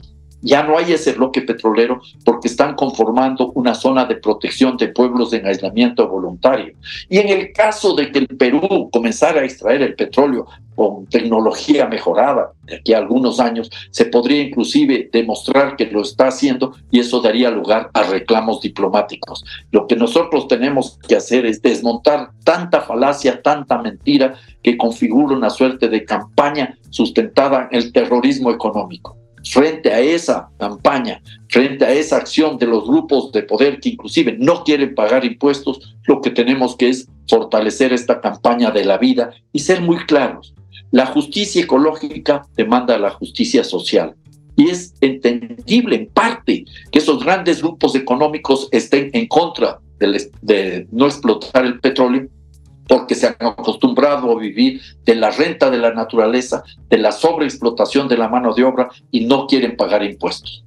Ya 0.45 0.61
no 0.61 0.77
hay 0.77 0.93
ese 0.93 1.13
bloque 1.13 1.41
petrolero 1.41 2.01
porque 2.23 2.47
están 2.47 2.75
conformando 2.75 3.51
una 3.53 3.73
zona 3.73 4.05
de 4.05 4.17
protección 4.17 4.77
de 4.77 4.89
pueblos 4.89 5.33
en 5.33 5.47
aislamiento 5.47 6.07
voluntario. 6.07 6.75
Y 7.09 7.17
en 7.17 7.29
el 7.29 7.51
caso 7.51 7.95
de 7.95 8.11
que 8.11 8.19
el 8.19 8.27
Perú 8.27 8.89
comenzara 8.91 9.41
a 9.41 9.43
extraer 9.43 9.81
el 9.81 9.95
petróleo 9.95 10.45
con 10.75 11.07
tecnología 11.07 11.87
mejorada 11.87 12.51
de 12.61 12.75
aquí 12.75 12.93
a 12.93 12.99
algunos 12.99 13.39
años, 13.39 13.71
se 13.89 14.05
podría 14.05 14.43
inclusive 14.43 15.09
demostrar 15.11 15.75
que 15.77 15.87
lo 15.87 16.03
está 16.03 16.27
haciendo 16.27 16.75
y 16.91 16.99
eso 16.99 17.21
daría 17.21 17.49
lugar 17.49 17.89
a 17.93 18.03
reclamos 18.03 18.61
diplomáticos. 18.61 19.43
Lo 19.71 19.87
que 19.87 19.95
nosotros 19.95 20.47
tenemos 20.47 20.99
que 21.07 21.15
hacer 21.15 21.47
es 21.47 21.59
desmontar 21.63 22.29
tanta 22.43 22.81
falacia, 22.81 23.41
tanta 23.41 23.79
mentira 23.81 24.35
que 24.61 24.77
configura 24.77 25.35
una 25.35 25.49
suerte 25.49 25.89
de 25.89 26.05
campaña 26.05 26.77
sustentada 26.91 27.67
en 27.71 27.79
el 27.79 27.91
terrorismo 27.91 28.51
económico 28.51 29.17
frente 29.49 29.93
a 29.93 29.99
esa 29.99 30.49
campaña, 30.59 31.21
frente 31.49 31.85
a 31.85 31.91
esa 31.91 32.17
acción 32.17 32.57
de 32.57 32.67
los 32.67 32.85
grupos 32.85 33.31
de 33.31 33.43
poder 33.43 33.79
que 33.79 33.89
inclusive 33.89 34.35
no 34.39 34.63
quieren 34.63 34.95
pagar 34.95 35.23
impuestos, 35.25 35.95
lo 36.05 36.21
que 36.21 36.31
tenemos 36.31 36.75
que 36.75 36.89
es 36.89 37.07
fortalecer 37.27 37.93
esta 37.93 38.21
campaña 38.21 38.71
de 38.71 38.85
la 38.85 38.97
vida 38.97 39.31
y 39.51 39.59
ser 39.59 39.81
muy 39.81 39.97
claros. 40.05 40.53
La 40.91 41.05
justicia 41.05 41.63
ecológica 41.63 42.45
demanda 42.55 42.97
la 42.97 43.11
justicia 43.11 43.63
social. 43.63 44.15
Y 44.55 44.69
es 44.69 44.93
entendible 45.01 45.95
en 45.95 46.07
parte 46.07 46.63
que 46.91 46.99
esos 46.99 47.23
grandes 47.23 47.61
grupos 47.61 47.95
económicos 47.95 48.69
estén 48.71 49.09
en 49.13 49.27
contra 49.27 49.79
de, 49.99 50.31
de 50.41 50.87
no 50.91 51.07
explotar 51.07 51.65
el 51.65 51.79
petróleo, 51.79 52.29
porque 52.87 53.15
se 53.15 53.27
han 53.27 53.35
acostumbrado 53.39 54.31
a 54.31 54.39
vivir 54.39 54.81
de 55.03 55.15
la 55.15 55.31
renta 55.31 55.69
de 55.69 55.77
la 55.77 55.93
naturaleza, 55.93 56.63
de 56.89 56.97
la 56.97 57.11
sobreexplotación 57.11 58.07
de 58.07 58.17
la 58.17 58.29
mano 58.29 58.53
de 58.53 58.63
obra 58.63 58.89
y 59.11 59.25
no 59.25 59.47
quieren 59.47 59.75
pagar 59.75 60.03
impuestos. 60.03 60.63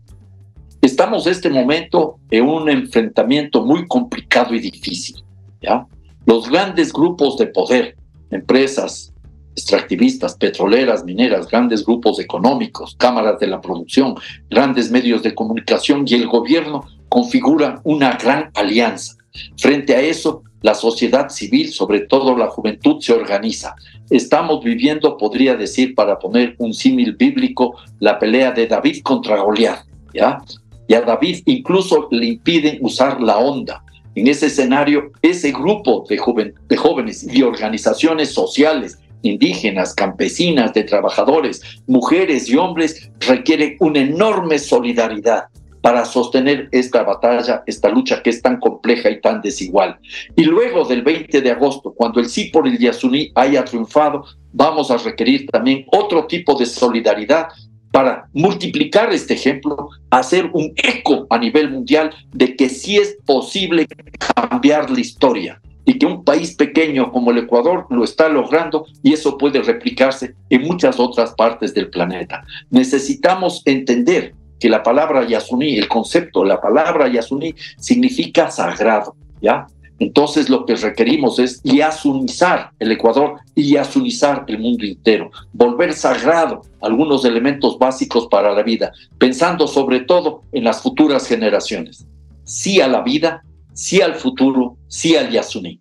Estamos 0.80 1.26
en 1.26 1.32
este 1.32 1.50
momento 1.50 2.18
en 2.30 2.48
un 2.48 2.68
enfrentamiento 2.68 3.64
muy 3.64 3.86
complicado 3.86 4.54
y 4.54 4.60
difícil. 4.60 5.22
¿ya? 5.60 5.86
Los 6.26 6.48
grandes 6.48 6.92
grupos 6.92 7.36
de 7.36 7.46
poder, 7.46 7.96
empresas 8.30 9.12
extractivistas, 9.56 10.36
petroleras, 10.36 11.04
mineras, 11.04 11.48
grandes 11.48 11.84
grupos 11.84 12.20
económicos, 12.20 12.94
cámaras 12.96 13.40
de 13.40 13.48
la 13.48 13.60
producción, 13.60 14.14
grandes 14.48 14.88
medios 14.92 15.24
de 15.24 15.34
comunicación 15.34 16.04
y 16.06 16.14
el 16.14 16.28
gobierno 16.28 16.86
configuran 17.08 17.80
una 17.82 18.12
gran 18.12 18.50
alianza 18.54 19.18
Frente 19.58 19.94
a 19.94 20.00
eso, 20.00 20.42
la 20.62 20.74
sociedad 20.74 21.28
civil, 21.28 21.72
sobre 21.72 22.00
todo 22.00 22.36
la 22.36 22.48
juventud, 22.48 23.00
se 23.00 23.12
organiza. 23.12 23.74
Estamos 24.10 24.64
viviendo, 24.64 25.16
podría 25.16 25.54
decir, 25.54 25.94
para 25.94 26.18
poner 26.18 26.54
un 26.58 26.72
símil 26.74 27.14
bíblico, 27.14 27.76
la 28.00 28.18
pelea 28.18 28.52
de 28.52 28.66
David 28.66 29.02
contra 29.02 29.40
Goliat, 29.40 29.84
¿ya? 30.14 30.42
Y 30.86 30.94
a 30.94 31.02
David 31.02 31.42
incluso 31.46 32.08
le 32.10 32.26
impiden 32.26 32.78
usar 32.80 33.20
la 33.20 33.38
onda. 33.38 33.84
En 34.14 34.26
ese 34.26 34.46
escenario, 34.46 35.12
ese 35.22 35.52
grupo 35.52 36.04
de, 36.08 36.54
de 36.68 36.76
jóvenes 36.76 37.26
y 37.32 37.42
organizaciones 37.42 38.32
sociales 38.32 38.98
indígenas, 39.22 39.94
campesinas, 39.94 40.72
de 40.74 40.84
trabajadores, 40.84 41.60
mujeres 41.86 42.48
y 42.48 42.56
hombres, 42.56 43.10
requiere 43.20 43.76
una 43.80 44.00
enorme 44.00 44.58
solidaridad 44.58 45.44
para 45.80 46.04
sostener 46.04 46.68
esta 46.72 47.02
batalla, 47.02 47.62
esta 47.66 47.88
lucha 47.88 48.22
que 48.22 48.30
es 48.30 48.42
tan 48.42 48.58
compleja 48.58 49.10
y 49.10 49.20
tan 49.20 49.40
desigual. 49.40 49.98
Y 50.36 50.44
luego 50.44 50.84
del 50.84 51.02
20 51.02 51.40
de 51.40 51.50
agosto, 51.50 51.92
cuando 51.92 52.20
el 52.20 52.28
sí 52.28 52.46
por 52.46 52.66
el 52.66 52.78
Yasuní 52.78 53.32
haya 53.34 53.64
triunfado, 53.64 54.24
vamos 54.52 54.90
a 54.90 54.98
requerir 54.98 55.46
también 55.48 55.84
otro 55.92 56.26
tipo 56.26 56.54
de 56.58 56.66
solidaridad 56.66 57.48
para 57.90 58.28
multiplicar 58.32 59.12
este 59.12 59.34
ejemplo, 59.34 59.88
hacer 60.10 60.50
un 60.52 60.72
eco 60.76 61.26
a 61.30 61.38
nivel 61.38 61.70
mundial 61.70 62.10
de 62.32 62.54
que 62.54 62.68
sí 62.68 62.96
es 62.96 63.16
posible 63.24 63.86
cambiar 64.34 64.90
la 64.90 65.00
historia 65.00 65.60
y 65.88 65.98
que 65.98 66.04
un 66.04 66.22
país 66.22 66.54
pequeño 66.54 67.10
como 67.10 67.30
el 67.30 67.38
Ecuador 67.38 67.86
lo 67.88 68.04
está 68.04 68.28
logrando 68.28 68.84
y 69.02 69.14
eso 69.14 69.38
puede 69.38 69.62
replicarse 69.62 70.34
en 70.50 70.62
muchas 70.62 71.00
otras 71.00 71.32
partes 71.32 71.72
del 71.72 71.88
planeta. 71.88 72.44
Necesitamos 72.70 73.62
entender 73.64 74.34
que 74.58 74.68
la 74.68 74.82
palabra 74.82 75.26
Yasuní, 75.26 75.76
el 75.76 75.88
concepto, 75.88 76.44
la 76.44 76.60
palabra 76.60 77.08
Yasuní 77.08 77.54
significa 77.78 78.50
sagrado, 78.50 79.14
¿ya? 79.40 79.66
Entonces 79.98 80.48
lo 80.48 80.64
que 80.64 80.76
requerimos 80.76 81.38
es 81.38 81.60
yasunizar 81.64 82.70
el 82.78 82.92
Ecuador 82.92 83.40
y 83.54 83.72
yasunizar 83.72 84.44
el 84.46 84.58
mundo 84.58 84.84
entero, 84.84 85.30
volver 85.52 85.92
sagrado 85.92 86.62
algunos 86.80 87.24
elementos 87.24 87.78
básicos 87.78 88.28
para 88.28 88.52
la 88.52 88.62
vida, 88.62 88.92
pensando 89.18 89.66
sobre 89.66 90.00
todo 90.00 90.42
en 90.52 90.64
las 90.64 90.82
futuras 90.82 91.26
generaciones. 91.26 92.06
Sí 92.44 92.80
a 92.80 92.86
la 92.86 93.02
vida, 93.02 93.42
sí 93.72 94.00
al 94.00 94.14
futuro, 94.14 94.76
sí 94.86 95.16
al 95.16 95.30
Yasuní. 95.30 95.80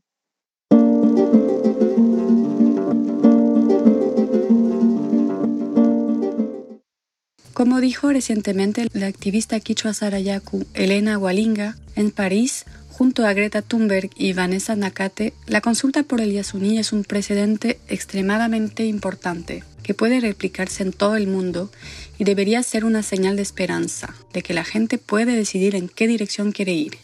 Como 7.57 7.81
dijo 7.81 8.11
recientemente 8.11 8.85
la 8.93 9.07
activista 9.07 9.59
quichua 9.59 9.91
Sarayaku 9.91 10.67
Elena 10.75 11.17
Walinga 11.17 11.75
en 11.95 12.11
París, 12.11 12.65
junto 12.87 13.25
a 13.25 13.33
Greta 13.33 13.63
Thunberg 13.63 14.11
y 14.15 14.33
Vanessa 14.33 14.75
Nakate, 14.75 15.33
la 15.47 15.59
consulta 15.59 16.03
por 16.03 16.21
el 16.21 16.33
Yasuní 16.33 16.77
es 16.77 16.93
un 16.93 17.03
precedente 17.03 17.79
extremadamente 17.87 18.85
importante 18.85 19.63
que 19.81 19.95
puede 19.95 20.19
replicarse 20.19 20.83
en 20.83 20.93
todo 20.93 21.15
el 21.15 21.25
mundo 21.25 21.71
y 22.19 22.25
debería 22.25 22.61
ser 22.61 22.85
una 22.85 23.01
señal 23.01 23.37
de 23.37 23.41
esperanza, 23.41 24.13
de 24.33 24.43
que 24.43 24.53
la 24.53 24.63
gente 24.63 24.99
puede 24.99 25.35
decidir 25.35 25.73
en 25.73 25.89
qué 25.89 26.05
dirección 26.07 26.51
quiere 26.51 26.73
ir. 26.73 26.97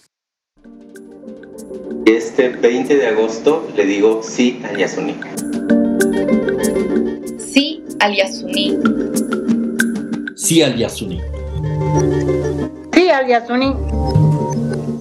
Este 2.06 2.49
20 2.49 2.95
de 2.95 3.08
agosto 3.08 3.74
le 3.76 3.88
digo 3.88 4.22
sí 4.22 4.62
al 4.64 4.78
Yasuní. 4.78 5.16
Sí 7.39 7.82
al 7.99 8.16
Yasuní. 8.16 9.22
Sí 10.44 10.62
al 10.62 10.76
Yasuní. 10.76 11.22
Sí 12.91 13.10
al 13.10 13.28
Yasuní. 13.28 13.74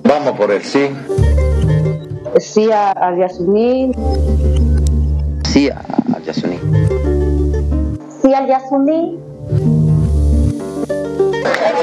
Vamos 0.05 0.37
por 0.37 0.53
el 0.53 0.63
sí. 0.63 0.89
Sí 2.39 2.71
al 2.71 3.19
Yasuní. 3.19 3.91
Sí 5.43 5.69
al 5.69 6.23
Yasuní. 6.25 6.61
Sí 8.23 8.33
al 8.33 8.47
Yasuní. 8.47 9.19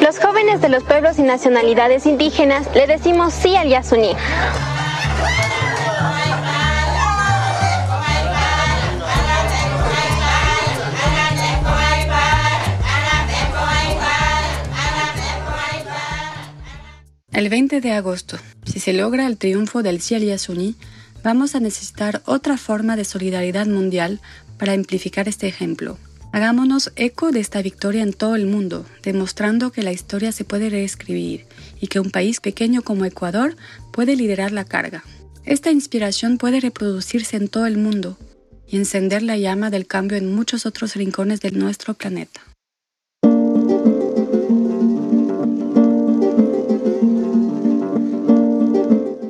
Los 0.01 0.20
jóvenes 0.20 0.62
de 0.62 0.70
los 0.70 0.84
pueblos 0.84 1.20
y 1.20 1.24
nacionalidades 1.24 2.05
indígenas 2.05 2.66
le 2.74 2.88
decimos 2.88 3.34
sí 3.34 3.57
al 3.57 3.68
Yasuní. 3.68 4.16
El 17.39 17.47
20 17.47 17.79
de 17.79 17.93
agosto, 17.93 18.37
si 18.65 18.81
se 18.81 18.91
logra 18.91 19.25
el 19.25 19.37
triunfo 19.37 19.81
del 19.81 20.01
Ciel 20.01 20.25
Yasuní, 20.25 20.75
vamos 21.23 21.55
a 21.55 21.61
necesitar 21.61 22.21
otra 22.25 22.57
forma 22.57 22.97
de 22.97 23.05
solidaridad 23.05 23.65
mundial 23.65 24.19
para 24.57 24.73
amplificar 24.73 25.29
este 25.29 25.47
ejemplo. 25.47 25.97
Hagámonos 26.33 26.91
eco 26.97 27.31
de 27.31 27.39
esta 27.39 27.61
victoria 27.61 28.03
en 28.03 28.11
todo 28.11 28.35
el 28.35 28.45
mundo, 28.45 28.85
demostrando 29.03 29.71
que 29.71 29.83
la 29.83 29.93
historia 29.93 30.33
se 30.33 30.43
puede 30.43 30.69
reescribir 30.69 31.45
y 31.79 31.87
que 31.87 32.01
un 32.01 32.11
país 32.11 32.41
pequeño 32.41 32.81
como 32.81 33.05
Ecuador 33.05 33.55
puede 33.93 34.17
liderar 34.17 34.51
la 34.51 34.65
carga. 34.65 35.05
Esta 35.45 35.71
inspiración 35.71 36.39
puede 36.39 36.59
reproducirse 36.59 37.37
en 37.37 37.47
todo 37.47 37.67
el 37.67 37.77
mundo 37.77 38.17
y 38.67 38.75
encender 38.75 39.23
la 39.23 39.37
llama 39.37 39.69
del 39.69 39.87
cambio 39.87 40.17
en 40.17 40.35
muchos 40.35 40.65
otros 40.65 40.93
rincones 40.97 41.39
de 41.39 41.51
nuestro 41.51 41.93
planeta. 41.93 42.41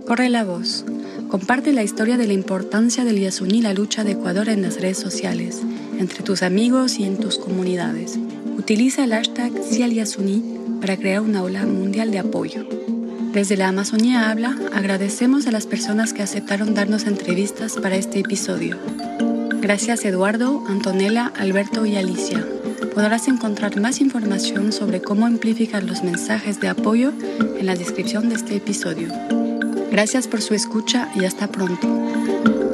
Corre 0.10 0.30
la 0.30 0.44
voz. 0.44 0.86
Comparte 1.28 1.72
la 1.72 1.84
historia 1.84 2.18
de 2.18 2.26
la 2.26 2.34
importancia 2.34 3.06
del 3.06 3.20
Yasuní 3.20 3.62
la 3.62 3.76
lucha 3.76 4.04
de 4.04 4.14
Ecuador 4.14 4.50
en 4.50 4.64
las 4.64 4.82
redes 4.82 4.98
sociales, 4.98 5.62
entre 6.00 6.24
tus 6.24 6.42
amigos 6.42 6.98
y 6.98 7.04
en 7.04 7.20
tus 7.20 7.38
comunidades. 7.38 8.18
Utiliza 8.58 9.04
el 9.04 9.12
hashtag 9.12 9.52
Yasuní 9.70 10.82
para 10.82 10.98
crear 10.98 11.22
una 11.22 11.44
ola 11.44 11.64
mundial 11.68 12.10
de 12.10 12.18
apoyo. 12.18 12.66
Desde 13.34 13.56
la 13.56 13.68
Amazonía 13.68 14.32
Habla, 14.32 14.58
agradecemos 14.74 15.46
a 15.46 15.52
las 15.52 15.68
personas 15.68 16.12
que 16.12 16.24
aceptaron 16.24 16.74
darnos 16.74 17.06
entrevistas 17.06 17.76
para 17.76 17.96
este 17.96 18.18
episodio. 18.18 18.80
Gracias 19.62 20.06
Eduardo, 20.06 20.64
Antonella, 20.68 21.32
Alberto 21.38 21.86
y 21.86 21.98
Alicia. 21.98 22.44
Podrás 22.96 23.28
encontrar 23.28 23.80
más 23.80 24.02
información 24.02 24.72
sobre 24.72 25.04
cómo 25.04 25.28
amplificar 25.28 25.84
los 25.84 26.04
mensajes 26.04 26.60
de 26.60 26.70
apoyo 26.70 27.14
en 27.60 27.68
la 27.68 27.76
descripción 27.76 28.30
de 28.30 28.36
este 28.38 28.56
episodio. 28.56 29.39
Gracias 29.92 30.28
por 30.28 30.42
su 30.42 30.54
escucha 30.54 31.10
y 31.16 31.26
hasta 31.26 31.48
pronto. 31.48 32.69